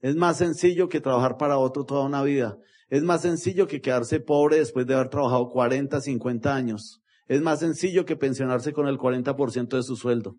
Es 0.00 0.16
más 0.16 0.38
sencillo 0.38 0.88
que 0.88 1.00
trabajar 1.00 1.36
para 1.36 1.58
otro 1.58 1.84
toda 1.84 2.04
una 2.04 2.22
vida. 2.22 2.56
Es 2.88 3.02
más 3.02 3.22
sencillo 3.22 3.66
que 3.66 3.80
quedarse 3.80 4.20
pobre 4.20 4.58
después 4.58 4.86
de 4.86 4.94
haber 4.94 5.08
trabajado 5.08 5.48
40, 5.48 6.00
50 6.00 6.54
años. 6.54 7.02
Es 7.26 7.42
más 7.42 7.60
sencillo 7.60 8.04
que 8.04 8.16
pensionarse 8.16 8.72
con 8.72 8.88
el 8.88 8.98
40% 8.98 9.76
de 9.76 9.82
su 9.82 9.96
sueldo. 9.96 10.36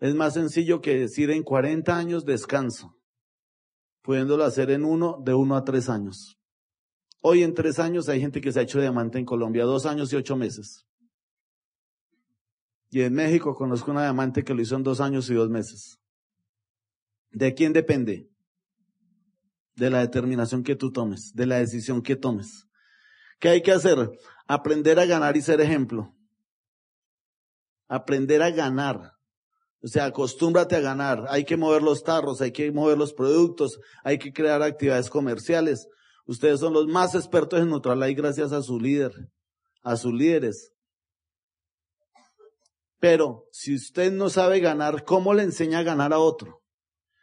Es 0.00 0.14
más 0.14 0.34
sencillo 0.34 0.80
que 0.80 0.98
decir 0.98 1.30
en 1.30 1.42
40 1.42 1.96
años 1.96 2.24
descanso 2.24 2.96
pudiéndolo 4.04 4.44
hacer 4.44 4.70
en 4.70 4.84
uno, 4.84 5.18
de 5.24 5.32
uno 5.32 5.56
a 5.56 5.64
tres 5.64 5.88
años. 5.88 6.38
Hoy 7.22 7.42
en 7.42 7.54
tres 7.54 7.78
años 7.78 8.10
hay 8.10 8.20
gente 8.20 8.42
que 8.42 8.52
se 8.52 8.60
ha 8.60 8.62
hecho 8.62 8.78
diamante 8.78 9.18
en 9.18 9.24
Colombia, 9.24 9.64
dos 9.64 9.86
años 9.86 10.12
y 10.12 10.16
ocho 10.16 10.36
meses. 10.36 10.86
Y 12.90 13.00
en 13.00 13.14
México 13.14 13.54
conozco 13.54 13.90
una 13.90 14.02
diamante 14.02 14.44
que 14.44 14.52
lo 14.52 14.60
hizo 14.60 14.76
en 14.76 14.82
dos 14.82 15.00
años 15.00 15.30
y 15.30 15.34
dos 15.34 15.48
meses. 15.48 15.98
¿De 17.30 17.54
quién 17.54 17.72
depende? 17.72 18.28
De 19.74 19.88
la 19.88 20.00
determinación 20.00 20.62
que 20.62 20.76
tú 20.76 20.92
tomes, 20.92 21.32
de 21.34 21.46
la 21.46 21.56
decisión 21.56 22.02
que 22.02 22.14
tomes. 22.14 22.63
¿Qué 23.44 23.50
hay 23.50 23.60
que 23.60 23.72
hacer? 23.72 24.10
Aprender 24.46 24.98
a 24.98 25.04
ganar 25.04 25.36
y 25.36 25.42
ser 25.42 25.60
ejemplo. 25.60 26.16
Aprender 27.88 28.40
a 28.40 28.50
ganar. 28.50 29.12
O 29.82 29.86
sea, 29.86 30.06
acostúmbrate 30.06 30.76
a 30.76 30.80
ganar. 30.80 31.26
Hay 31.28 31.44
que 31.44 31.58
mover 31.58 31.82
los 31.82 32.02
tarros, 32.02 32.40
hay 32.40 32.52
que 32.52 32.72
mover 32.72 32.96
los 32.96 33.12
productos, 33.12 33.78
hay 34.02 34.16
que 34.16 34.32
crear 34.32 34.62
actividades 34.62 35.10
comerciales. 35.10 35.86
Ustedes 36.24 36.58
son 36.58 36.72
los 36.72 36.86
más 36.86 37.14
expertos 37.14 37.60
en 37.60 37.68
Nutralay 37.68 38.14
gracias 38.14 38.50
a 38.52 38.62
su 38.62 38.80
líder, 38.80 39.12
a 39.82 39.98
sus 39.98 40.14
líderes. 40.14 40.72
Pero 42.98 43.44
si 43.52 43.74
usted 43.74 44.10
no 44.10 44.30
sabe 44.30 44.60
ganar, 44.60 45.04
¿cómo 45.04 45.34
le 45.34 45.42
enseña 45.42 45.80
a 45.80 45.82
ganar 45.82 46.14
a 46.14 46.18
otro? 46.18 46.62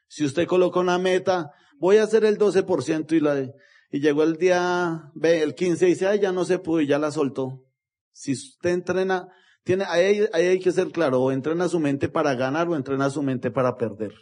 Si 0.08 0.24
usted 0.24 0.46
coloca 0.46 0.82
una 0.82 1.00
meta, 1.00 1.50
voy 1.80 1.98
a 1.98 2.04
hacer 2.04 2.26
el 2.26 2.38
12% 2.38 3.12
y 3.14 3.20
la, 3.22 3.52
y 3.92 4.00
llegó 4.00 4.24
el 4.24 4.38
día, 4.38 5.12
ve, 5.14 5.44
el 5.44 5.54
15 5.54 5.86
y 5.86 5.90
dice, 5.90 6.08
ay, 6.08 6.20
ya 6.22 6.32
no 6.32 6.46
se 6.46 6.60
pudo 6.60 6.80
y 6.80 6.88
ya 6.88 6.98
la 6.98 7.12
soltó. 7.12 7.66
Si 8.14 8.32
usted 8.32 8.70
entrena, 8.70 9.28
tiene, 9.64 9.84
ahí, 9.84 10.26
ahí 10.32 10.46
hay 10.48 10.60
que 10.60 10.72
ser 10.72 10.92
claro, 10.92 11.22
o 11.22 11.32
entrena 11.32 11.68
su 11.68 11.80
mente 11.80 12.08
para 12.08 12.34
ganar 12.36 12.70
o 12.70 12.76
entrena 12.76 13.10
su 13.10 13.22
mente 13.22 13.52
para 13.52 13.76
perder. 13.76 14.14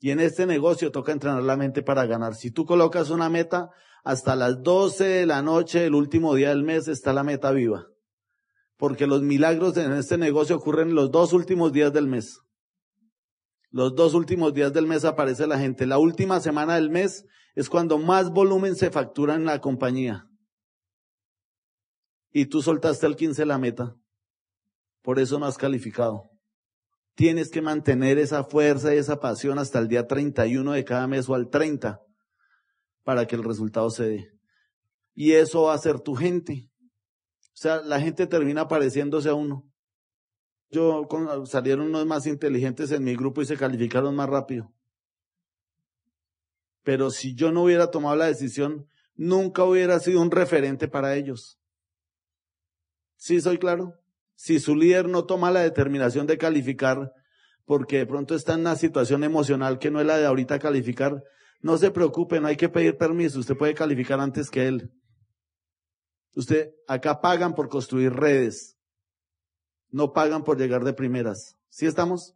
Y 0.00 0.10
en 0.10 0.20
este 0.20 0.46
negocio 0.46 0.92
toca 0.92 1.12
entrenar 1.12 1.42
la 1.42 1.56
mente 1.56 1.82
para 1.82 2.06
ganar. 2.06 2.36
Si 2.36 2.52
tú 2.52 2.64
colocas 2.64 3.10
una 3.10 3.28
meta, 3.28 3.70
hasta 4.04 4.36
las 4.36 4.62
12 4.62 5.04
de 5.04 5.26
la 5.26 5.42
noche, 5.42 5.86
el 5.86 5.94
último 5.94 6.34
día 6.34 6.50
del 6.50 6.62
mes, 6.62 6.86
está 6.86 7.12
la 7.12 7.24
meta 7.24 7.50
viva. 7.50 7.88
Porque 8.76 9.08
los 9.08 9.22
milagros 9.22 9.76
en 9.76 9.92
este 9.92 10.16
negocio 10.16 10.56
ocurren 10.56 10.94
los 10.94 11.10
dos 11.10 11.32
últimos 11.32 11.72
días 11.72 11.92
del 11.92 12.06
mes. 12.06 12.38
Los 13.70 13.94
dos 13.94 14.14
últimos 14.14 14.52
días 14.52 14.72
del 14.72 14.86
mes 14.86 15.04
aparece 15.04 15.46
la 15.46 15.58
gente. 15.58 15.86
La 15.86 15.98
última 15.98 16.40
semana 16.40 16.74
del 16.74 16.90
mes 16.90 17.24
es 17.54 17.68
cuando 17.68 17.98
más 17.98 18.30
volumen 18.30 18.74
se 18.74 18.90
factura 18.90 19.34
en 19.34 19.44
la 19.44 19.60
compañía. 19.60 20.28
Y 22.32 22.46
tú 22.46 22.62
soltaste 22.62 23.06
el 23.06 23.16
15 23.16 23.46
la 23.46 23.58
meta. 23.58 23.96
Por 25.02 25.18
eso 25.18 25.38
no 25.38 25.46
has 25.46 25.56
calificado. 25.56 26.30
Tienes 27.14 27.50
que 27.50 27.62
mantener 27.62 28.18
esa 28.18 28.44
fuerza 28.44 28.94
y 28.94 28.98
esa 28.98 29.20
pasión 29.20 29.58
hasta 29.58 29.78
el 29.78 29.88
día 29.88 30.06
31 30.06 30.72
de 30.72 30.84
cada 30.84 31.06
mes 31.06 31.28
o 31.28 31.34
al 31.34 31.48
30 31.48 32.00
para 33.04 33.26
que 33.26 33.36
el 33.36 33.44
resultado 33.44 33.90
se 33.90 34.04
dé. 34.04 34.32
Y 35.14 35.32
eso 35.32 35.62
va 35.62 35.74
a 35.74 35.78
ser 35.78 36.00
tu 36.00 36.14
gente. 36.14 36.70
O 37.40 37.56
sea, 37.56 37.82
la 37.82 38.00
gente 38.00 38.26
termina 38.26 38.68
pareciéndose 38.68 39.28
a 39.28 39.34
uno. 39.34 39.69
Yo 40.70 41.08
salieron 41.46 41.86
unos 41.86 42.06
más 42.06 42.26
inteligentes 42.26 42.92
en 42.92 43.02
mi 43.02 43.16
grupo 43.16 43.42
y 43.42 43.46
se 43.46 43.56
calificaron 43.56 44.14
más 44.14 44.28
rápido. 44.28 44.72
Pero 46.82 47.10
si 47.10 47.34
yo 47.34 47.50
no 47.50 47.64
hubiera 47.64 47.90
tomado 47.90 48.16
la 48.16 48.26
decisión, 48.26 48.88
nunca 49.14 49.64
hubiera 49.64 49.98
sido 49.98 50.22
un 50.22 50.30
referente 50.30 50.88
para 50.88 51.16
ellos. 51.16 51.58
¿Sí 53.16 53.40
soy 53.40 53.58
claro? 53.58 53.94
Si 54.34 54.60
su 54.60 54.74
líder 54.74 55.08
no 55.08 55.26
toma 55.26 55.50
la 55.50 55.60
determinación 55.60 56.26
de 56.26 56.38
calificar, 56.38 57.12
porque 57.66 57.98
de 57.98 58.06
pronto 58.06 58.34
está 58.34 58.54
en 58.54 58.60
una 58.60 58.76
situación 58.76 59.24
emocional 59.24 59.78
que 59.78 59.90
no 59.90 60.00
es 60.00 60.06
la 60.06 60.16
de 60.16 60.26
ahorita 60.26 60.58
calificar, 60.58 61.22
no 61.60 61.76
se 61.76 61.90
preocupe, 61.90 62.40
no 62.40 62.46
hay 62.48 62.56
que 62.56 62.70
pedir 62.70 62.96
permiso, 62.96 63.40
usted 63.40 63.56
puede 63.56 63.74
calificar 63.74 64.18
antes 64.20 64.50
que 64.50 64.66
él. 64.66 64.90
Usted, 66.34 66.70
acá 66.86 67.20
pagan 67.20 67.54
por 67.54 67.68
construir 67.68 68.12
redes, 68.12 68.78
no 69.90 70.12
pagan 70.12 70.44
por 70.44 70.58
llegar 70.58 70.84
de 70.84 70.92
primeras. 70.92 71.56
¿Sí 71.68 71.86
estamos? 71.86 72.34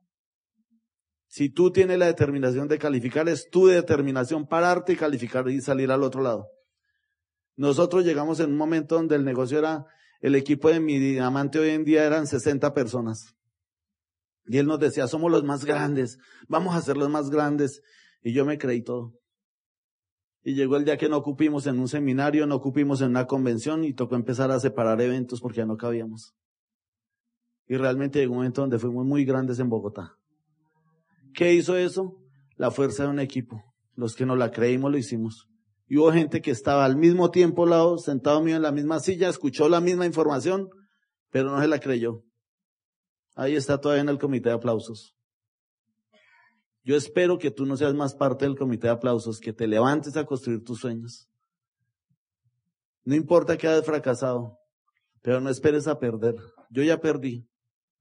Si 1.26 1.48
tú 1.48 1.72
tienes 1.72 1.98
la 1.98 2.06
determinación 2.06 2.68
de 2.68 2.78
calificar, 2.78 3.28
es 3.28 3.48
tu 3.50 3.66
determinación 3.66 4.46
pararte 4.46 4.92
y 4.92 4.96
calificar 4.96 5.48
y 5.48 5.60
salir 5.60 5.90
al 5.90 6.02
otro 6.02 6.22
lado. 6.22 6.48
Nosotros 7.56 8.04
llegamos 8.04 8.40
en 8.40 8.50
un 8.50 8.56
momento 8.56 8.96
donde 8.96 9.16
el 9.16 9.24
negocio 9.24 9.58
era, 9.58 9.84
el 10.20 10.34
equipo 10.34 10.68
de 10.68 10.80
mi 10.80 10.98
diamante 10.98 11.58
hoy 11.58 11.70
en 11.70 11.84
día 11.84 12.04
eran 12.04 12.26
60 12.26 12.72
personas. 12.72 13.34
Y 14.46 14.58
él 14.58 14.66
nos 14.66 14.78
decía, 14.78 15.06
somos 15.06 15.30
los 15.30 15.44
más 15.44 15.64
grandes, 15.64 16.18
vamos 16.48 16.74
a 16.74 16.82
ser 16.82 16.96
los 16.96 17.10
más 17.10 17.30
grandes. 17.30 17.82
Y 18.22 18.32
yo 18.32 18.44
me 18.44 18.58
creí 18.58 18.82
todo. 18.82 19.14
Y 20.42 20.54
llegó 20.54 20.76
el 20.76 20.84
día 20.84 20.98
que 20.98 21.08
no 21.08 21.16
ocupimos 21.16 21.66
en 21.66 21.78
un 21.78 21.88
seminario, 21.88 22.46
no 22.46 22.56
ocupimos 22.56 23.00
en 23.00 23.08
una 23.08 23.26
convención 23.26 23.82
y 23.84 23.94
tocó 23.94 24.14
empezar 24.14 24.50
a 24.50 24.60
separar 24.60 25.00
eventos 25.00 25.40
porque 25.40 25.58
ya 25.58 25.66
no 25.66 25.76
cabíamos. 25.76 26.34
Y 27.66 27.76
realmente 27.76 28.18
llegó 28.18 28.32
un 28.32 28.38
momento 28.38 28.60
donde 28.60 28.78
fuimos 28.78 29.06
muy 29.06 29.24
grandes 29.24 29.58
en 29.58 29.68
Bogotá. 29.68 30.16
¿Qué 31.32 31.52
hizo 31.54 31.76
eso? 31.76 32.16
La 32.56 32.70
fuerza 32.70 33.04
de 33.04 33.10
un 33.10 33.20
equipo. 33.20 33.62
Los 33.94 34.14
que 34.14 34.26
no 34.26 34.36
la 34.36 34.50
creímos 34.50 34.90
lo 34.90 34.98
hicimos. 34.98 35.48
Y 35.86 35.98
hubo 35.98 36.12
gente 36.12 36.40
que 36.40 36.50
estaba 36.50 36.84
al 36.84 36.96
mismo 36.96 37.30
tiempo 37.30 37.66
lado, 37.66 37.98
sentado 37.98 38.42
mío 38.42 38.56
en 38.56 38.62
la 38.62 38.72
misma 38.72 39.00
silla, 39.00 39.28
escuchó 39.28 39.68
la 39.68 39.80
misma 39.80 40.06
información, 40.06 40.68
pero 41.30 41.50
no 41.50 41.60
se 41.60 41.68
la 41.68 41.80
creyó. 41.80 42.22
Ahí 43.34 43.56
está 43.56 43.80
todavía 43.80 44.02
en 44.02 44.08
el 44.08 44.18
comité 44.18 44.50
de 44.50 44.54
aplausos. 44.54 45.14
Yo 46.84 46.96
espero 46.96 47.38
que 47.38 47.50
tú 47.50 47.66
no 47.66 47.76
seas 47.76 47.94
más 47.94 48.14
parte 48.14 48.44
del 48.44 48.56
comité 48.56 48.86
de 48.86 48.92
aplausos, 48.92 49.40
que 49.40 49.52
te 49.52 49.66
levantes 49.66 50.16
a 50.16 50.24
construir 50.24 50.62
tus 50.62 50.80
sueños. 50.80 51.28
No 53.04 53.14
importa 53.14 53.56
que 53.56 53.66
hayas 53.66 53.84
fracasado, 53.84 54.58
pero 55.22 55.40
no 55.40 55.50
esperes 55.50 55.86
a 55.86 55.98
perder. 55.98 56.36
Yo 56.70 56.82
ya 56.82 57.00
perdí. 57.00 57.46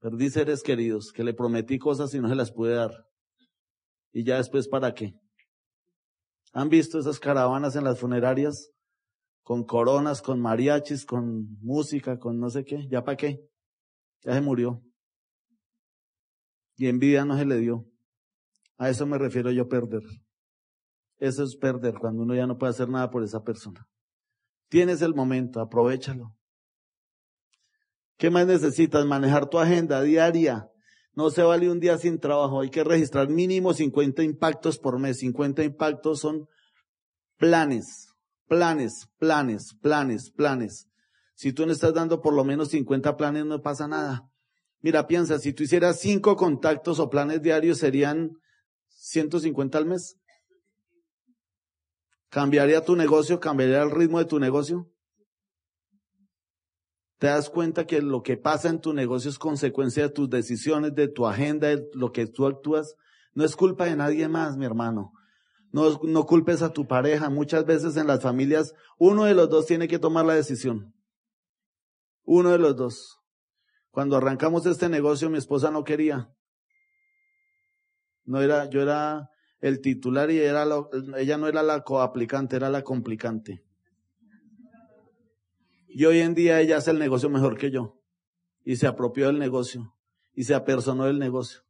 Perdí 0.04 0.28
seres 0.28 0.62
queridos, 0.62 1.14
que 1.14 1.24
le 1.24 1.32
prometí 1.32 1.78
cosas 1.78 2.12
y 2.12 2.20
no 2.20 2.28
se 2.28 2.34
las 2.34 2.52
pude 2.52 2.74
dar. 2.74 3.08
Y 4.12 4.22
ya 4.22 4.36
después, 4.36 4.68
¿para 4.68 4.92
qué? 4.92 5.14
¿Han 6.52 6.68
visto 6.68 6.98
esas 6.98 7.18
caravanas 7.18 7.74
en 7.74 7.84
las 7.84 7.98
funerarias? 7.98 8.70
Con 9.42 9.64
coronas, 9.64 10.20
con 10.20 10.42
mariachis, 10.42 11.06
con 11.06 11.58
música, 11.62 12.18
con 12.18 12.38
no 12.38 12.50
sé 12.50 12.66
qué. 12.66 12.86
¿Ya 12.90 13.02
para 13.02 13.16
qué? 13.16 13.48
Ya 14.20 14.34
se 14.34 14.42
murió. 14.42 14.82
Y 16.76 16.88
en 16.88 16.98
vida 16.98 17.24
no 17.24 17.38
se 17.38 17.46
le 17.46 17.56
dio. 17.56 17.90
A 18.76 18.90
eso 18.90 19.06
me 19.06 19.16
refiero 19.16 19.52
yo 19.52 19.70
perder. 19.70 20.02
Eso 21.16 21.44
es 21.44 21.56
perder, 21.56 21.94
cuando 21.94 22.24
uno 22.24 22.34
ya 22.34 22.46
no 22.46 22.58
puede 22.58 22.72
hacer 22.72 22.90
nada 22.90 23.08
por 23.08 23.24
esa 23.24 23.42
persona. 23.42 23.88
Tienes 24.68 25.00
el 25.00 25.14
momento, 25.14 25.62
aprovechalo. 25.62 26.36
¿Qué 28.16 28.30
más 28.30 28.46
necesitas? 28.46 29.04
Manejar 29.06 29.48
tu 29.48 29.58
agenda 29.58 30.02
diaria. 30.02 30.68
No 31.14 31.30
se 31.30 31.42
vale 31.42 31.70
un 31.70 31.80
día 31.80 31.98
sin 31.98 32.18
trabajo. 32.18 32.60
Hay 32.60 32.70
que 32.70 32.84
registrar 32.84 33.28
mínimo 33.28 33.72
50 33.72 34.22
impactos 34.22 34.78
por 34.78 34.98
mes. 34.98 35.18
50 35.18 35.62
impactos 35.62 36.20
son 36.20 36.46
planes, 37.36 38.08
planes, 38.48 39.08
planes, 39.18 39.74
planes, 39.80 40.30
planes. 40.30 40.88
Si 41.34 41.52
tú 41.52 41.66
no 41.66 41.72
estás 41.72 41.94
dando 41.94 42.20
por 42.20 42.34
lo 42.34 42.44
menos 42.44 42.68
50 42.68 43.16
planes, 43.16 43.44
no 43.44 43.60
pasa 43.60 43.88
nada. 43.88 44.28
Mira, 44.80 45.06
piensa, 45.06 45.38
si 45.38 45.52
tú 45.52 45.62
hicieras 45.62 45.98
cinco 45.98 46.36
contactos 46.36 47.00
o 47.00 47.08
planes 47.10 47.42
diarios, 47.42 47.78
serían 47.78 48.32
150 48.88 49.78
al 49.78 49.86
mes. 49.86 50.16
¿Cambiaría 52.28 52.84
tu 52.84 52.96
negocio? 52.96 53.40
¿Cambiaría 53.40 53.82
el 53.82 53.90
ritmo 53.90 54.18
de 54.18 54.24
tu 54.24 54.38
negocio? 54.38 54.90
Te 57.24 57.30
das 57.30 57.48
cuenta 57.48 57.86
que 57.86 58.02
lo 58.02 58.22
que 58.22 58.36
pasa 58.36 58.68
en 58.68 58.82
tu 58.82 58.92
negocio 58.92 59.30
es 59.30 59.38
consecuencia 59.38 60.02
de 60.02 60.08
tus 60.10 60.28
decisiones, 60.28 60.94
de 60.94 61.08
tu 61.08 61.26
agenda, 61.26 61.68
de 61.68 61.88
lo 61.94 62.12
que 62.12 62.26
tú 62.26 62.44
actúas. 62.44 62.96
No 63.32 63.46
es 63.46 63.56
culpa 63.56 63.86
de 63.86 63.96
nadie 63.96 64.28
más, 64.28 64.58
mi 64.58 64.66
hermano. 64.66 65.10
No, 65.72 66.02
no 66.02 66.26
culpes 66.26 66.60
a 66.60 66.74
tu 66.74 66.86
pareja. 66.86 67.30
Muchas 67.30 67.64
veces 67.64 67.96
en 67.96 68.08
las 68.08 68.20
familias, 68.20 68.74
uno 68.98 69.24
de 69.24 69.32
los 69.32 69.48
dos 69.48 69.64
tiene 69.64 69.88
que 69.88 69.98
tomar 69.98 70.26
la 70.26 70.34
decisión. 70.34 70.94
Uno 72.24 72.50
de 72.50 72.58
los 72.58 72.76
dos. 72.76 73.18
Cuando 73.90 74.18
arrancamos 74.18 74.66
este 74.66 74.90
negocio, 74.90 75.30
mi 75.30 75.38
esposa 75.38 75.70
no 75.70 75.82
quería. 75.82 76.30
No 78.24 78.42
era, 78.42 78.68
yo 78.68 78.82
era 78.82 79.30
el 79.60 79.80
titular 79.80 80.30
y 80.30 80.40
era 80.40 80.66
ella 81.16 81.38
no 81.38 81.48
era 81.48 81.62
la 81.62 81.84
coaplicante, 81.84 82.56
era 82.56 82.68
la 82.68 82.82
complicante. 82.82 83.64
Y 85.96 86.06
hoy 86.06 86.18
en 86.18 86.34
día 86.34 86.60
ella 86.60 86.78
hace 86.78 86.90
el 86.90 86.98
negocio 86.98 87.30
mejor 87.30 87.56
que 87.56 87.70
yo. 87.70 88.00
Y 88.64 88.76
se 88.76 88.88
apropió 88.88 89.28
del 89.28 89.38
negocio. 89.38 89.94
Y 90.32 90.42
se 90.42 90.52
apersonó 90.52 91.04
del 91.04 91.20
negocio. 91.20 91.60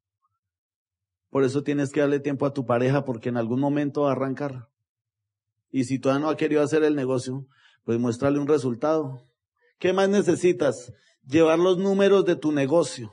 Por 1.29 1.45
eso 1.45 1.63
tienes 1.63 1.93
que 1.93 2.01
darle 2.01 2.21
tiempo 2.21 2.47
a 2.47 2.55
tu 2.55 2.65
pareja 2.65 3.05
porque 3.05 3.29
en 3.29 3.37
algún 3.37 3.61
momento 3.61 4.03
va 4.03 4.09
a 4.09 4.13
arrancar. 4.13 4.71
Y 5.71 5.85
si 5.85 5.99
todavía 5.99 6.25
no 6.25 6.31
ha 6.31 6.39
querido 6.39 6.63
hacer 6.63 6.85
el 6.85 6.95
negocio, 6.95 7.47
pues 7.85 7.99
muéstrale 7.99 8.39
un 8.39 8.49
resultado. 8.49 9.21
¿Qué 9.79 9.93
más 9.93 10.09
necesitas? 10.09 10.95
Llevar 11.27 11.59
los 11.59 11.77
números 11.77 12.25
de 12.25 12.37
tu 12.37 12.51
negocio. 12.51 13.13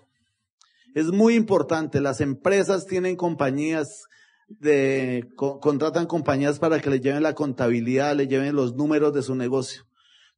Es 0.95 1.07
muy 1.07 1.35
importante. 1.35 1.99
Las 1.99 2.21
empresas 2.21 2.85
tienen 2.85 3.17
compañías 3.17 4.05
de, 4.47 5.27
contratan 5.35 6.05
compañías 6.05 6.57
para 6.57 6.79
que 6.79 6.89
le 6.89 7.01
lleven 7.01 7.23
la 7.23 7.35
contabilidad, 7.35 8.15
le 8.15 8.29
lleven 8.29 8.55
los 8.55 8.75
números 8.75 9.13
de 9.13 9.23
su 9.23 9.35
negocio. 9.35 9.90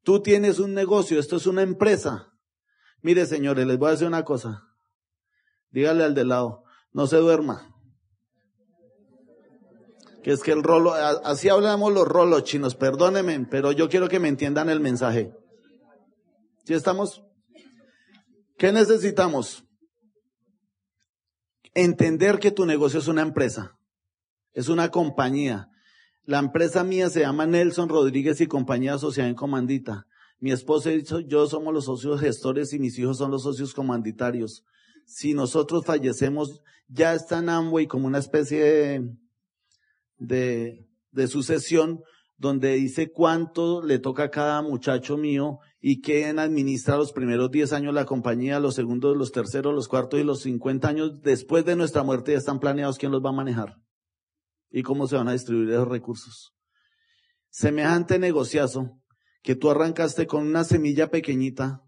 Tú 0.03 0.21
tienes 0.21 0.59
un 0.59 0.73
negocio, 0.73 1.19
esto 1.19 1.37
es 1.37 1.47
una 1.47 1.61
empresa. 1.61 2.33
Mire, 3.01 3.25
señores, 3.25 3.65
les 3.65 3.77
voy 3.77 3.89
a 3.89 3.91
decir 3.91 4.07
una 4.07 4.23
cosa. 4.23 4.63
Dígale 5.71 6.03
al 6.03 6.13
de 6.13 6.25
lado, 6.25 6.63
no 6.91 7.07
se 7.07 7.17
duerma. 7.17 7.69
Que 10.21 10.31
es 10.31 10.41
que 10.41 10.51
el 10.51 10.63
rolo, 10.63 10.93
así 10.93 11.49
hablamos 11.49 11.91
los 11.93 12.07
rolos 12.07 12.43
chinos, 12.43 12.75
perdónenme, 12.75 13.47
pero 13.49 13.71
yo 13.71 13.89
quiero 13.89 14.07
que 14.07 14.19
me 14.19 14.29
entiendan 14.29 14.69
el 14.69 14.79
mensaje. 14.79 15.33
¿Sí 16.65 16.73
estamos? 16.73 17.23
¿Qué 18.57 18.71
necesitamos? 18.71 19.65
entender 21.73 22.39
que 22.39 22.51
tu 22.51 22.65
negocio 22.65 22.99
es 22.99 23.07
una 23.07 23.21
empresa, 23.21 23.77
es 24.53 24.69
una 24.69 24.91
compañía. 24.91 25.69
La 26.25 26.39
empresa 26.39 26.86
mía 26.86 27.09
se 27.09 27.19
llama 27.19 27.45
Nelson 27.45 27.89
Rodríguez 27.89 28.39
y 28.39 28.47
Compañía 28.47 28.97
Sociedad 28.97 29.29
en 29.29 29.36
Comandita. 29.36 30.07
Mi 30.39 30.53
esposa 30.53 30.93
y 30.93 31.03
yo 31.27 31.47
somos 31.47 31.73
los 31.73 31.83
socios 31.83 32.21
gestores 32.21 32.71
y 32.71 32.79
mis 32.79 32.97
hijos 32.97 33.17
son 33.17 33.29
los 33.29 33.43
socios 33.43 33.73
comanditarios. 33.73 34.63
si 35.05 35.33
nosotros 35.33 35.86
fallecemos, 35.86 36.62
ya 36.88 37.13
está 37.13 37.39
en 37.39 37.49
Amway 37.49 37.88
como 37.88 38.07
una 38.07 38.19
especie 38.19 38.63
de, 38.63 39.17
de, 40.17 40.88
de 41.12 41.27
sucesión 41.27 42.01
donde 42.38 42.71
dice 42.75 43.12
cuánto 43.12 43.83
le 43.83 43.99
toca 43.99 44.23
a 44.23 44.31
cada 44.31 44.62
muchacho 44.62 45.17
mío 45.17 45.59
y 45.81 45.99
quién 45.99 46.39
administra 46.39 46.95
los 46.95 47.12
primeros 47.12 47.51
10 47.51 47.73
años 47.73 47.93
la 47.93 48.05
compañía, 48.05 48.62
los 48.62 48.75
segundos, 48.75 49.17
los 49.17 49.33
terceros, 49.33 49.75
los 49.75 49.89
cuartos 49.89 50.21
y 50.21 50.23
los 50.23 50.39
50 50.43 50.88
años 50.88 51.21
después 51.21 51.65
de 51.65 51.75
nuestra 51.75 52.03
muerte 52.03 52.31
ya 52.31 52.38
están 52.38 52.62
planeados 52.62 52.97
quién 52.97 53.12
los 53.12 53.21
va 53.21 53.31
a 53.31 53.33
manejar 53.33 53.82
y 54.73 54.81
cómo 54.81 55.07
se 55.07 55.15
van 55.15 55.29
a 55.29 55.33
distribuir 55.33 55.69
esos 55.69 55.88
recursos. 55.88 56.51
Semejante 57.49 58.17
negociazo 58.17 58.99
que 59.43 59.55
tú 59.55 59.69
arrancaste 59.69 60.25
con 60.25 60.47
una 60.47 60.63
semilla 60.63 61.12
pequeñita, 61.12 61.83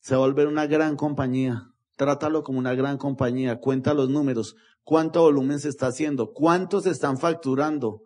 se 0.00 0.16
va 0.16 0.24
a 0.24 0.26
volver 0.26 0.46
una 0.46 0.66
gran 0.66 0.96
compañía. 0.96 1.64
Trátalo 1.96 2.42
como 2.42 2.58
una 2.58 2.74
gran 2.74 2.96
compañía, 2.96 3.58
cuenta 3.58 3.92
los 3.92 4.08
números, 4.08 4.56
cuánto 4.82 5.20
volumen 5.20 5.60
se 5.60 5.68
está 5.68 5.88
haciendo, 5.88 6.32
cuántos 6.32 6.86
están 6.86 7.18
facturando, 7.18 8.02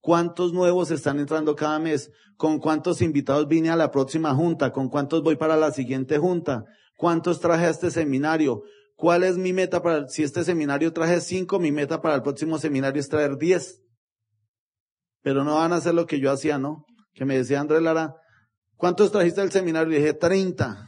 cuántos 0.00 0.52
nuevos 0.52 0.90
están 0.90 1.20
entrando 1.20 1.54
cada 1.54 1.78
mes, 1.78 2.10
con 2.36 2.58
cuántos 2.58 3.00
invitados 3.00 3.46
vine 3.46 3.70
a 3.70 3.76
la 3.76 3.90
próxima 3.90 4.34
junta, 4.34 4.72
con 4.72 4.88
cuántos 4.88 5.22
voy 5.22 5.36
para 5.36 5.56
la 5.56 5.70
siguiente 5.70 6.18
junta, 6.18 6.64
cuántos 6.96 7.38
traje 7.38 7.66
a 7.66 7.70
este 7.70 7.90
seminario, 7.90 8.62
cuál 9.00 9.24
es 9.24 9.38
mi 9.38 9.54
meta 9.54 9.82
para, 9.82 10.06
si 10.08 10.22
este 10.22 10.44
seminario 10.44 10.92
traje 10.92 11.22
cinco, 11.22 11.58
mi 11.58 11.72
meta 11.72 12.02
para 12.02 12.16
el 12.16 12.22
próximo 12.22 12.58
seminario 12.58 13.00
es 13.00 13.08
traer 13.08 13.38
diez. 13.38 13.82
Pero 15.22 15.42
no 15.42 15.54
van 15.54 15.72
a 15.72 15.76
hacer 15.76 15.94
lo 15.94 16.04
que 16.04 16.20
yo 16.20 16.30
hacía, 16.30 16.58
¿no? 16.58 16.84
Que 17.14 17.24
me 17.24 17.38
decía 17.38 17.60
Andrés 17.60 17.80
Lara, 17.80 18.14
¿cuántos 18.76 19.10
trajiste 19.10 19.40
al 19.40 19.50
seminario? 19.50 19.94
Y 19.94 20.00
dije, 20.00 20.12
treinta. 20.12 20.86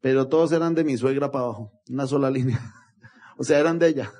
Pero 0.00 0.26
todos 0.26 0.50
eran 0.50 0.74
de 0.74 0.82
mi 0.82 0.96
suegra 0.96 1.30
para 1.30 1.44
abajo, 1.44 1.72
una 1.88 2.08
sola 2.08 2.28
línea. 2.28 2.60
o 3.38 3.44
sea, 3.44 3.60
eran 3.60 3.78
de 3.78 3.86
ella. 3.86 4.12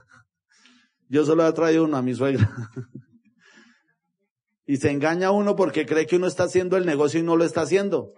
Yo 1.08 1.24
solo 1.24 1.46
he 1.46 1.52
traído 1.52 1.84
uno 1.84 1.96
a 1.96 2.02
mi 2.02 2.14
suegra. 2.14 2.48
y 4.64 4.76
se 4.76 4.92
engaña 4.92 5.32
uno 5.32 5.56
porque 5.56 5.86
cree 5.86 6.06
que 6.06 6.16
uno 6.16 6.28
está 6.28 6.44
haciendo 6.44 6.76
el 6.76 6.86
negocio 6.86 7.18
y 7.18 7.24
no 7.24 7.36
lo 7.36 7.44
está 7.44 7.62
haciendo. 7.62 8.12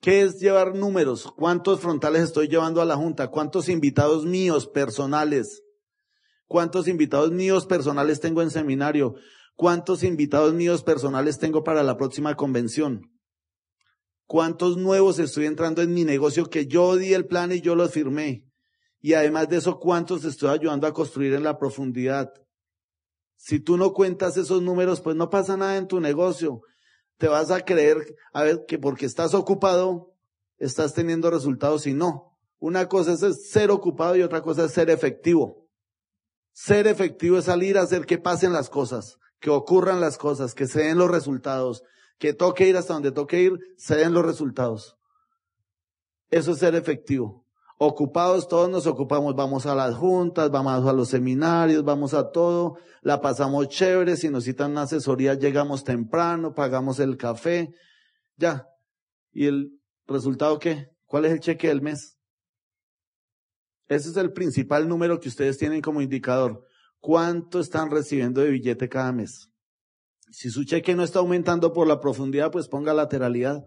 ¿Qué 0.00 0.22
es 0.22 0.38
llevar 0.38 0.76
números? 0.76 1.26
¿Cuántos 1.36 1.80
frontales 1.80 2.22
estoy 2.22 2.46
llevando 2.46 2.80
a 2.80 2.84
la 2.84 2.96
Junta? 2.96 3.28
¿Cuántos 3.28 3.68
invitados 3.68 4.24
míos 4.24 4.68
personales? 4.68 5.62
¿Cuántos 6.46 6.86
invitados 6.86 7.32
míos 7.32 7.66
personales 7.66 8.20
tengo 8.20 8.40
en 8.42 8.50
seminario? 8.50 9.16
¿Cuántos 9.56 10.04
invitados 10.04 10.54
míos 10.54 10.84
personales 10.84 11.38
tengo 11.38 11.64
para 11.64 11.82
la 11.82 11.96
próxima 11.96 12.36
convención? 12.36 13.10
¿Cuántos 14.24 14.76
nuevos 14.76 15.18
estoy 15.18 15.46
entrando 15.46 15.82
en 15.82 15.92
mi 15.92 16.04
negocio 16.04 16.48
que 16.48 16.66
yo 16.66 16.96
di 16.96 17.12
el 17.12 17.26
plan 17.26 17.50
y 17.50 17.60
yo 17.60 17.74
lo 17.74 17.88
firmé? 17.88 18.44
Y 19.00 19.14
además 19.14 19.48
de 19.48 19.56
eso, 19.56 19.80
¿cuántos 19.80 20.24
estoy 20.24 20.50
ayudando 20.50 20.86
a 20.86 20.92
construir 20.92 21.34
en 21.34 21.42
la 21.42 21.58
profundidad? 21.58 22.32
Si 23.36 23.58
tú 23.58 23.76
no 23.76 23.92
cuentas 23.92 24.36
esos 24.36 24.62
números, 24.62 25.00
pues 25.00 25.16
no 25.16 25.28
pasa 25.28 25.56
nada 25.56 25.76
en 25.76 25.88
tu 25.88 25.98
negocio. 25.98 26.60
Te 27.18 27.28
vas 27.28 27.50
a 27.50 27.64
creer, 27.64 28.16
a 28.32 28.42
ver, 28.42 28.64
que 28.66 28.78
porque 28.78 29.06
estás 29.06 29.34
ocupado, 29.34 30.14
estás 30.56 30.94
teniendo 30.94 31.30
resultados 31.30 31.86
y 31.86 31.92
no. 31.92 32.38
Una 32.58 32.88
cosa 32.88 33.12
es 33.12 33.50
ser 33.50 33.70
ocupado 33.70 34.16
y 34.16 34.22
otra 34.22 34.42
cosa 34.42 34.64
es 34.64 34.72
ser 34.72 34.90
efectivo. 34.90 35.68
Ser 36.52 36.86
efectivo 36.86 37.38
es 37.38 37.44
salir 37.44 37.78
a 37.78 37.82
hacer 37.82 38.06
que 38.06 38.18
pasen 38.18 38.52
las 38.52 38.70
cosas 38.70 39.18
que 39.40 39.50
ocurran 39.50 40.00
las 40.00 40.18
cosas, 40.18 40.54
que 40.54 40.66
se 40.66 40.82
den 40.82 40.98
los 40.98 41.10
resultados, 41.10 41.84
que 42.18 42.32
toque 42.32 42.66
ir 42.66 42.76
hasta 42.76 42.94
donde 42.94 43.12
toque 43.12 43.40
ir, 43.40 43.58
se 43.76 43.96
den 43.96 44.12
los 44.12 44.24
resultados. 44.24 44.96
Eso 46.30 46.52
es 46.52 46.58
ser 46.58 46.74
efectivo. 46.74 47.46
Ocupados, 47.80 48.48
todos 48.48 48.68
nos 48.68 48.88
ocupamos, 48.88 49.36
vamos 49.36 49.64
a 49.64 49.74
las 49.76 49.94
juntas, 49.94 50.50
vamos 50.50 50.84
a 50.84 50.92
los 50.92 51.10
seminarios, 51.10 51.84
vamos 51.84 52.12
a 52.12 52.32
todo, 52.32 52.76
la 53.02 53.20
pasamos 53.20 53.68
chévere, 53.68 54.16
si 54.16 54.30
nos 54.30 54.44
citan 54.44 54.72
una 54.72 54.82
asesoría 54.82 55.34
llegamos 55.34 55.84
temprano, 55.84 56.54
pagamos 56.54 56.98
el 56.98 57.16
café, 57.16 57.72
ya. 58.36 58.66
¿Y 59.30 59.46
el 59.46 59.80
resultado 60.08 60.58
qué? 60.58 60.88
¿Cuál 61.06 61.26
es 61.26 61.32
el 61.32 61.38
cheque 61.38 61.68
del 61.68 61.80
mes? 61.80 62.18
Ese 63.86 64.08
es 64.08 64.16
el 64.16 64.32
principal 64.32 64.88
número 64.88 65.20
que 65.20 65.28
ustedes 65.28 65.56
tienen 65.56 65.80
como 65.80 66.02
indicador. 66.02 66.64
¿Cuánto 66.98 67.60
están 67.60 67.92
recibiendo 67.92 68.40
de 68.40 68.50
billete 68.50 68.88
cada 68.88 69.12
mes? 69.12 69.50
Si 70.32 70.50
su 70.50 70.64
cheque 70.64 70.96
no 70.96 71.04
está 71.04 71.20
aumentando 71.20 71.72
por 71.72 71.86
la 71.86 72.00
profundidad, 72.00 72.50
pues 72.50 72.66
ponga 72.66 72.92
lateralidad. 72.92 73.62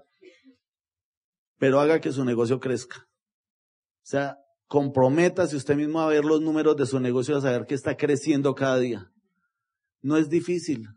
Pero 1.58 1.80
haga 1.80 2.02
que 2.02 2.12
su 2.12 2.26
negocio 2.26 2.60
crezca. 2.60 3.08
O 4.04 4.08
sea, 4.12 4.38
comprométase 4.68 5.56
usted 5.56 5.76
mismo 5.76 6.00
a 6.02 6.08
ver 6.08 6.26
los 6.26 6.42
números 6.42 6.76
de 6.78 6.86
su 6.86 7.00
negocio, 7.00 7.38
a 7.38 7.42
saber 7.42 7.66
que 7.66 7.76
está 7.76 7.96
creciendo 7.96 8.56
cada 8.56 8.78
día. 8.78 9.12
No 10.02 10.18
es 10.18 10.30
difícil. 10.30 10.88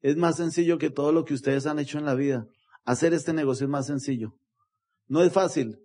Es 0.00 0.16
más 0.16 0.36
sencillo 0.36 0.78
que 0.78 0.90
todo 0.90 1.12
lo 1.12 1.24
que 1.24 1.34
ustedes 1.34 1.66
han 1.66 1.78
hecho 1.78 1.98
en 1.98 2.04
la 2.04 2.14
vida. 2.14 2.46
Hacer 2.84 3.14
este 3.14 3.32
negocio 3.32 3.64
es 3.64 3.70
más 3.70 3.86
sencillo. 3.86 4.34
No 5.08 5.22
es 5.22 5.32
fácil, 5.32 5.78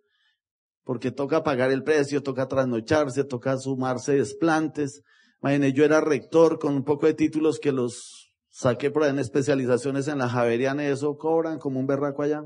porque 0.83 1.11
toca 1.11 1.43
pagar 1.43 1.71
el 1.71 1.83
precio, 1.83 2.21
toca 2.21 2.47
trasnocharse, 2.47 3.23
toca 3.23 3.57
sumarse 3.57 4.13
desplantes, 4.13 5.03
Imagínense, 5.41 5.73
yo 5.73 5.85
era 5.85 6.01
rector 6.01 6.59
con 6.59 6.75
un 6.75 6.83
poco 6.83 7.05
de 7.05 7.13
títulos 7.13 7.59
que 7.59 7.71
los 7.71 8.33
saqué 8.49 8.91
por 8.91 9.03
ahí 9.03 9.11
en 9.11 9.19
especializaciones 9.19 10.07
en 10.07 10.17
la 10.17 10.27
Javeriana 10.27 10.83
y 10.83 10.87
eso 10.87 11.15
cobran 11.15 11.59
como 11.59 11.79
un 11.79 11.87
berraco 11.87 12.23
allá. 12.23 12.43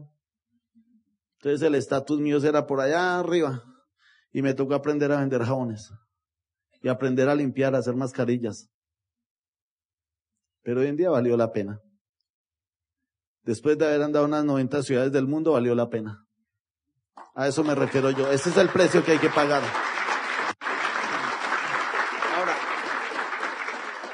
Entonces 1.39 1.61
el 1.63 1.75
estatus 1.75 2.19
mío 2.19 2.37
era 2.37 2.67
por 2.67 2.81
allá 2.81 3.19
arriba 3.19 3.63
y 4.33 4.41
me 4.41 4.55
tocó 4.55 4.73
aprender 4.73 5.11
a 5.11 5.19
vender 5.19 5.43
jabones 5.43 5.93
y 6.81 6.89
aprender 6.89 7.29
a 7.29 7.35
limpiar, 7.35 7.75
a 7.75 7.77
hacer 7.77 7.95
mascarillas. 7.95 8.69
Pero 10.63 10.81
hoy 10.81 10.87
en 10.87 10.97
día 10.97 11.09
valió 11.09 11.37
la 11.37 11.51
pena. 11.51 11.79
Después 13.43 13.77
de 13.77 13.85
haber 13.85 14.01
andado 14.01 14.25
unas 14.25 14.43
90 14.43 14.83
ciudades 14.83 15.11
del 15.11 15.27
mundo, 15.27 15.51
valió 15.51 15.75
la 15.75 15.89
pena. 15.89 16.25
A 17.35 17.47
eso 17.47 17.63
me 17.63 17.75
refiero 17.75 18.09
yo. 18.11 18.31
Ese 18.31 18.49
es 18.49 18.57
el 18.57 18.69
precio 18.69 19.03
que 19.03 19.13
hay 19.13 19.19
que 19.19 19.29
pagar. 19.29 19.61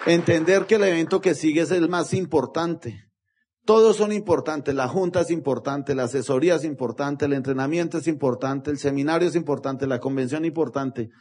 Entender 0.05 0.65
que 0.65 0.75
el 0.75 0.83
evento 0.83 1.21
que 1.21 1.35
sigue 1.35 1.61
es 1.61 1.71
el 1.71 1.89
más 1.89 2.13
importante. 2.13 3.08
Todos 3.69 3.97
son 3.97 4.11
importantes, 4.11 4.73
la 4.73 4.87
junta 4.87 5.21
es 5.21 5.29
importante, 5.29 5.93
la 5.93 6.05
asesoría 6.05 6.55
es 6.55 6.63
importante, 6.63 7.25
el 7.25 7.33
entrenamiento 7.33 7.99
es 7.99 8.07
importante, 8.07 8.71
el 8.71 8.79
seminario 8.79 9.27
es 9.27 9.35
importante, 9.35 9.85
la 9.85 9.99
convención 9.99 10.43
es 10.43 10.47
importante. 10.47 11.11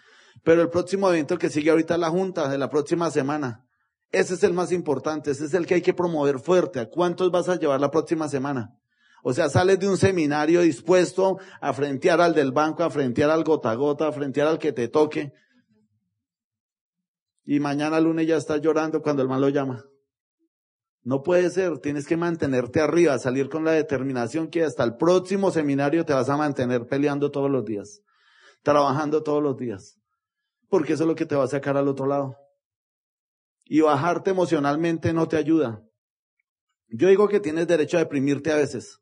Pero 0.44 0.62
el 0.62 0.70
próximo 0.70 1.10
evento 1.10 1.36
que 1.36 1.50
sigue 1.50 1.68
ahorita 1.68 1.98
la 1.98 2.08
junta 2.08 2.48
de 2.48 2.56
la 2.56 2.70
próxima 2.70 3.10
semana. 3.10 3.66
Ese 4.10 4.32
es 4.32 4.42
el 4.44 4.54
más 4.54 4.72
importante, 4.72 5.32
ese 5.32 5.44
es 5.44 5.52
el 5.52 5.66
que 5.66 5.74
hay 5.74 5.82
que 5.82 5.92
promover 5.92 6.38
fuerte. 6.38 6.80
¿A 6.80 6.88
cuántos 6.88 7.30
vas 7.30 7.50
a 7.50 7.56
llevar 7.56 7.82
la 7.82 7.90
próxima 7.90 8.30
semana? 8.30 8.70
O 9.22 9.34
sea, 9.34 9.50
sales 9.50 9.78
de 9.78 9.86
un 9.86 9.98
seminario 9.98 10.62
dispuesto 10.62 11.36
a 11.60 11.74
frentear 11.74 12.22
al 12.22 12.34
del 12.34 12.52
banco, 12.52 12.82
a 12.82 12.88
frentear 12.88 13.28
al 13.28 13.44
gota 13.44 13.72
a 13.72 13.74
gota, 13.74 14.08
a 14.08 14.12
frentear 14.12 14.48
al 14.48 14.58
que 14.58 14.72
te 14.72 14.88
toque 14.88 15.34
y 17.44 17.60
mañana 17.60 18.00
lunes 18.00 18.26
ya 18.26 18.38
está 18.38 18.56
llorando 18.56 19.02
cuando 19.02 19.20
el 19.20 19.28
mal 19.28 19.42
lo 19.42 19.50
llama. 19.50 19.84
No 21.02 21.22
puede 21.22 21.48
ser, 21.50 21.78
tienes 21.78 22.06
que 22.06 22.16
mantenerte 22.16 22.80
arriba, 22.80 23.18
salir 23.18 23.48
con 23.48 23.64
la 23.64 23.72
determinación 23.72 24.48
que 24.48 24.64
hasta 24.64 24.84
el 24.84 24.96
próximo 24.96 25.50
seminario 25.50 26.04
te 26.04 26.12
vas 26.12 26.28
a 26.28 26.36
mantener 26.36 26.86
peleando 26.86 27.30
todos 27.30 27.50
los 27.50 27.64
días, 27.64 28.02
trabajando 28.62 29.22
todos 29.22 29.42
los 29.42 29.56
días, 29.56 29.98
porque 30.68 30.94
eso 30.94 31.04
es 31.04 31.08
lo 31.08 31.14
que 31.14 31.26
te 31.26 31.36
va 31.36 31.44
a 31.44 31.48
sacar 31.48 31.76
al 31.76 31.88
otro 31.88 32.06
lado. 32.06 32.36
Y 33.64 33.80
bajarte 33.80 34.30
emocionalmente 34.30 35.12
no 35.12 35.28
te 35.28 35.36
ayuda. 35.36 35.82
Yo 36.88 37.08
digo 37.08 37.28
que 37.28 37.40
tienes 37.40 37.66
derecho 37.66 37.96
a 37.96 38.00
deprimirte 38.00 38.50
a 38.50 38.56
veces, 38.56 38.98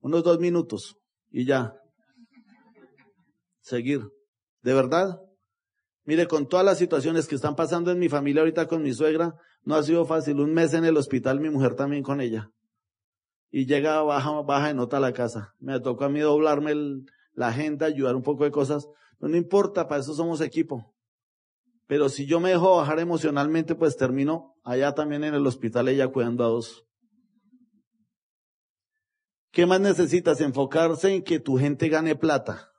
unos 0.00 0.24
dos 0.24 0.38
minutos 0.38 0.96
y 1.30 1.44
ya. 1.44 1.74
Seguir. 3.60 4.08
¿De 4.62 4.74
verdad? 4.74 5.20
Mire, 6.04 6.26
con 6.26 6.48
todas 6.48 6.64
las 6.64 6.78
situaciones 6.78 7.28
que 7.28 7.34
están 7.34 7.56
pasando 7.56 7.90
en 7.90 7.98
mi 7.98 8.08
familia 8.08 8.42
ahorita 8.42 8.66
con 8.66 8.82
mi 8.82 8.92
suegra, 8.92 9.34
no 9.64 9.74
ha 9.74 9.82
sido 9.82 10.04
fácil. 10.04 10.40
Un 10.40 10.52
mes 10.52 10.74
en 10.74 10.84
el 10.84 10.96
hospital, 10.96 11.40
mi 11.40 11.50
mujer 11.50 11.74
también 11.74 12.02
con 12.02 12.20
ella. 12.20 12.50
Y 13.50 13.66
llega 13.66 14.02
baja, 14.02 14.40
baja 14.42 14.68
de 14.68 14.74
nota 14.74 14.96
a 14.96 15.00
la 15.00 15.12
casa. 15.12 15.54
Me 15.58 15.78
tocó 15.80 16.04
a 16.04 16.08
mí 16.08 16.20
doblarme 16.20 16.74
la 17.34 17.48
agenda, 17.48 17.86
ayudar 17.86 18.16
un 18.16 18.22
poco 18.22 18.44
de 18.44 18.50
cosas. 18.50 18.86
no 19.18 19.36
importa, 19.36 19.88
para 19.88 20.00
eso 20.00 20.14
somos 20.14 20.40
equipo. 20.40 20.94
Pero 21.86 22.08
si 22.08 22.24
yo 22.26 22.38
me 22.38 22.50
dejo 22.50 22.76
bajar 22.76 23.00
emocionalmente, 23.00 23.74
pues 23.74 23.96
termino 23.96 24.54
allá 24.62 24.94
también 24.94 25.24
en 25.24 25.34
el 25.34 25.46
hospital 25.46 25.88
ella 25.88 26.08
cuidando 26.08 26.44
a 26.44 26.48
dos. 26.48 26.86
¿Qué 29.50 29.66
más 29.66 29.80
necesitas? 29.80 30.40
Enfocarse 30.40 31.12
en 31.12 31.24
que 31.24 31.40
tu 31.40 31.58
gente 31.58 31.88
gane 31.88 32.14
plata. 32.14 32.69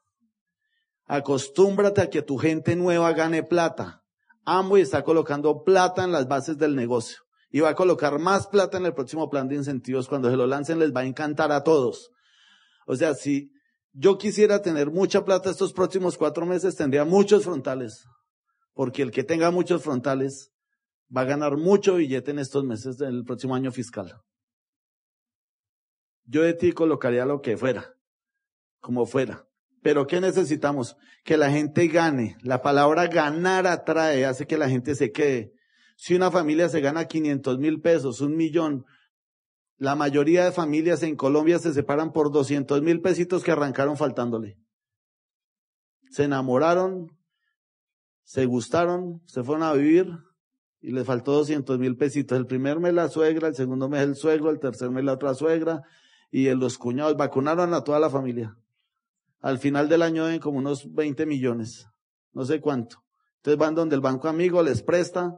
Acostúmbrate 1.12 2.00
a 2.00 2.10
que 2.10 2.22
tu 2.22 2.38
gente 2.38 2.74
nueva 2.78 3.12
gane 3.12 3.44
plata. 3.44 4.02
Amway 4.46 4.82
está 4.82 5.04
colocando 5.04 5.66
plata 5.66 6.06
en 6.06 6.14
las 6.14 6.26
bases 6.26 6.58
del 6.58 6.74
negocio 6.74 7.18
y 7.50 7.60
va 7.60 7.68
a 7.68 7.76
colocar 7.76 8.18
más 8.18 8.48
plata 8.48 8.78
en 8.78 8.86
el 8.86 8.94
próximo 8.94 9.30
plan 9.30 9.50
de 9.50 9.56
incentivos. 9.56 10.08
Cuando 10.08 10.30
se 10.30 10.38
lo 10.38 10.48
lancen 10.48 10.80
les 10.80 10.96
va 10.96 11.02
a 11.02 11.06
encantar 11.06 11.52
a 11.52 11.66
todos. 11.66 12.12
O 12.88 12.96
sea, 12.96 13.14
si 13.14 13.52
yo 13.92 14.18
quisiera 14.18 14.62
tener 14.62 14.90
mucha 14.90 15.26
plata 15.26 15.50
estos 15.50 15.74
próximos 15.74 16.18
cuatro 16.18 16.46
meses, 16.46 16.78
tendría 16.78 17.04
muchos 17.04 17.44
frontales, 17.44 18.06
porque 18.74 19.02
el 19.02 19.12
que 19.12 19.26
tenga 19.26 19.52
muchos 19.52 19.84
frontales 19.84 20.54
va 21.14 21.22
a 21.22 21.26
ganar 21.26 21.58
mucho 21.58 21.96
billete 21.96 22.32
en 22.32 22.40
estos 22.40 22.64
meses 22.64 22.98
del 22.98 23.26
próximo 23.26 23.54
año 23.54 23.74
fiscal. 23.74 24.16
Yo 26.24 26.42
de 26.44 26.54
ti 26.54 26.72
colocaría 26.72 27.26
lo 27.26 27.42
que 27.42 27.58
fuera, 27.58 27.98
como 28.80 29.06
fuera. 29.06 29.46
Pero 29.82 30.06
¿qué 30.06 30.22
necesitamos? 30.22 30.96
Que 31.24 31.38
la 31.38 31.50
gente 31.52 31.88
gane. 31.88 32.38
La 32.44 32.62
palabra 32.62 33.08
ganar 33.08 33.68
atrae, 33.68 34.26
hace 34.26 34.46
que 34.46 34.58
la 34.58 34.70
gente 34.70 34.96
se 34.96 35.12
quede. 35.12 35.54
Si 35.98 36.16
una 36.16 36.32
familia 36.32 36.70
se 36.70 36.82
gana 36.82 37.06
500 37.06 37.58
mil 37.60 37.82
pesos, 37.82 38.22
un 38.22 38.36
millón, 38.36 38.86
la 39.78 39.96
mayoría 39.96 40.46
de 40.46 40.52
familias 40.52 41.02
en 41.04 41.16
Colombia 41.16 41.58
se 41.58 41.74
separan 41.74 42.12
por 42.14 42.32
200 42.32 42.82
mil 42.84 43.02
pesitos 43.02 43.44
que 43.44 43.52
arrancaron 43.52 43.98
faltándole. 43.98 44.58
Se 46.12 46.26
enamoraron, 46.26 47.18
se 48.24 48.46
gustaron, 48.46 49.22
se 49.26 49.44
fueron 49.44 49.64
a 49.64 49.74
vivir 49.74 50.08
y 50.80 50.92
les 50.92 51.06
faltó 51.06 51.34
200 51.34 51.80
mil 51.80 51.98
pesitos. 51.98 52.38
El 52.38 52.46
primer 52.46 52.80
mes 52.80 52.94
la 52.94 53.10
suegra, 53.10 53.48
el 53.48 53.56
segundo 53.56 53.90
mes 53.90 54.02
el 54.02 54.16
suegro, 54.16 54.52
el 54.52 54.60
tercer 54.60 54.92
mes 54.92 55.04
la 55.04 55.14
otra 55.14 55.34
suegra 55.34 55.82
y 56.30 56.50
los 56.52 56.78
cuñados 56.78 57.18
vacunaron 57.18 57.74
a 57.74 57.84
toda 57.84 58.00
la 58.00 58.10
familia. 58.10 58.56
Al 59.42 59.58
final 59.58 59.90
del 59.90 60.04
año 60.04 60.26
ven 60.26 60.40
como 60.40 60.60
unos 60.60 60.94
20 60.94 61.26
millones, 61.26 61.88
no 62.32 62.46
sé 62.46 62.62
cuánto. 62.62 63.04
Entonces 63.38 63.58
van 63.58 63.74
donde 63.74 63.96
el 63.96 64.02
banco 64.02 64.28
amigo 64.28 64.62
les 64.62 64.84
presta, 64.84 65.36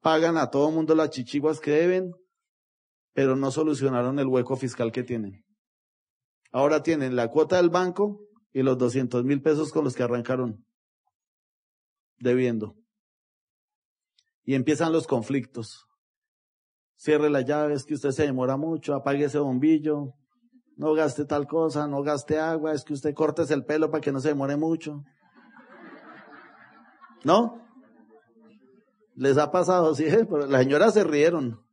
pagan 0.00 0.36
a 0.36 0.50
todo 0.50 0.70
mundo 0.70 0.94
las 0.94 1.10
chichiguas 1.10 1.58
que 1.58 1.72
deben, 1.72 2.12
pero 3.12 3.34
no 3.34 3.50
solucionaron 3.50 4.18
el 4.20 4.28
hueco 4.28 4.56
fiscal 4.56 4.92
que 4.92 5.02
tienen. 5.02 5.44
Ahora 6.52 6.82
tienen 6.82 7.16
la 7.16 7.28
cuota 7.28 7.56
del 7.56 7.70
banco 7.70 8.20
y 8.52 8.62
los 8.62 8.78
200 8.78 9.24
mil 9.24 9.42
pesos 9.42 9.72
con 9.72 9.84
los 9.84 9.96
que 9.96 10.04
arrancaron 10.04 10.64
debiendo. 12.18 12.76
Y 14.44 14.54
empiezan 14.54 14.92
los 14.92 15.06
conflictos. 15.06 15.86
Cierre 16.94 17.30
las 17.30 17.44
llaves, 17.44 17.84
que 17.84 17.94
usted 17.94 18.10
se 18.10 18.22
demora 18.22 18.56
mucho, 18.56 18.94
apague 18.94 19.24
ese 19.24 19.38
bombillo, 19.38 20.14
no 20.82 20.94
gaste 20.94 21.24
tal 21.24 21.46
cosa, 21.46 21.86
no 21.86 22.02
gaste 22.02 22.40
agua, 22.40 22.72
es 22.72 22.82
que 22.82 22.92
usted 22.92 23.14
corte 23.14 23.42
el 23.54 23.64
pelo 23.64 23.88
para 23.92 24.00
que 24.00 24.10
no 24.10 24.18
se 24.18 24.30
demore 24.30 24.56
mucho. 24.56 25.04
¿No? 27.22 27.64
Les 29.14 29.38
ha 29.38 29.52
pasado, 29.52 29.94
sí, 29.94 30.06
pero 30.28 30.46
las 30.48 30.62
señoras 30.62 30.94
se 30.94 31.04
rieron. 31.04 31.64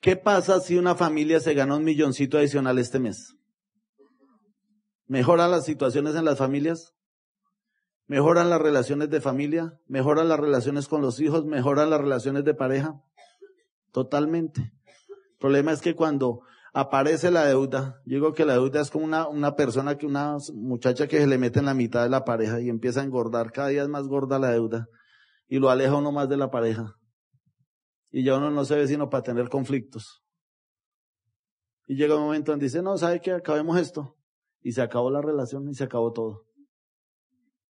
¿Qué 0.00 0.16
pasa 0.16 0.58
si 0.58 0.76
una 0.76 0.96
familia 0.96 1.38
se 1.38 1.54
gana 1.54 1.76
un 1.76 1.84
milloncito 1.84 2.38
adicional 2.38 2.80
este 2.80 2.98
mes? 2.98 3.36
¿Mejoran 5.06 5.52
las 5.52 5.64
situaciones 5.64 6.16
en 6.16 6.24
las 6.24 6.38
familias? 6.38 6.92
¿Mejoran 8.08 8.50
las 8.50 8.60
relaciones 8.60 9.10
de 9.10 9.20
familia? 9.20 9.78
¿Mejoran 9.86 10.28
las 10.28 10.40
relaciones 10.40 10.88
con 10.88 11.02
los 11.02 11.20
hijos? 11.20 11.44
¿Mejoran 11.44 11.90
las 11.90 12.00
relaciones 12.00 12.42
de 12.42 12.54
pareja? 12.54 13.00
Totalmente. 13.92 14.72
El 15.38 15.40
problema 15.40 15.72
es 15.72 15.80
que 15.80 15.94
cuando 15.94 16.40
aparece 16.72 17.30
la 17.30 17.44
deuda, 17.46 18.00
digo 18.04 18.34
que 18.34 18.44
la 18.44 18.54
deuda 18.54 18.80
es 18.80 18.90
como 18.90 19.04
una, 19.04 19.28
una 19.28 19.54
persona 19.54 19.96
que 19.96 20.04
una 20.04 20.36
muchacha 20.52 21.06
que 21.06 21.18
se 21.20 21.26
le 21.28 21.38
mete 21.38 21.60
en 21.60 21.66
la 21.66 21.74
mitad 21.74 22.02
de 22.02 22.10
la 22.10 22.24
pareja 22.24 22.60
y 22.60 22.68
empieza 22.68 23.00
a 23.00 23.04
engordar, 23.04 23.52
cada 23.52 23.68
día 23.68 23.82
es 23.82 23.88
más 23.88 24.08
gorda 24.08 24.38
la 24.38 24.50
deuda 24.50 24.88
y 25.46 25.58
lo 25.60 25.70
aleja 25.70 25.94
uno 25.94 26.12
más 26.12 26.28
de 26.28 26.36
la 26.36 26.50
pareja 26.50 26.98
y 28.10 28.24
ya 28.24 28.36
uno 28.36 28.50
no 28.50 28.64
se 28.64 28.76
ve 28.76 28.88
sino 28.88 29.10
para 29.10 29.22
tener 29.22 29.48
conflictos. 29.48 30.24
Y 31.86 31.96
llega 31.96 32.16
un 32.16 32.22
momento 32.22 32.52
donde 32.52 32.66
dice, 32.66 32.82
no, 32.82 32.98
¿sabe 32.98 33.20
qué? 33.20 33.32
Acabemos 33.32 33.78
esto. 33.78 34.16
Y 34.60 34.72
se 34.72 34.82
acabó 34.82 35.10
la 35.10 35.22
relación 35.22 35.68
y 35.68 35.74
se 35.74 35.84
acabó 35.84 36.12
todo. 36.12 36.46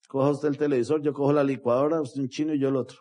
Coja 0.09 0.31
usted 0.31 0.49
el 0.49 0.59
televisor, 0.59 1.03
yo 1.03 1.13
cojo 1.13 1.33
la 1.33 1.45
licuadora, 1.45 2.01
usted 2.01 2.23
un 2.23 2.29
chino 2.29 2.55
y 2.55 2.59
yo 2.59 2.69
el 2.69 2.77
otro. 2.77 2.99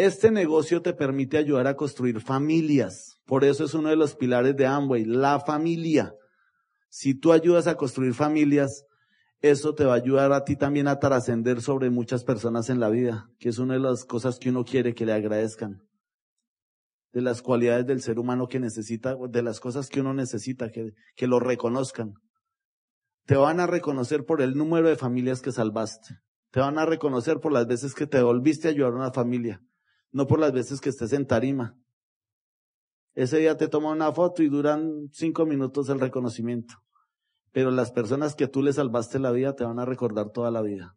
Este 0.00 0.30
negocio 0.30 0.80
te 0.80 0.94
permite 0.94 1.36
ayudar 1.36 1.66
a 1.66 1.76
construir 1.76 2.22
familias. 2.22 3.18
Por 3.26 3.44
eso 3.44 3.66
es 3.66 3.74
uno 3.74 3.90
de 3.90 3.96
los 3.96 4.16
pilares 4.16 4.56
de 4.56 4.64
Amway, 4.64 5.04
la 5.04 5.40
familia. 5.40 6.14
Si 6.88 7.12
tú 7.12 7.32
ayudas 7.32 7.66
a 7.66 7.74
construir 7.74 8.14
familias, 8.14 8.86
eso 9.42 9.74
te 9.74 9.84
va 9.84 9.92
a 9.92 9.96
ayudar 9.96 10.32
a 10.32 10.42
ti 10.42 10.56
también 10.56 10.88
a 10.88 10.98
trascender 10.98 11.60
sobre 11.60 11.90
muchas 11.90 12.24
personas 12.24 12.70
en 12.70 12.80
la 12.80 12.88
vida, 12.88 13.28
que 13.38 13.50
es 13.50 13.58
una 13.58 13.74
de 13.74 13.80
las 13.80 14.06
cosas 14.06 14.38
que 14.38 14.48
uno 14.48 14.64
quiere 14.64 14.94
que 14.94 15.04
le 15.04 15.12
agradezcan. 15.12 15.82
De 17.12 17.20
las 17.20 17.42
cualidades 17.42 17.84
del 17.84 18.00
ser 18.00 18.18
humano 18.18 18.48
que 18.48 18.58
necesita, 18.58 19.18
de 19.28 19.42
las 19.42 19.60
cosas 19.60 19.90
que 19.90 20.00
uno 20.00 20.14
necesita, 20.14 20.70
que, 20.70 20.94
que 21.14 21.26
lo 21.26 21.40
reconozcan. 21.40 22.14
Te 23.26 23.36
van 23.36 23.60
a 23.60 23.66
reconocer 23.66 24.24
por 24.24 24.40
el 24.40 24.56
número 24.56 24.88
de 24.88 24.96
familias 24.96 25.42
que 25.42 25.52
salvaste. 25.52 26.20
Te 26.52 26.60
van 26.60 26.78
a 26.78 26.86
reconocer 26.86 27.38
por 27.38 27.52
las 27.52 27.66
veces 27.66 27.94
que 27.94 28.06
te 28.06 28.22
volviste 28.22 28.66
a 28.66 28.70
ayudar 28.70 28.92
a 28.92 28.96
una 28.96 29.12
familia, 29.12 29.60
no 30.12 30.26
por 30.26 30.38
las 30.38 30.52
veces 30.52 30.80
que 30.80 30.90
estés 30.90 31.12
en 31.12 31.26
tarima. 31.26 31.76
Ese 33.14 33.38
día 33.38 33.56
te 33.56 33.68
toma 33.68 33.90
una 33.90 34.12
foto 34.12 34.42
y 34.42 34.48
duran 34.48 35.08
cinco 35.12 35.46
minutos 35.46 35.88
el 35.88 36.00
reconocimiento. 36.00 36.74
Pero 37.52 37.70
las 37.70 37.90
personas 37.90 38.34
que 38.34 38.46
tú 38.46 38.62
le 38.62 38.72
salvaste 38.72 39.18
la 39.18 39.32
vida 39.32 39.56
te 39.56 39.64
van 39.64 39.78
a 39.78 39.84
recordar 39.84 40.30
toda 40.30 40.50
la 40.50 40.62
vida. 40.62 40.96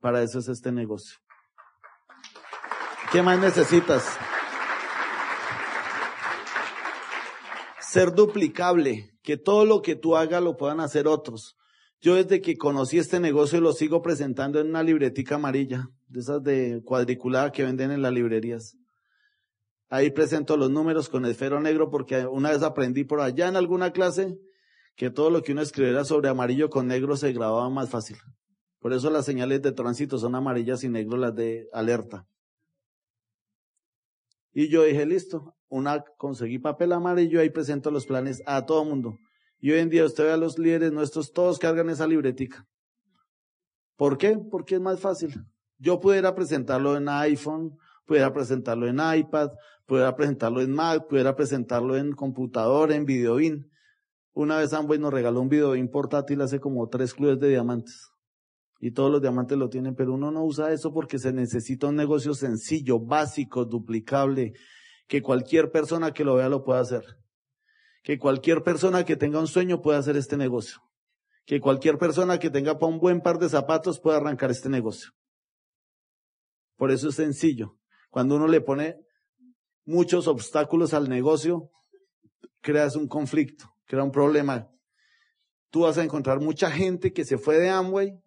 Para 0.00 0.22
eso 0.22 0.38
es 0.38 0.48
este 0.48 0.72
negocio. 0.72 1.18
¿Qué 3.12 3.22
más 3.22 3.38
necesitas? 3.38 4.04
Ser 7.80 8.12
duplicable, 8.14 9.18
que 9.22 9.36
todo 9.36 9.64
lo 9.64 9.82
que 9.82 9.96
tú 9.96 10.16
hagas 10.16 10.42
lo 10.42 10.56
puedan 10.56 10.80
hacer 10.80 11.06
otros. 11.06 11.58
Yo 12.00 12.14
desde 12.14 12.40
que 12.40 12.56
conocí 12.56 12.98
este 12.98 13.20
negocio 13.20 13.60
lo 13.60 13.72
sigo 13.72 14.00
presentando 14.00 14.58
en 14.60 14.68
una 14.68 14.82
libretica 14.82 15.34
amarilla, 15.34 15.90
de 16.10 16.20
esas 16.20 16.42
de 16.42 16.82
cuadriculada 16.84 17.52
que 17.52 17.64
venden 17.64 17.92
en 17.92 18.02
las 18.02 18.12
librerías. 18.12 18.76
Ahí 19.88 20.10
presento 20.10 20.56
los 20.56 20.70
números 20.70 21.08
con 21.08 21.24
esfero 21.24 21.60
negro 21.60 21.90
porque 21.90 22.26
una 22.26 22.50
vez 22.50 22.62
aprendí 22.62 23.04
por 23.04 23.20
allá 23.20 23.48
en 23.48 23.56
alguna 23.56 23.92
clase 23.92 24.38
que 24.96 25.10
todo 25.10 25.30
lo 25.30 25.42
que 25.42 25.52
uno 25.52 25.62
escribiera 25.62 26.04
sobre 26.04 26.28
amarillo 26.28 26.68
con 26.68 26.86
negro 26.86 27.16
se 27.16 27.32
grababa 27.32 27.68
más 27.70 27.90
fácil. 27.90 28.16
Por 28.80 28.92
eso 28.92 29.10
las 29.10 29.24
señales 29.24 29.62
de 29.62 29.72
tránsito 29.72 30.18
son 30.18 30.34
amarillas 30.34 30.84
y 30.84 30.88
negro 30.88 31.16
las 31.16 31.34
de 31.34 31.68
alerta. 31.72 32.26
Y 34.52 34.68
yo 34.68 34.82
dije, 34.82 35.06
listo, 35.06 35.54
una, 35.68 36.04
conseguí 36.16 36.58
papel 36.58 36.92
amarillo, 36.92 37.40
ahí 37.40 37.50
presento 37.50 37.90
los 37.90 38.06
planes 38.06 38.42
a 38.46 38.66
todo 38.66 38.84
mundo. 38.84 39.18
Y 39.60 39.70
hoy 39.70 39.78
en 39.78 39.90
día 39.90 40.04
usted 40.04 40.24
ve 40.24 40.32
a 40.32 40.36
los 40.36 40.58
líderes 40.58 40.92
nuestros, 40.92 41.32
todos 41.32 41.58
cargan 41.58 41.90
esa 41.90 42.06
libretica. 42.06 42.66
¿Por 43.96 44.18
qué? 44.18 44.38
Porque 44.50 44.76
es 44.76 44.80
más 44.80 44.98
fácil. 44.98 45.44
Yo 45.80 45.98
pudiera 45.98 46.34
presentarlo 46.34 46.94
en 46.96 47.08
iPhone, 47.08 47.78
pudiera 48.04 48.32
presentarlo 48.34 48.86
en 48.86 49.00
iPad, 49.00 49.48
pudiera 49.86 50.14
presentarlo 50.14 50.60
en 50.60 50.72
Mac, 50.72 51.06
pudiera 51.08 51.34
presentarlo 51.34 51.96
en 51.96 52.12
computador, 52.12 52.92
en 52.92 53.06
videoin. 53.06 53.70
Una 54.34 54.58
vez 54.58 54.74
Amway 54.74 54.98
nos 54.98 55.12
regaló 55.12 55.40
un 55.40 55.48
video 55.48 55.72
portátil 55.90 56.42
hace 56.42 56.60
como 56.60 56.86
tres 56.88 57.14
clubes 57.14 57.40
de 57.40 57.48
diamantes. 57.48 58.10
Y 58.78 58.90
todos 58.90 59.10
los 59.10 59.22
diamantes 59.22 59.56
lo 59.56 59.70
tienen, 59.70 59.94
pero 59.94 60.12
uno 60.12 60.30
no 60.30 60.44
usa 60.44 60.70
eso 60.70 60.92
porque 60.92 61.18
se 61.18 61.32
necesita 61.32 61.86
un 61.86 61.96
negocio 61.96 62.34
sencillo, 62.34 63.00
básico, 63.00 63.64
duplicable, 63.64 64.52
que 65.08 65.22
cualquier 65.22 65.70
persona 65.70 66.12
que 66.12 66.24
lo 66.24 66.34
vea 66.34 66.50
lo 66.50 66.62
pueda 66.62 66.80
hacer. 66.80 67.04
Que 68.02 68.18
cualquier 68.18 68.62
persona 68.62 69.04
que 69.04 69.16
tenga 69.16 69.40
un 69.40 69.46
sueño 69.46 69.80
pueda 69.80 69.98
hacer 69.98 70.18
este 70.18 70.36
negocio. 70.36 70.78
Que 71.46 71.58
cualquier 71.58 71.96
persona 71.96 72.38
que 72.38 72.50
tenga 72.50 72.78
para 72.78 72.92
un 72.92 73.00
buen 73.00 73.22
par 73.22 73.38
de 73.38 73.48
zapatos 73.48 73.98
pueda 73.98 74.18
arrancar 74.18 74.50
este 74.50 74.68
negocio. 74.68 75.10
Por 76.80 76.90
eso 76.90 77.10
es 77.10 77.14
sencillo. 77.14 77.76
Cuando 78.08 78.36
uno 78.36 78.48
le 78.48 78.62
pone 78.62 78.96
muchos 79.84 80.26
obstáculos 80.26 80.94
al 80.94 81.10
negocio, 81.10 81.70
creas 82.60 82.96
un 82.96 83.06
conflicto 83.06 83.66
era 83.94 84.04
un 84.04 84.12
problema. 84.12 84.70
Tú 85.70 85.80
vas 85.80 85.98
a 85.98 86.04
encontrar 86.04 86.40
mucha 86.40 86.70
gente 86.70 87.12
que 87.12 87.24
se 87.24 87.38
fue 87.38 87.58
de 87.58 87.70
Amway 87.70 88.18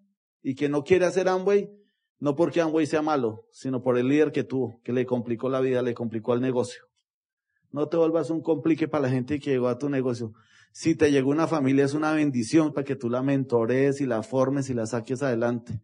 y 0.42 0.56
que 0.56 0.70
no 0.70 0.84
quiere 0.84 1.06
hacer 1.06 1.28
Amway, 1.28 1.70
no 2.20 2.36
porque 2.36 2.62
Amway 2.62 2.86
sea 2.86 3.02
malo, 3.02 3.46
sino 3.52 3.82
por 3.82 3.98
el 3.98 4.08
líder 4.08 4.32
que 4.32 4.44
tuvo, 4.44 4.80
que 4.84 4.94
le 4.94 5.06
complicó 5.06 5.50
la 5.50 5.60
vida, 5.60 5.82
le 5.82 5.94
complicó 5.94 6.34
el 6.34 6.42
negocio. 6.42 6.84
No 7.72 7.88
te 7.88 7.98
vuelvas 7.98 8.30
un 8.30 8.42
complique 8.42 8.88
para 8.88 9.04
la 9.04 9.10
gente 9.10 9.40
que 9.40 9.52
llegó 9.52 9.68
a 9.68 9.78
tu 9.78 9.90
negocio. 9.90 10.34
Si 10.72 10.96
te 10.96 11.12
llegó 11.12 11.32
una 11.32 11.48
familia 11.48 11.86
es 11.86 11.94
una 11.94 12.14
bendición 12.14 12.74
para 12.74 12.86
que 12.86 12.96
tú 12.96 13.10
la 13.10 13.22
mentores 13.22 14.00
y 14.00 14.06
la 14.06 14.24
formes 14.24 14.70
y 14.70 14.74
la 14.74 14.86
saques 14.86 15.22
adelante. 15.22 15.82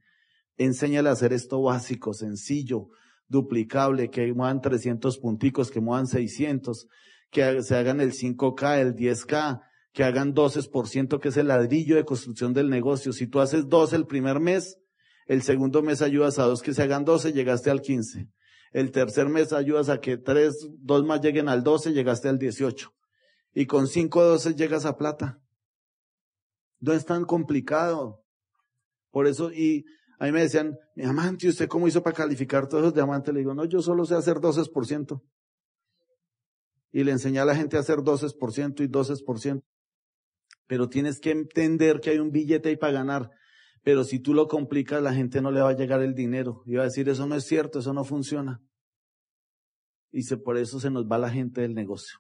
Enséñale 0.60 1.08
a 1.08 1.14
hacer 1.14 1.32
esto 1.32 1.62
básico, 1.62 2.14
sencillo, 2.14 2.90
duplicable, 3.30 4.10
que 4.10 4.34
muevan 4.34 4.60
300 4.60 5.18
punticos, 5.18 5.72
que 5.72 5.80
muevan 5.80 6.06
600, 6.06 6.88
que 7.32 7.64
se 7.64 7.76
hagan 7.78 8.02
el 8.02 8.12
5K, 8.12 8.80
el 8.80 8.94
10K, 8.94 9.62
que 9.94 10.04
hagan 10.04 10.36
12%, 10.36 11.20
que 11.22 11.30
es 11.30 11.38
el 11.38 11.48
ladrillo 11.48 11.96
de 11.96 12.04
construcción 12.04 12.54
del 12.54 12.70
negocio. 12.70 13.14
Si 13.14 13.26
tú 13.26 13.40
haces 13.40 13.70
12 13.70 13.96
el 13.96 14.06
primer 14.06 14.42
mes, 14.42 14.78
el 15.28 15.44
segundo 15.44 15.82
mes 15.82 16.02
ayudas 16.02 16.40
a 16.40 16.44
dos 16.44 16.62
que 16.62 16.74
se 16.74 16.84
hagan 16.84 17.06
12, 17.06 17.32
llegaste 17.32 17.70
al 17.70 17.82
15. 17.82 18.30
El 18.74 18.92
tercer 18.92 19.30
mes 19.30 19.54
ayudas 19.54 19.88
a 19.88 20.02
que 20.02 20.18
tres, 20.18 20.68
dos 20.80 21.06
más 21.06 21.22
lleguen 21.22 21.48
al 21.48 21.64
12, 21.64 21.94
llegaste 21.94 22.28
al 22.28 22.38
18. 22.38 22.92
Y 23.54 23.66
con 23.66 23.88
cinco 23.88 24.24
doce 24.24 24.56
llegas 24.56 24.86
a 24.86 24.98
plata. 24.98 25.40
No 26.82 26.92
es 26.92 27.06
tan 27.06 27.24
complicado. 27.24 28.24
Por 29.12 29.26
eso, 29.26 29.54
y 29.54 29.86
a 30.20 30.26
mí 30.26 30.34
me 30.34 30.42
decían, 30.42 30.78
mi 30.96 31.06
amante, 31.06 31.48
¿usted 31.48 31.70
cómo 31.70 31.88
hizo 31.88 32.04
para 32.04 32.16
calificar 32.16 32.68
todos 32.68 32.84
esos 32.84 32.94
diamantes? 32.94 33.34
Le 33.34 33.40
digo, 33.40 33.54
no, 33.54 33.64
yo 33.64 33.82
solo 33.82 34.04
sé 34.04 34.16
hacer 34.16 34.36
12%. 34.36 35.22
Y 36.92 37.04
le 37.06 37.12
enseñé 37.12 37.40
a 37.40 37.46
la 37.46 37.56
gente 37.56 37.78
a 37.78 37.80
hacer 37.80 38.00
12% 38.00 38.84
y 38.84 38.88
12%. 38.90 39.64
Pero 40.68 40.90
tienes 40.90 41.22
que 41.22 41.32
entender 41.32 42.02
que 42.02 42.10
hay 42.10 42.20
un 42.20 42.32
billete 42.32 42.68
ahí 42.68 42.76
para 42.76 42.92
ganar. 42.92 43.32
Pero 43.82 44.04
si 44.04 44.20
tú 44.20 44.34
lo 44.34 44.50
complicas, 44.50 45.02
la 45.02 45.14
gente 45.14 45.42
no 45.42 45.52
le 45.52 45.62
va 45.62 45.70
a 45.70 45.76
llegar 45.76 46.02
el 46.02 46.14
dinero. 46.14 46.64
Y 46.66 46.76
va 46.76 46.82
a 46.82 46.86
decir, 46.88 47.08
eso 47.08 47.26
no 47.26 47.36
es 47.36 47.46
cierto, 47.46 47.80
eso 47.80 47.94
no 47.94 48.04
funciona. 48.04 48.62
Y 50.12 50.24
se, 50.24 50.36
por 50.36 50.58
eso 50.58 50.82
se 50.82 50.90
nos 50.90 51.06
va 51.06 51.18
la 51.18 51.30
gente 51.30 51.62
del 51.62 51.74
negocio. 51.74 52.20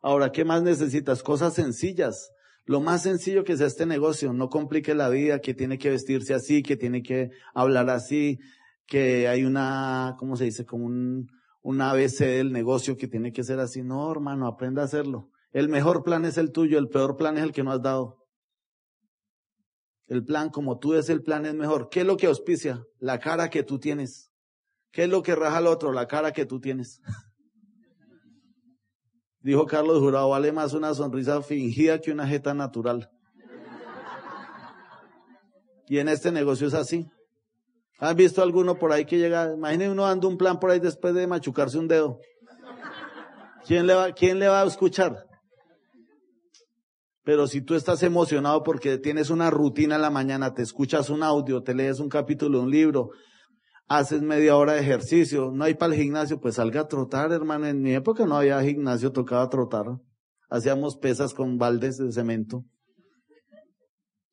Ahora, 0.00 0.30
¿qué 0.30 0.44
más 0.44 0.62
necesitas? 0.62 1.24
Cosas 1.24 1.54
sencillas. 1.54 2.30
Lo 2.66 2.80
más 2.80 3.04
sencillo 3.04 3.44
que 3.44 3.56
sea 3.56 3.68
este 3.68 3.86
negocio, 3.86 4.32
no 4.32 4.50
complique 4.50 4.94
la 4.94 5.08
vida, 5.08 5.40
que 5.40 5.54
tiene 5.54 5.78
que 5.78 5.90
vestirse 5.90 6.34
así, 6.34 6.62
que 6.62 6.76
tiene 6.76 7.02
que 7.02 7.30
hablar 7.54 7.88
así, 7.90 8.38
que 8.86 9.28
hay 9.28 9.44
una, 9.44 10.16
¿cómo 10.18 10.36
se 10.36 10.44
dice? 10.44 10.66
Como 10.66 10.84
un, 10.84 11.28
un 11.62 11.80
ABC 11.80 12.18
del 12.18 12.52
negocio 12.52 12.96
que 12.96 13.06
tiene 13.06 13.32
que 13.32 13.44
ser 13.44 13.60
así. 13.60 13.82
No, 13.82 14.10
hermano, 14.10 14.48
aprenda 14.48 14.82
a 14.82 14.86
hacerlo. 14.86 15.30
El 15.52 15.68
mejor 15.68 16.02
plan 16.02 16.24
es 16.24 16.38
el 16.38 16.50
tuyo, 16.50 16.78
el 16.78 16.88
peor 16.88 17.16
plan 17.16 17.38
es 17.38 17.44
el 17.44 17.52
que 17.52 17.62
no 17.62 17.70
has 17.70 17.82
dado. 17.82 18.26
El 20.08 20.24
plan 20.24 20.50
como 20.50 20.78
tú 20.78 20.94
es 20.94 21.08
el 21.08 21.22
plan 21.22 21.46
es 21.46 21.54
mejor. 21.54 21.88
¿Qué 21.88 22.00
es 22.00 22.06
lo 22.06 22.16
que 22.16 22.26
auspicia? 22.26 22.84
La 22.98 23.18
cara 23.18 23.48
que 23.48 23.62
tú 23.62 23.78
tienes. 23.78 24.32
¿Qué 24.90 25.04
es 25.04 25.08
lo 25.08 25.22
que 25.22 25.34
raja 25.34 25.58
al 25.58 25.66
otro? 25.66 25.92
La 25.92 26.06
cara 26.06 26.32
que 26.32 26.46
tú 26.46 26.60
tienes. 26.60 27.00
Dijo 29.46 29.64
Carlos 29.64 30.00
Jurado, 30.00 30.30
vale 30.30 30.50
más 30.50 30.72
una 30.72 30.92
sonrisa 30.92 31.40
fingida 31.40 32.00
que 32.00 32.10
una 32.10 32.26
jeta 32.26 32.52
natural. 32.52 33.08
Y 35.86 35.98
en 35.98 36.08
este 36.08 36.32
negocio 36.32 36.66
es 36.66 36.74
así. 36.74 37.06
¿Han 38.00 38.16
visto 38.16 38.42
alguno 38.42 38.76
por 38.76 38.90
ahí 38.90 39.04
que 39.04 39.18
llega? 39.18 39.54
Imaginen 39.54 39.92
uno 39.92 40.02
dando 40.02 40.26
un 40.26 40.36
plan 40.36 40.58
por 40.58 40.72
ahí 40.72 40.80
después 40.80 41.14
de 41.14 41.28
machucarse 41.28 41.78
un 41.78 41.86
dedo. 41.86 42.18
¿Quién 43.64 43.86
le 43.86 43.94
va, 43.94 44.10
quién 44.10 44.40
le 44.40 44.48
va 44.48 44.62
a 44.62 44.66
escuchar? 44.66 45.24
Pero 47.22 47.46
si 47.46 47.60
tú 47.60 47.76
estás 47.76 48.02
emocionado 48.02 48.64
porque 48.64 48.98
tienes 48.98 49.30
una 49.30 49.48
rutina 49.48 49.94
en 49.94 50.02
la 50.02 50.10
mañana, 50.10 50.54
te 50.54 50.62
escuchas 50.62 51.08
un 51.08 51.22
audio, 51.22 51.62
te 51.62 51.72
lees 51.72 52.00
un 52.00 52.08
capítulo 52.08 52.58
de 52.58 52.64
un 52.64 52.70
libro, 52.72 53.10
haces 53.86 54.22
media 54.22 54.56
hora 54.56 54.74
de 54.74 54.80
ejercicio, 54.80 55.50
no 55.52 55.64
hay 55.64 55.74
para 55.74 55.94
el 55.94 56.00
gimnasio, 56.00 56.40
pues 56.40 56.56
salga 56.56 56.82
a 56.82 56.88
trotar, 56.88 57.32
hermano. 57.32 57.66
En 57.66 57.80
mi 57.80 57.94
época 57.94 58.26
no 58.26 58.36
había 58.36 58.62
gimnasio, 58.62 59.12
tocaba 59.12 59.48
trotar. 59.48 59.86
Hacíamos 60.48 60.96
pesas 60.96 61.34
con 61.34 61.58
baldes 61.58 61.98
de 61.98 62.12
cemento. 62.12 62.64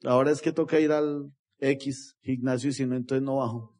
Ahora 0.04 0.32
es 0.32 0.42
que 0.42 0.52
toca 0.52 0.80
ir 0.80 0.92
al 0.92 1.32
X 1.60 2.18
gimnasio 2.22 2.70
y 2.70 2.74
si 2.74 2.86
no, 2.86 2.96
entonces 2.96 3.24
no 3.24 3.38
bajo. 3.38 3.74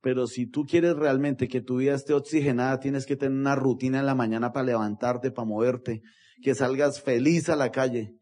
Pero 0.00 0.26
si 0.26 0.46
tú 0.46 0.64
quieres 0.64 0.96
realmente 0.96 1.46
que 1.46 1.60
tu 1.60 1.76
vida 1.76 1.94
esté 1.94 2.12
oxigenada, 2.12 2.80
tienes 2.80 3.06
que 3.06 3.16
tener 3.16 3.38
una 3.38 3.54
rutina 3.54 4.00
en 4.00 4.06
la 4.06 4.16
mañana 4.16 4.52
para 4.52 4.66
levantarte, 4.66 5.30
para 5.30 5.46
moverte, 5.46 6.02
que 6.42 6.54
salgas 6.54 7.00
feliz 7.00 7.48
a 7.48 7.56
la 7.56 7.70
calle. 7.70 8.16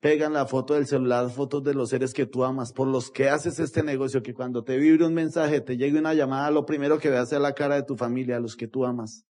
Pegan 0.00 0.32
la 0.32 0.46
foto 0.46 0.74
del 0.74 0.86
celular, 0.86 1.28
fotos 1.28 1.64
de 1.64 1.74
los 1.74 1.90
seres 1.90 2.14
que 2.14 2.24
tú 2.24 2.44
amas, 2.44 2.72
por 2.72 2.86
los 2.86 3.10
que 3.10 3.28
haces 3.28 3.58
este 3.58 3.82
negocio, 3.82 4.22
que 4.22 4.32
cuando 4.32 4.62
te 4.62 4.76
vibre 4.76 5.04
un 5.04 5.14
mensaje, 5.14 5.60
te 5.60 5.76
llegue 5.76 5.98
una 5.98 6.14
llamada, 6.14 6.52
lo 6.52 6.64
primero 6.66 6.98
que 6.98 7.10
veas 7.10 7.32
es 7.32 7.40
la 7.40 7.52
cara 7.52 7.74
de 7.74 7.82
tu 7.82 7.96
familia, 7.96 8.36
a 8.36 8.40
los 8.40 8.54
que 8.54 8.68
tú 8.68 8.84
amas, 8.84 9.26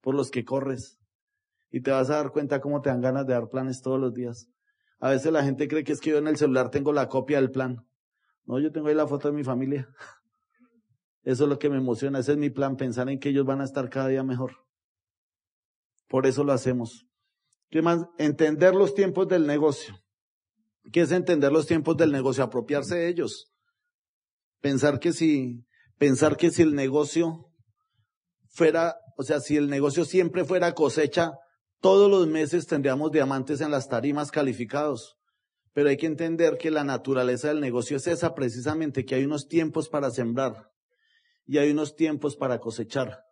por 0.00 0.14
los 0.14 0.30
que 0.30 0.44
corres. 0.44 1.00
Y 1.72 1.80
te 1.80 1.90
vas 1.90 2.10
a 2.10 2.16
dar 2.16 2.30
cuenta 2.30 2.60
cómo 2.60 2.80
te 2.80 2.90
dan 2.90 3.00
ganas 3.00 3.26
de 3.26 3.32
dar 3.32 3.48
planes 3.48 3.82
todos 3.82 3.98
los 3.98 4.14
días. 4.14 4.48
A 5.00 5.10
veces 5.10 5.32
la 5.32 5.42
gente 5.42 5.66
cree 5.66 5.82
que 5.82 5.92
es 5.92 6.00
que 6.00 6.10
yo 6.10 6.18
en 6.18 6.28
el 6.28 6.36
celular 6.36 6.70
tengo 6.70 6.92
la 6.92 7.08
copia 7.08 7.40
del 7.40 7.50
plan. 7.50 7.84
No, 8.44 8.60
yo 8.60 8.70
tengo 8.70 8.86
ahí 8.86 8.94
la 8.94 9.08
foto 9.08 9.28
de 9.28 9.34
mi 9.34 9.42
familia. 9.42 9.88
Eso 11.24 11.44
es 11.44 11.50
lo 11.50 11.58
que 11.58 11.70
me 11.70 11.78
emociona, 11.78 12.18
ese 12.18 12.32
es 12.32 12.38
mi 12.38 12.50
plan, 12.50 12.76
pensar 12.76 13.08
en 13.08 13.18
que 13.18 13.30
ellos 13.30 13.46
van 13.46 13.62
a 13.62 13.64
estar 13.64 13.88
cada 13.88 14.08
día 14.08 14.22
mejor. 14.22 14.58
Por 16.06 16.26
eso 16.26 16.44
lo 16.44 16.52
hacemos. 16.52 17.06
¿Qué 17.70 17.80
más? 17.80 18.06
Entender 18.18 18.74
los 18.74 18.94
tiempos 18.94 19.26
del 19.26 19.46
negocio. 19.46 20.03
¿Qué 20.92 21.00
es 21.00 21.12
entender 21.12 21.52
los 21.52 21.66
tiempos 21.66 21.96
del 21.96 22.12
negocio? 22.12 22.44
Apropiarse 22.44 22.96
de 22.96 23.08
ellos. 23.08 23.52
Pensar 24.60 24.98
que 24.98 25.12
si, 25.12 25.64
pensar 25.98 26.36
que 26.36 26.50
si 26.50 26.62
el 26.62 26.74
negocio 26.74 27.50
fuera, 28.48 28.96
o 29.16 29.22
sea, 29.22 29.40
si 29.40 29.56
el 29.56 29.68
negocio 29.68 30.04
siempre 30.04 30.44
fuera 30.44 30.74
cosecha, 30.74 31.32
todos 31.80 32.10
los 32.10 32.26
meses 32.26 32.66
tendríamos 32.66 33.12
diamantes 33.12 33.60
en 33.60 33.70
las 33.70 33.88
tarimas 33.88 34.30
calificados. 34.30 35.16
Pero 35.72 35.88
hay 35.88 35.96
que 35.96 36.06
entender 36.06 36.56
que 36.56 36.70
la 36.70 36.84
naturaleza 36.84 37.48
del 37.48 37.60
negocio 37.60 37.96
es 37.96 38.06
esa 38.06 38.34
precisamente, 38.34 39.04
que 39.04 39.16
hay 39.16 39.24
unos 39.24 39.48
tiempos 39.48 39.88
para 39.88 40.10
sembrar 40.10 40.70
y 41.46 41.58
hay 41.58 41.70
unos 41.70 41.94
tiempos 41.94 42.36
para 42.36 42.58
cosechar. 42.58 43.24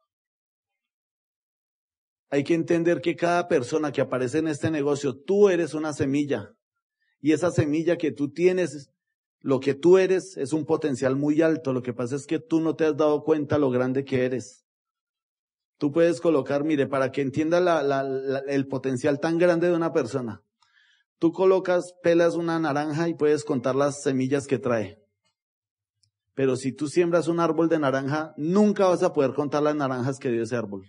Hay 2.31 2.45
que 2.45 2.55
entender 2.55 3.01
que 3.01 3.15
cada 3.15 3.47
persona 3.47 3.93
que 3.93 4.01
aparece 4.01 4.39
en 4.39 4.49
este 4.49 4.71
negocio, 4.71 5.15
tú 5.15 5.49
eres 5.49 5.75
una 5.75 5.93
semilla. 5.93 6.55
Y 7.23 7.33
esa 7.33 7.53
semilla 7.53 7.97
que 7.97 8.11
tú 8.11 8.31
tienes, 8.31 8.91
lo 9.41 9.61
que 9.61 9.75
tú 9.75 9.97
eres, 9.97 10.37
es 10.37 10.53
un 10.53 10.67
potencial 10.67 11.17
muy 11.17 11.41
alto. 11.41 11.73
Lo 11.73 11.81
que 11.81 11.95
pasa 11.95 12.17
es 12.17 12.27
que 12.27 12.41
tú 12.41 12.61
no 12.61 12.75
te 12.75 12.85
has 12.85 12.97
dado 12.97 13.23
cuenta 13.23 13.59
lo 13.59 13.71
grande 13.71 14.05
que 14.05 14.27
eres. 14.27 14.67
Tú 15.79 15.93
puedes 15.93 16.21
colocar, 16.21 16.65
mire, 16.65 16.87
para 16.89 17.13
que 17.13 17.23
entienda 17.23 17.81
el 18.49 18.67
potencial 18.67 19.21
tan 19.21 19.39
grande 19.39 19.69
de 19.69 19.77
una 19.77 19.93
persona. 19.93 20.43
Tú 21.19 21.33
colocas, 21.33 21.95
pelas 22.03 22.35
una 22.35 22.59
naranja 22.59 23.09
y 23.09 23.15
puedes 23.15 23.45
contar 23.45 23.77
las 23.77 24.03
semillas 24.03 24.49
que 24.49 24.59
trae. 24.59 25.01
Pero 26.35 26.57
si 26.57 26.73
tú 26.73 26.89
siembras 26.89 27.29
un 27.29 27.39
árbol 27.39 27.69
de 27.69 27.79
naranja, 27.79 28.35
nunca 28.37 28.87
vas 28.87 29.05
a 29.05 29.13
poder 29.13 29.33
contar 29.33 29.63
las 29.63 29.77
naranjas 29.77 30.19
que 30.19 30.31
dio 30.31 30.43
ese 30.43 30.57
árbol. 30.57 30.87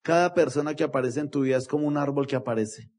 Cada 0.00 0.32
persona 0.32 0.74
que 0.74 0.84
aparece 0.84 1.20
en 1.20 1.28
tu 1.28 1.42
vida 1.42 1.58
es 1.58 1.68
como 1.68 1.86
un 1.86 1.98
árbol 1.98 2.26
que 2.26 2.36
aparece. 2.36 2.90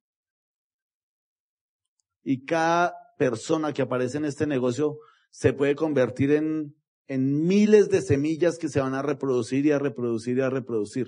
Y 2.30 2.44
cada 2.44 2.94
persona 3.18 3.72
que 3.72 3.82
aparece 3.82 4.18
en 4.18 4.26
este 4.26 4.46
negocio 4.46 4.98
se 5.30 5.54
puede 5.54 5.76
convertir 5.76 6.32
en, 6.32 6.76
en 7.08 7.48
miles 7.48 7.90
de 7.90 8.02
semillas 8.02 8.58
que 8.58 8.68
se 8.68 8.82
van 8.82 8.96
a 8.96 9.02
reproducir 9.02 9.66
y 9.66 9.72
a 9.72 9.80
reproducir 9.80 10.38
y 10.38 10.42
a 10.42 10.50
reproducir. 10.50 11.08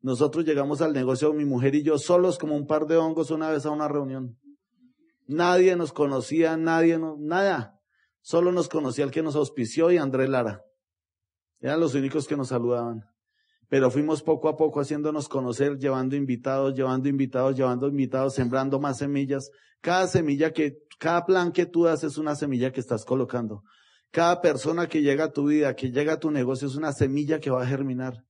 Nosotros 0.00 0.44
llegamos 0.44 0.82
al 0.82 0.94
negocio, 0.94 1.32
mi 1.32 1.44
mujer 1.44 1.76
y 1.76 1.84
yo, 1.84 1.96
solos 1.96 2.38
como 2.38 2.56
un 2.56 2.66
par 2.66 2.88
de 2.88 2.96
hongos 2.96 3.30
una 3.30 3.50
vez 3.50 3.66
a 3.66 3.70
una 3.70 3.86
reunión. 3.86 4.36
Nadie 5.28 5.76
nos 5.76 5.92
conocía, 5.92 6.56
nadie, 6.56 6.98
no, 6.98 7.16
nada. 7.20 7.80
Solo 8.20 8.50
nos 8.50 8.68
conocía 8.68 9.04
el 9.04 9.12
que 9.12 9.22
nos 9.22 9.36
auspició 9.36 9.92
y 9.92 9.96
André 9.96 10.26
Lara. 10.26 10.64
Eran 11.60 11.78
los 11.78 11.94
únicos 11.94 12.26
que 12.26 12.36
nos 12.36 12.48
saludaban. 12.48 13.04
Pero 13.68 13.90
fuimos 13.90 14.22
poco 14.22 14.48
a 14.48 14.56
poco 14.56 14.80
haciéndonos 14.80 15.28
conocer, 15.28 15.78
llevando 15.78 16.14
invitados, 16.16 16.74
llevando 16.74 17.08
invitados, 17.08 17.56
llevando 17.56 17.88
invitados, 17.88 18.34
sembrando 18.34 18.78
más 18.78 18.98
semillas. 18.98 19.50
Cada 19.80 20.06
semilla 20.06 20.52
que, 20.52 20.78
cada 20.98 21.24
plan 21.26 21.52
que 21.52 21.66
tú 21.66 21.84
das 21.84 22.04
es 22.04 22.18
una 22.18 22.36
semilla 22.36 22.72
que 22.72 22.80
estás 22.80 23.04
colocando. 23.04 23.62
Cada 24.10 24.40
persona 24.40 24.86
que 24.86 25.02
llega 25.02 25.24
a 25.24 25.32
tu 25.32 25.46
vida, 25.46 25.74
que 25.74 25.90
llega 25.90 26.14
a 26.14 26.20
tu 26.20 26.30
negocio 26.30 26.68
es 26.68 26.76
una 26.76 26.92
semilla 26.92 27.40
que 27.40 27.50
va 27.50 27.62
a 27.62 27.66
germinar. 27.66 28.24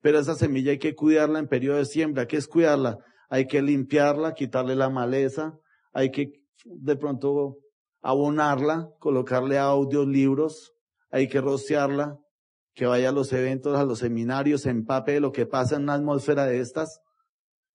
Pero 0.00 0.18
esa 0.18 0.34
semilla 0.34 0.72
hay 0.72 0.78
que 0.78 0.94
cuidarla 0.94 1.38
en 1.38 1.48
periodo 1.48 1.78
de 1.78 1.84
siembra. 1.84 2.26
¿Qué 2.26 2.36
es 2.36 2.46
cuidarla? 2.46 2.98
Hay 3.28 3.46
que 3.46 3.62
limpiarla, 3.62 4.34
quitarle 4.34 4.76
la 4.76 4.90
maleza, 4.90 5.58
hay 5.92 6.10
que 6.10 6.32
de 6.64 6.96
pronto 6.96 7.58
abonarla, 8.02 8.90
colocarle 8.98 9.58
audios, 9.58 10.06
libros, 10.06 10.72
hay 11.10 11.28
que 11.28 11.40
rociarla, 11.40 12.18
que 12.74 12.86
vaya 12.86 13.08
a 13.08 13.12
los 13.12 13.32
eventos, 13.32 13.78
a 13.78 13.84
los 13.84 14.00
seminarios, 14.00 14.66
empape 14.66 15.12
de 15.12 15.20
lo 15.20 15.32
que 15.32 15.46
pasa 15.46 15.76
en 15.76 15.82
una 15.82 15.94
atmósfera 15.94 16.46
de 16.46 16.60
estas, 16.60 17.00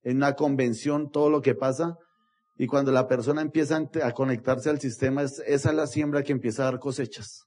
en 0.04 0.18
una 0.18 0.34
convención, 0.34 1.12
todo 1.12 1.30
lo 1.30 1.42
que 1.42 1.56
pasa. 1.56 1.98
Y 2.58 2.68
cuando 2.68 2.92
la 2.92 3.08
persona 3.08 3.42
empieza 3.42 3.82
a 4.04 4.12
conectarse 4.14 4.70
al 4.70 4.80
sistema, 4.80 5.24
esa 5.24 5.44
es 5.46 5.66
la 5.74 5.88
siembra 5.88 6.24
que 6.24 6.32
empieza 6.32 6.64
a 6.64 6.72
dar 6.72 6.80
cosechas. 6.80 7.46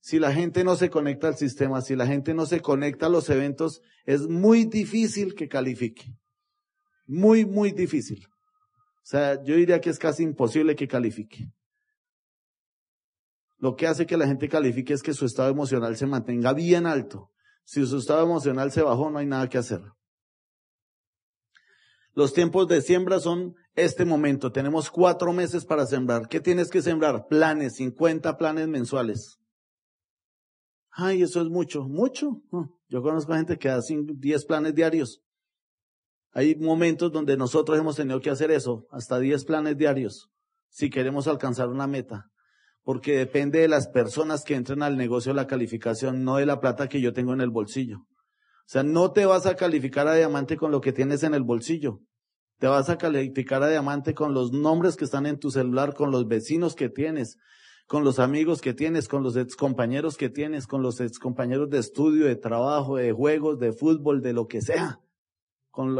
Si 0.00 0.18
la 0.18 0.32
gente 0.32 0.64
no 0.64 0.76
se 0.76 0.90
conecta 0.90 1.28
al 1.28 1.36
sistema, 1.36 1.80
si 1.80 1.96
la 1.96 2.06
gente 2.06 2.34
no 2.34 2.46
se 2.46 2.60
conecta 2.60 3.06
a 3.06 3.10
los 3.10 3.28
eventos, 3.30 3.80
es 4.04 4.28
muy 4.28 4.64
difícil 4.64 5.34
que 5.34 5.48
califique. 5.48 6.14
Muy, 7.06 7.46
muy 7.46 7.72
difícil. 7.72 8.26
O 8.28 9.10
sea, 9.10 9.42
yo 9.42 9.56
diría 9.56 9.80
que 9.80 9.90
es 9.90 9.98
casi 9.98 10.22
imposible 10.22 10.76
que 10.76 10.86
califique. 10.86 11.50
Lo 13.58 13.74
que 13.74 13.86
hace 13.86 14.06
que 14.06 14.16
la 14.16 14.26
gente 14.26 14.48
califique 14.48 14.94
es 14.94 15.02
que 15.02 15.14
su 15.14 15.26
estado 15.26 15.50
emocional 15.50 15.96
se 15.96 16.06
mantenga 16.06 16.52
bien 16.52 16.86
alto. 16.86 17.30
Si 17.64 17.84
su 17.86 17.98
estado 17.98 18.22
emocional 18.22 18.70
se 18.70 18.82
bajó, 18.82 19.10
no 19.10 19.18
hay 19.18 19.26
nada 19.26 19.48
que 19.48 19.58
hacer. 19.58 19.82
Los 22.14 22.32
tiempos 22.32 22.66
de 22.66 22.80
siembra 22.80 23.20
son 23.20 23.54
este 23.74 24.04
momento. 24.04 24.50
Tenemos 24.50 24.90
cuatro 24.90 25.32
meses 25.32 25.64
para 25.64 25.86
sembrar. 25.86 26.28
¿Qué 26.28 26.40
tienes 26.40 26.70
que 26.70 26.82
sembrar? 26.82 27.26
Planes, 27.28 27.76
50 27.76 28.36
planes 28.36 28.68
mensuales. 28.68 29.38
Ay, 30.90 31.22
eso 31.22 31.40
es 31.40 31.48
mucho, 31.48 31.84
mucho. 31.84 32.42
Yo 32.88 33.02
conozco 33.02 33.34
gente 33.34 33.58
que 33.58 33.68
hace 33.68 33.96
10 34.02 34.44
planes 34.46 34.74
diarios. 34.74 35.22
Hay 36.32 36.56
momentos 36.56 37.12
donde 37.12 37.36
nosotros 37.36 37.78
hemos 37.78 37.96
tenido 37.96 38.20
que 38.20 38.30
hacer 38.30 38.50
eso, 38.50 38.86
hasta 38.90 39.18
10 39.18 39.44
planes 39.44 39.76
diarios, 39.76 40.28
si 40.68 40.90
queremos 40.90 41.26
alcanzar 41.26 41.68
una 41.68 41.86
meta. 41.86 42.30
Porque 42.88 43.18
depende 43.18 43.58
de 43.58 43.68
las 43.68 43.86
personas 43.86 44.44
que 44.44 44.54
entren 44.54 44.82
al 44.82 44.96
negocio 44.96 45.34
la 45.34 45.46
calificación, 45.46 46.24
no 46.24 46.36
de 46.36 46.46
la 46.46 46.58
plata 46.58 46.88
que 46.88 47.02
yo 47.02 47.12
tengo 47.12 47.34
en 47.34 47.42
el 47.42 47.50
bolsillo. 47.50 47.98
O 47.98 48.64
sea, 48.64 48.82
no 48.82 49.12
te 49.12 49.26
vas 49.26 49.44
a 49.44 49.56
calificar 49.56 50.08
a 50.08 50.14
diamante 50.14 50.56
con 50.56 50.70
lo 50.70 50.80
que 50.80 50.94
tienes 50.94 51.22
en 51.22 51.34
el 51.34 51.42
bolsillo. 51.42 52.00
Te 52.58 52.66
vas 52.66 52.88
a 52.88 52.96
calificar 52.96 53.62
a 53.62 53.68
diamante 53.68 54.14
con 54.14 54.32
los 54.32 54.52
nombres 54.52 54.96
que 54.96 55.04
están 55.04 55.26
en 55.26 55.38
tu 55.38 55.50
celular, 55.50 55.92
con 55.92 56.10
los 56.10 56.26
vecinos 56.28 56.74
que 56.74 56.88
tienes, 56.88 57.36
con 57.86 58.04
los 58.04 58.18
amigos 58.18 58.62
que 58.62 58.72
tienes, 58.72 59.06
con 59.06 59.22
los 59.22 59.36
excompañeros 59.36 60.16
que 60.16 60.30
tienes, 60.30 60.66
con 60.66 60.80
los 60.80 61.02
excompañeros 61.02 61.68
de 61.68 61.80
estudio, 61.80 62.24
de 62.24 62.36
trabajo, 62.36 62.96
de 62.96 63.12
juegos, 63.12 63.58
de 63.58 63.74
fútbol, 63.74 64.22
de 64.22 64.32
lo 64.32 64.46
que 64.46 64.62
sea 64.62 64.98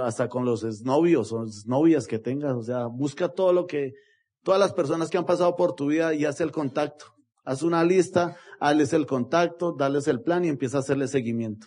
hasta 0.03 0.29
con 0.29 0.45
los 0.45 0.65
novios 0.83 1.33
o 1.33 1.45
novias 1.67 2.07
que 2.07 2.19
tengas, 2.19 2.57
o 2.57 2.63
sea, 2.63 2.87
busca 2.87 3.29
todo 3.29 3.53
lo 3.53 3.67
que, 3.67 3.95
todas 4.49 4.61
las 4.61 4.73
personas 4.73 5.11
que 5.11 5.19
han 5.19 5.27
pasado 5.27 5.55
por 5.57 5.75
tu 5.75 5.89
vida 5.89 6.15
y 6.15 6.25
haz 6.25 6.41
el 6.41 6.53
contacto. 6.53 7.05
Haz 7.45 7.63
una 7.63 7.85
lista, 7.85 8.39
hazles 8.61 8.95
el 8.95 9.05
contacto, 9.05 9.73
dales 9.73 10.09
el 10.09 10.23
plan 10.23 10.43
y 10.43 10.49
empieza 10.49 10.79
a 10.79 10.81
hacerle 10.81 11.07
seguimiento. 11.07 11.67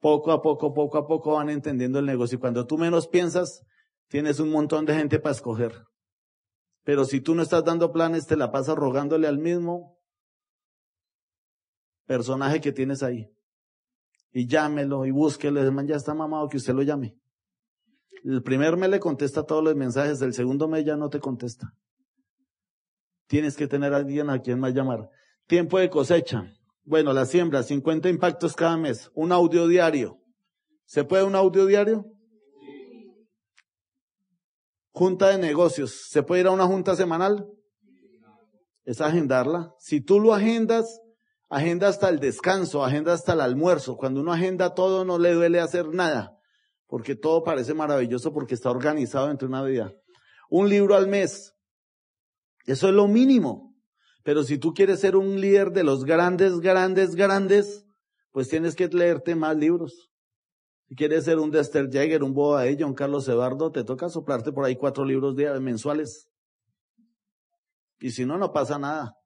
Poco 0.00 0.32
a 0.32 0.40
poco, 0.40 0.72
poco 0.72 0.96
a 0.96 1.06
poco 1.06 1.34
van 1.34 1.50
entendiendo 1.50 1.98
el 1.98 2.06
negocio 2.06 2.36
y 2.36 2.40
cuando 2.40 2.66
tú 2.66 2.78
menos 2.78 3.06
piensas, 3.06 3.66
tienes 4.08 4.40
un 4.40 4.48
montón 4.48 4.86
de 4.86 4.94
gente 4.94 5.18
para 5.18 5.34
escoger. 5.34 5.74
Pero 6.84 7.04
si 7.04 7.20
tú 7.20 7.34
no 7.34 7.42
estás 7.42 7.62
dando 7.62 7.92
planes, 7.92 8.26
te 8.26 8.36
la 8.36 8.50
pasas 8.50 8.74
rogándole 8.74 9.28
al 9.28 9.36
mismo 9.36 9.98
personaje 12.06 12.62
que 12.62 12.72
tienes 12.72 13.02
ahí 13.02 13.30
y 14.32 14.46
llámelo 14.46 15.04
y 15.04 15.10
búsquelo. 15.10 15.60
El 15.60 15.70
man 15.70 15.86
ya 15.86 15.96
está 15.96 16.14
mamado 16.14 16.48
que 16.48 16.56
usted 16.56 16.72
lo 16.72 16.80
llame. 16.80 17.14
El 18.24 18.42
primer 18.42 18.76
mes 18.76 18.88
le 18.88 19.00
contesta 19.00 19.44
todos 19.44 19.64
los 19.64 19.74
mensajes, 19.74 20.22
el 20.22 20.32
segundo 20.32 20.68
mes 20.68 20.84
ya 20.84 20.96
no 20.96 21.08
te 21.08 21.18
contesta. 21.18 21.74
Tienes 23.26 23.56
que 23.56 23.66
tener 23.66 23.92
a 23.94 23.96
alguien 23.96 24.30
a 24.30 24.40
quien 24.40 24.60
más 24.60 24.74
llamar. 24.74 25.08
Tiempo 25.46 25.78
de 25.78 25.90
cosecha. 25.90 26.44
Bueno, 26.84 27.12
la 27.12 27.26
siembra, 27.26 27.62
50 27.62 28.08
impactos 28.08 28.54
cada 28.54 28.76
mes. 28.76 29.10
Un 29.14 29.32
audio 29.32 29.66
diario. 29.66 30.18
¿Se 30.84 31.04
puede 31.04 31.24
un 31.24 31.34
audio 31.34 31.66
diario? 31.66 32.04
Junta 34.90 35.28
de 35.28 35.38
negocios. 35.38 36.08
¿Se 36.10 36.22
puede 36.22 36.42
ir 36.42 36.46
a 36.46 36.50
una 36.50 36.66
junta 36.66 36.94
semanal? 36.94 37.48
Es 38.84 39.00
agendarla. 39.00 39.72
Si 39.78 40.00
tú 40.00 40.20
lo 40.20 40.34
agendas, 40.34 41.00
agenda 41.48 41.88
hasta 41.88 42.08
el 42.08 42.20
descanso, 42.20 42.84
agenda 42.84 43.14
hasta 43.14 43.32
el 43.32 43.40
almuerzo. 43.40 43.96
Cuando 43.96 44.20
uno 44.20 44.32
agenda 44.32 44.74
todo 44.74 45.04
no 45.04 45.18
le 45.18 45.32
duele 45.32 45.60
hacer 45.60 45.88
nada, 45.88 46.36
porque 46.92 47.16
todo 47.16 47.42
parece 47.42 47.72
maravilloso 47.72 48.34
porque 48.34 48.52
está 48.52 48.70
organizado 48.70 49.30
entre 49.30 49.48
una 49.48 49.62
vida. 49.62 49.94
Un 50.50 50.68
libro 50.68 50.94
al 50.94 51.06
mes. 51.06 51.54
Eso 52.66 52.88
es 52.88 52.94
lo 52.94 53.08
mínimo. 53.08 53.74
Pero 54.22 54.44
si 54.44 54.58
tú 54.58 54.74
quieres 54.74 55.00
ser 55.00 55.16
un 55.16 55.40
líder 55.40 55.70
de 55.70 55.84
los 55.84 56.04
grandes, 56.04 56.60
grandes, 56.60 57.14
grandes, 57.14 57.86
pues 58.30 58.50
tienes 58.50 58.76
que 58.76 58.88
leerte 58.88 59.34
más 59.34 59.56
libros. 59.56 60.10
Si 60.86 60.94
quieres 60.94 61.24
ser 61.24 61.38
un 61.38 61.50
Dexter 61.50 61.88
Jäger, 61.90 62.22
un 62.22 62.34
Boa 62.34 62.66
Ella, 62.66 62.84
un 62.84 62.92
Carlos 62.92 63.26
Eduardo, 63.26 63.72
te 63.72 63.84
toca 63.84 64.10
soplarte 64.10 64.52
por 64.52 64.66
ahí 64.66 64.76
cuatro 64.76 65.06
libros 65.06 65.34
mensuales. 65.62 66.28
Y 68.00 68.10
si 68.10 68.26
no, 68.26 68.36
no 68.36 68.52
pasa 68.52 68.78
nada. 68.78 69.16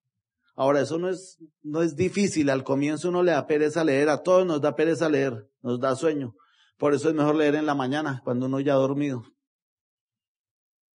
Ahora, 0.54 0.82
eso 0.82 0.98
no 0.98 1.08
es, 1.08 1.38
no 1.64 1.82
es 1.82 1.96
difícil. 1.96 2.48
Al 2.48 2.62
comienzo 2.62 3.08
uno 3.08 3.24
le 3.24 3.32
da 3.32 3.44
pereza 3.48 3.82
leer. 3.82 4.08
A 4.08 4.22
todos 4.22 4.46
nos 4.46 4.60
da 4.60 4.76
pereza 4.76 5.08
leer. 5.08 5.50
Nos 5.62 5.80
da 5.80 5.96
sueño. 5.96 6.36
Por 6.78 6.94
eso 6.94 7.08
es 7.08 7.14
mejor 7.14 7.36
leer 7.36 7.54
en 7.54 7.66
la 7.66 7.74
mañana, 7.74 8.20
cuando 8.24 8.46
uno 8.46 8.60
ya 8.60 8.74
ha 8.74 8.76
dormido. 8.76 9.24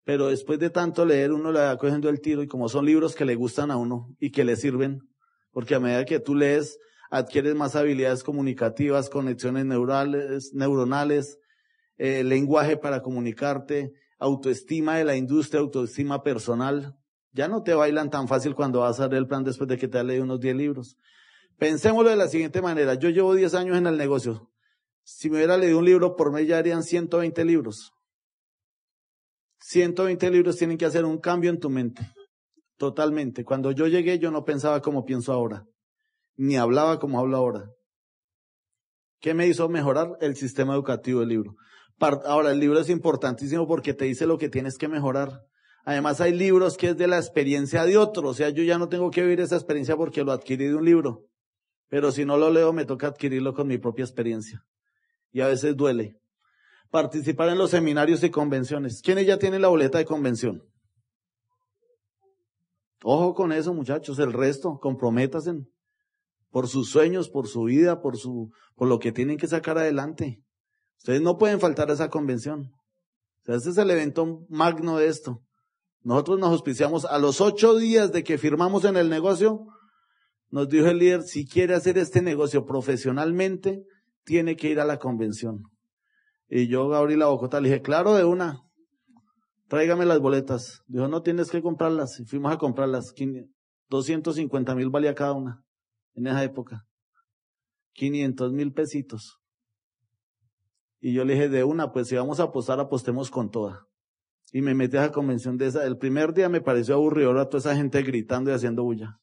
Pero 0.05 0.28
después 0.28 0.59
de 0.59 0.70
tanto 0.70 1.05
leer, 1.05 1.33
uno 1.33 1.53
le 1.53 1.61
va 1.61 1.76
cogiendo 1.78 2.09
el 2.09 2.20
tiro 2.20 2.43
y 2.43 2.47
como 2.47 2.68
son 2.68 2.85
libros 2.87 3.14
que 3.14 3.24
le 3.24 3.35
gustan 3.35 3.70
a 3.70 3.76
uno 3.76 4.14
y 4.18 4.31
que 4.31 4.45
le 4.45 4.57
sirven, 4.57 5.01
porque 5.53 5.74
a 5.74 5.81
medida 5.81 6.05
que 6.05 6.20
tú 6.20 6.35
lees, 6.35 6.78
adquieres 7.11 7.55
más 7.55 7.76
habilidades 7.76 8.22
comunicativas, 8.22 9.11
conexiones 9.11 9.66
neuronales, 9.66 11.39
eh, 11.97 12.24
lenguaje 12.24 12.76
para 12.76 13.03
comunicarte, 13.03 13.93
autoestima 14.18 14.97
de 14.97 15.05
la 15.05 15.16
industria, 15.16 15.61
autoestima 15.61 16.22
personal. 16.22 16.97
Ya 17.33 17.49
no 17.49 17.62
te 17.62 17.74
bailan 17.74 18.11
tan 18.11 18.26
fácil 18.26 18.55
cuando 18.55 18.81
vas 18.81 19.01
a 19.01 19.09
ver 19.09 19.18
el 19.18 19.26
plan 19.26 19.45
después 19.45 19.68
de 19.68 19.78
que 19.78 19.89
te 19.89 19.99
has 19.99 20.05
leído 20.05 20.24
unos 20.24 20.41
10 20.41 20.57
libros. 20.57 20.97
Pensémoslo 21.59 22.11
de 22.11 22.16
la 22.16 22.28
siguiente 22.28 22.62
manera. 22.62 22.95
Yo 22.95 23.11
llevo 23.11 23.35
10 23.35 23.55
años 23.55 23.76
en 23.76 23.87
el 23.87 23.97
negocio. 23.97 24.49
Si 25.16 25.28
me 25.28 25.36
hubiera 25.36 25.56
leído 25.56 25.78
un 25.78 25.84
libro 25.84 26.14
por 26.14 26.32
mes 26.32 26.46
ya 26.46 26.58
harían 26.58 26.82
120 26.82 27.44
libros. 27.44 27.92
120 29.58 30.30
libros 30.30 30.56
tienen 30.56 30.78
que 30.78 30.86
hacer 30.86 31.04
un 31.04 31.18
cambio 31.18 31.50
en 31.50 31.58
tu 31.58 31.68
mente. 31.68 32.11
Totalmente. 32.78 33.44
Cuando 33.44 33.72
yo 33.72 33.86
llegué 33.86 34.18
yo 34.18 34.30
no 34.30 34.44
pensaba 34.44 34.80
como 34.80 35.04
pienso 35.04 35.32
ahora. 35.32 35.66
Ni 36.36 36.56
hablaba 36.56 36.98
como 36.98 37.18
hablo 37.18 37.36
ahora. 37.36 37.70
¿Qué 39.20 39.34
me 39.34 39.46
hizo 39.46 39.68
mejorar? 39.68 40.16
El 40.20 40.36
sistema 40.36 40.74
educativo 40.74 41.20
del 41.20 41.28
libro. 41.28 41.56
Ahora, 41.98 42.52
el 42.52 42.61
libro 42.61 42.78
es 42.78 42.88
importantísimo 42.88 43.66
porque 43.66 43.92
te 43.92 44.06
dice 44.06 44.26
lo 44.26 44.38
que 44.38 44.48
tienes 44.48 44.78
que 44.78 44.88
mejorar. 44.88 45.42
Además 45.84 46.22
hay 46.22 46.32
libros 46.32 46.78
que 46.78 46.90
es 46.90 46.96
de 46.96 47.08
la 47.08 47.18
experiencia 47.18 47.84
de 47.84 47.98
otro, 47.98 48.28
o 48.28 48.34
sea, 48.34 48.48
yo 48.50 48.62
ya 48.62 48.78
no 48.78 48.88
tengo 48.88 49.11
que 49.11 49.22
vivir 49.22 49.40
esa 49.40 49.56
experiencia 49.56 49.96
porque 49.96 50.24
lo 50.24 50.32
adquirí 50.32 50.66
de 50.66 50.74
un 50.74 50.84
libro, 50.84 51.26
pero 51.88 52.12
si 52.12 52.24
no 52.24 52.36
lo 52.36 52.50
leo 52.50 52.72
me 52.72 52.84
toca 52.84 53.08
adquirirlo 53.08 53.54
con 53.54 53.66
mi 53.66 53.78
propia 53.78 54.04
experiencia. 54.04 54.62
Y 55.33 55.41
a 55.41 55.49
veces 55.49 55.76
duele. 55.76 56.16
Participar 56.91 57.49
en 57.49 57.59
los 57.59 57.70
seminarios 57.70 58.22
y 58.24 58.31
convenciones. 58.31 59.01
¿Quiénes 59.03 59.26
ya 59.26 59.39
tienen 59.39 59.62
la 59.62 59.68
boleta 59.68 59.99
de 59.99 60.05
convención? 60.05 60.62
Ojo 63.03 63.35
con 63.35 63.53
eso, 63.53 63.72
muchachos, 63.72 64.18
el 64.18 64.33
resto, 64.33 64.78
comprométase 64.78 65.53
por 66.51 66.68
sus 66.68 66.91
sueños, 66.91 67.31
por 67.31 67.47
su 67.47 67.64
vida, 67.64 68.01
por 68.01 68.16
su, 68.16 68.51
por 68.74 68.89
lo 68.89 68.99
que 68.99 69.12
tienen 69.12 69.39
que 69.39 69.47
sacar 69.47 69.78
adelante. 69.78 70.43
Ustedes 70.99 71.22
no 71.22 71.39
pueden 71.39 71.61
faltar 71.61 71.91
a 71.91 71.95
esa 71.95 72.11
convención. 72.11 72.72
O 73.47 73.53
este 73.53 73.70
es 73.70 73.78
el 73.78 73.91
evento 73.91 74.45
magno 74.49 74.99
de 74.99 75.09
esto. 75.09 75.43
Nosotros 76.03 76.39
nos 76.39 76.51
auspiciamos 76.51 77.05
a 77.05 77.18
los 77.18 77.41
ocho 77.41 77.76
días 77.76 78.12
de 78.12 78.22
que 78.22 78.39
firmamos 78.39 78.85
en 78.85 78.97
el 78.97 79.09
negocio. 79.09 79.66
Nos 80.51 80.68
dijo 80.68 80.87
el 80.87 80.99
líder, 80.99 81.22
si 81.22 81.47
quiere 81.47 81.74
hacer 81.74 81.99
este 81.99 82.22
negocio 82.22 82.64
profesionalmente, 82.64 83.85
tiene 84.24 84.56
que 84.56 84.70
ir 84.70 84.80
a 84.80 84.84
la 84.84 84.98
convención. 84.98 85.62
Y 86.48 86.66
yo 86.68 86.92
abrí 86.94 87.16
la 87.16 87.26
bocota, 87.26 87.60
le 87.60 87.68
dije, 87.68 87.82
claro, 87.82 88.14
de 88.14 88.24
una. 88.24 88.60
Tráigame 89.68 90.04
las 90.04 90.18
boletas. 90.18 90.82
Dijo, 90.88 91.06
no 91.06 91.22
tienes 91.22 91.50
que 91.50 91.62
comprarlas. 91.62 92.18
Y 92.18 92.24
fuimos 92.24 92.52
a 92.52 92.58
comprarlas. 92.58 93.14
250 93.88 94.74
mil 94.74 94.90
valía 94.90 95.14
cada 95.14 95.32
una 95.32 95.64
en 96.14 96.26
esa 96.26 96.42
época. 96.42 96.86
500 97.92 98.52
mil 98.52 98.72
pesitos. 98.72 99.38
Y 101.00 101.14
yo 101.14 101.24
le 101.24 101.34
dije, 101.34 101.48
de 101.48 101.64
una, 101.64 101.92
pues 101.92 102.08
si 102.08 102.16
vamos 102.16 102.40
a 102.40 102.44
apostar, 102.44 102.78
apostemos 102.80 103.30
con 103.30 103.50
toda. 103.50 103.86
Y 104.52 104.60
me 104.60 104.74
metí 104.74 104.96
a 104.96 105.02
la 105.02 105.12
convención 105.12 105.56
de 105.56 105.66
esa. 105.66 105.86
El 105.86 105.96
primer 105.96 106.34
día 106.34 106.48
me 106.48 106.60
pareció 106.60 106.96
aburrido 106.96 107.38
a 107.38 107.48
toda 107.48 107.58
esa 107.58 107.76
gente 107.76 108.02
gritando 108.02 108.50
y 108.50 108.54
haciendo 108.54 108.82
bulla. 108.82 109.20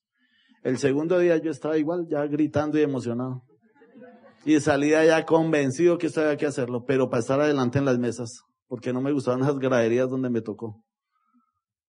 El 0.63 0.77
segundo 0.77 1.19
día 1.19 1.37
yo 1.37 1.51
estaba 1.51 1.77
igual, 1.77 2.07
ya 2.09 2.25
gritando 2.25 2.79
y 2.79 2.81
emocionado. 2.81 3.43
Y 4.47 4.61
salía 4.61 5.03
ya 5.03 5.25
convencido 5.25 5.97
que 5.97 6.07
esto 6.07 6.21
había 6.21 6.37
que 6.37 6.45
hacerlo, 6.45 6.85
pero 6.85 7.09
para 7.09 7.19
estar 7.19 7.41
adelante 7.41 7.79
en 7.79 7.83
las 7.83 7.99
mesas, 7.99 8.43
porque 8.67 8.93
no 8.93 9.01
me 9.01 9.11
gustaban 9.11 9.41
las 9.41 9.59
graderías 9.59 10.09
donde 10.09 10.29
me 10.29 10.39
tocó. 10.39 10.85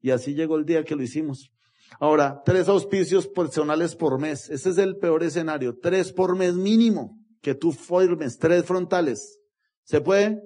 Y 0.00 0.10
así 0.10 0.34
llegó 0.34 0.56
el 0.56 0.64
día 0.64 0.82
que 0.82 0.96
lo 0.96 1.04
hicimos. 1.04 1.52
Ahora, 2.00 2.42
tres 2.44 2.66
auspicios 2.68 3.28
personales 3.28 3.94
por 3.94 4.18
mes. 4.18 4.50
Ese 4.50 4.70
es 4.70 4.78
el 4.78 4.96
peor 4.96 5.22
escenario. 5.22 5.78
Tres 5.80 6.12
por 6.12 6.34
mes 6.34 6.54
mínimo 6.54 7.16
que 7.42 7.54
tú 7.54 7.70
formes, 7.70 8.38
tres 8.38 8.64
frontales. 8.64 9.38
¿Se 9.84 10.00
puede? 10.00 10.42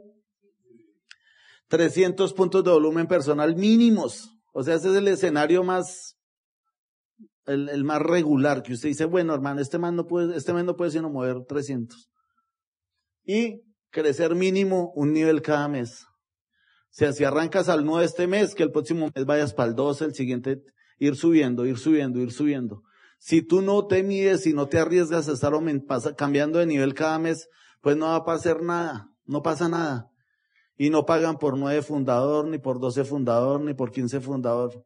300 1.68 2.34
puntos 2.34 2.62
de 2.62 2.72
volumen 2.72 3.06
personal 3.06 3.56
mínimos. 3.56 4.36
O 4.52 4.62
sea, 4.62 4.74
ese 4.74 4.90
es 4.90 4.96
el 4.96 5.08
escenario 5.08 5.64
más, 5.64 6.18
el, 7.46 7.68
el 7.68 7.84
más 7.84 8.00
regular, 8.02 8.62
que 8.62 8.72
usted 8.72 8.88
dice, 8.88 9.04
bueno, 9.04 9.34
hermano, 9.34 9.60
este 9.60 9.78
mes 9.78 9.92
no 9.92 10.06
puede, 10.06 10.36
este 10.36 10.52
mes 10.52 10.64
no 10.64 10.76
puede 10.76 10.90
sino 10.90 11.10
mover 11.10 11.44
300. 11.46 12.10
Y 13.24 13.62
crecer 13.90 14.34
mínimo 14.34 14.92
un 14.94 15.12
nivel 15.12 15.42
cada 15.42 15.68
mes. 15.68 16.04
O 16.92 16.94
sea, 16.94 17.12
si 17.12 17.24
arrancas 17.24 17.68
al 17.68 17.84
9 17.84 18.04
este 18.04 18.26
mes, 18.26 18.54
que 18.54 18.62
el 18.62 18.70
próximo 18.70 19.10
mes 19.14 19.24
vayas 19.24 19.54
para 19.54 19.70
el 19.70 19.74
12, 19.74 20.04
el 20.06 20.14
siguiente, 20.14 20.62
ir 20.98 21.16
subiendo, 21.16 21.64
ir 21.64 21.78
subiendo, 21.78 22.20
ir 22.20 22.32
subiendo. 22.32 22.82
Si 23.18 23.40
tú 23.40 23.62
no 23.62 23.86
te 23.86 24.02
mides 24.02 24.46
y 24.46 24.52
no 24.52 24.66
te 24.66 24.78
arriesgas 24.78 25.28
a 25.28 25.32
estar 25.32 25.52
cambiando 26.16 26.58
de 26.58 26.66
nivel 26.66 26.92
cada 26.92 27.18
mes, 27.18 27.48
pues 27.80 27.96
no 27.96 28.06
va 28.06 28.16
a 28.16 28.24
pasar 28.24 28.62
nada, 28.62 29.08
no 29.24 29.42
pasa 29.42 29.68
nada. 29.68 30.10
Y 30.76 30.90
no 30.90 31.04
pagan 31.06 31.38
por 31.38 31.56
nueve 31.56 31.82
fundador, 31.82 32.46
ni 32.48 32.58
por 32.58 32.80
doce 32.80 33.04
fundador, 33.04 33.60
ni 33.60 33.74
por 33.74 33.90
quince 33.90 34.20
fundador, 34.20 34.84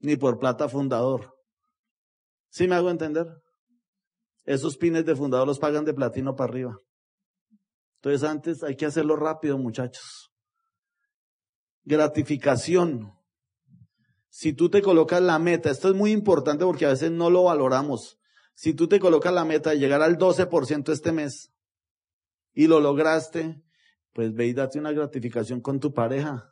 ni 0.00 0.16
por 0.16 0.38
plata 0.38 0.68
fundador. 0.68 1.33
¿Sí 2.54 2.68
me 2.68 2.76
hago 2.76 2.88
entender? 2.88 3.26
Esos 4.44 4.76
pines 4.76 5.04
de 5.04 5.16
fundador 5.16 5.44
los 5.44 5.58
pagan 5.58 5.84
de 5.84 5.92
platino 5.92 6.36
para 6.36 6.52
arriba. 6.52 6.78
Entonces 7.96 8.22
antes 8.22 8.62
hay 8.62 8.76
que 8.76 8.86
hacerlo 8.86 9.16
rápido, 9.16 9.58
muchachos. 9.58 10.30
Gratificación. 11.82 13.12
Si 14.28 14.52
tú 14.52 14.70
te 14.70 14.82
colocas 14.82 15.20
la 15.20 15.40
meta, 15.40 15.68
esto 15.68 15.88
es 15.88 15.96
muy 15.96 16.12
importante 16.12 16.64
porque 16.64 16.86
a 16.86 16.90
veces 16.90 17.10
no 17.10 17.28
lo 17.28 17.42
valoramos. 17.42 18.20
Si 18.54 18.72
tú 18.72 18.86
te 18.86 19.00
colocas 19.00 19.34
la 19.34 19.44
meta 19.44 19.70
de 19.70 19.80
llegar 19.80 20.00
al 20.00 20.16
12% 20.16 20.92
este 20.92 21.10
mes 21.10 21.52
y 22.52 22.68
lo 22.68 22.78
lograste, 22.78 23.64
pues 24.12 24.32
ve 24.32 24.46
y 24.46 24.52
date 24.52 24.78
una 24.78 24.92
gratificación 24.92 25.60
con 25.60 25.80
tu 25.80 25.92
pareja. 25.92 26.48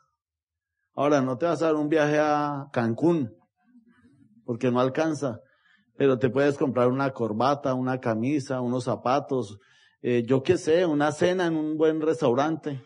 Ahora, 0.95 1.21
no 1.21 1.37
te 1.37 1.45
vas 1.45 1.61
a 1.61 1.67
dar 1.67 1.75
un 1.75 1.87
viaje 1.87 2.19
a 2.19 2.67
Cancún, 2.73 3.33
porque 4.43 4.69
no 4.69 4.81
alcanza, 4.81 5.39
pero 5.95 6.17
te 6.17 6.29
puedes 6.29 6.57
comprar 6.57 6.87
una 6.87 7.11
corbata, 7.11 7.73
una 7.73 7.99
camisa, 7.99 8.61
unos 8.61 8.85
zapatos, 8.85 9.59
eh, 10.01 10.23
yo 10.25 10.43
qué 10.43 10.57
sé, 10.57 10.85
una 10.85 11.11
cena 11.11 11.47
en 11.47 11.55
un 11.55 11.77
buen 11.77 12.01
restaurante, 12.01 12.81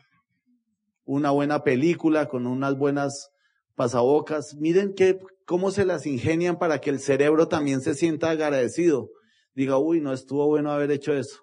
una 1.05 1.31
buena 1.31 1.63
película 1.63 2.27
con 2.27 2.45
unas 2.45 2.77
buenas 2.77 3.31
pasabocas. 3.75 4.55
Miren 4.55 4.93
qué, 4.93 5.19
cómo 5.45 5.71
se 5.71 5.85
las 5.85 6.05
ingenian 6.05 6.59
para 6.59 6.79
que 6.79 6.89
el 6.89 6.99
cerebro 6.99 7.47
también 7.47 7.81
se 7.81 7.95
sienta 7.95 8.29
agradecido. 8.29 9.09
Diga, 9.55 9.77
uy, 9.77 10.01
no 10.01 10.13
estuvo 10.13 10.45
bueno 10.45 10.71
haber 10.71 10.91
hecho 10.91 11.13
eso. 11.13 11.39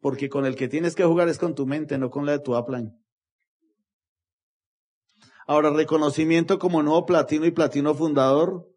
Porque 0.00 0.28
con 0.28 0.44
el 0.44 0.54
que 0.54 0.68
tienes 0.68 0.94
que 0.94 1.04
jugar 1.04 1.28
es 1.28 1.38
con 1.38 1.54
tu 1.54 1.66
mente, 1.66 1.96
no 1.96 2.10
con 2.10 2.26
la 2.26 2.32
de 2.32 2.40
tu 2.40 2.56
upline. 2.56 2.92
Ahora, 5.46 5.70
reconocimiento 5.70 6.58
como 6.58 6.82
nuevo 6.82 7.04
platino 7.06 7.46
y 7.46 7.50
platino 7.50 7.94
fundador 7.94 8.68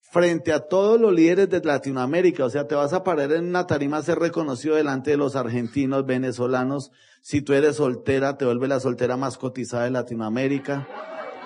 frente 0.00 0.52
a 0.52 0.60
todos 0.60 1.00
los 1.00 1.12
líderes 1.12 1.48
de 1.48 1.60
Latinoamérica. 1.60 2.44
O 2.44 2.50
sea, 2.50 2.66
te 2.66 2.74
vas 2.74 2.92
a 2.92 3.04
parar 3.04 3.32
en 3.32 3.46
una 3.46 3.66
tarima 3.66 3.98
a 3.98 4.02
ser 4.02 4.18
reconocido 4.18 4.76
delante 4.76 5.10
de 5.10 5.16
los 5.16 5.36
argentinos, 5.36 6.06
venezolanos. 6.06 6.90
Si 7.22 7.42
tú 7.42 7.52
eres 7.52 7.76
soltera, 7.76 8.36
te 8.36 8.44
vuelve 8.44 8.68
la 8.68 8.80
soltera 8.80 9.16
más 9.16 9.36
cotizada 9.36 9.84
de 9.84 9.90
Latinoamérica. 9.90 10.88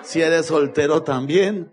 Si 0.03 0.21
eres 0.21 0.47
soltero 0.47 1.03
también. 1.03 1.71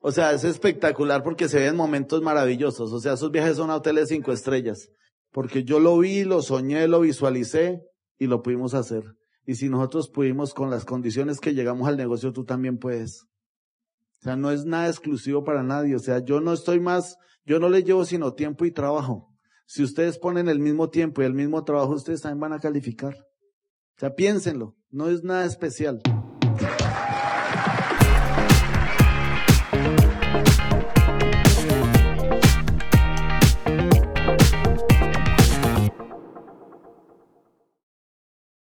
O 0.00 0.12
sea, 0.12 0.32
es 0.32 0.44
espectacular 0.44 1.22
porque 1.22 1.48
se 1.48 1.58
ven 1.58 1.76
momentos 1.76 2.22
maravillosos. 2.22 2.92
O 2.92 3.00
sea, 3.00 3.14
esos 3.14 3.30
viajes 3.30 3.56
son 3.56 3.70
a 3.70 3.76
hoteles 3.76 4.08
cinco 4.08 4.32
estrellas. 4.32 4.88
Porque 5.32 5.64
yo 5.64 5.80
lo 5.80 5.98
vi, 5.98 6.24
lo 6.24 6.42
soñé, 6.42 6.88
lo 6.88 7.00
visualicé 7.00 7.82
y 8.18 8.26
lo 8.26 8.42
pudimos 8.42 8.74
hacer. 8.74 9.02
Y 9.44 9.54
si 9.54 9.68
nosotros 9.68 10.08
pudimos 10.08 10.54
con 10.54 10.70
las 10.70 10.84
condiciones 10.84 11.40
que 11.40 11.54
llegamos 11.54 11.88
al 11.88 11.96
negocio, 11.96 12.32
tú 12.32 12.44
también 12.44 12.78
puedes. 12.78 13.26
O 14.20 14.24
sea, 14.24 14.36
no 14.36 14.50
es 14.50 14.64
nada 14.64 14.88
exclusivo 14.88 15.44
para 15.44 15.62
nadie. 15.62 15.94
O 15.94 16.00
sea, 16.00 16.18
yo 16.24 16.40
no 16.40 16.52
estoy 16.52 16.80
más, 16.80 17.16
yo 17.44 17.60
no 17.60 17.68
le 17.68 17.82
llevo 17.82 18.04
sino 18.04 18.34
tiempo 18.34 18.64
y 18.64 18.72
trabajo. 18.72 19.28
Si 19.66 19.82
ustedes 19.82 20.18
ponen 20.18 20.48
el 20.48 20.58
mismo 20.58 20.88
tiempo 20.90 21.22
y 21.22 21.26
el 21.26 21.34
mismo 21.34 21.62
trabajo, 21.64 21.92
ustedes 21.92 22.22
también 22.22 22.40
van 22.40 22.52
a 22.54 22.60
calificar. 22.60 23.14
O 23.14 24.00
sea, 24.00 24.14
piénsenlo. 24.14 24.76
No 24.90 25.08
es 25.08 25.22
nada 25.22 25.44
especial. 25.44 26.00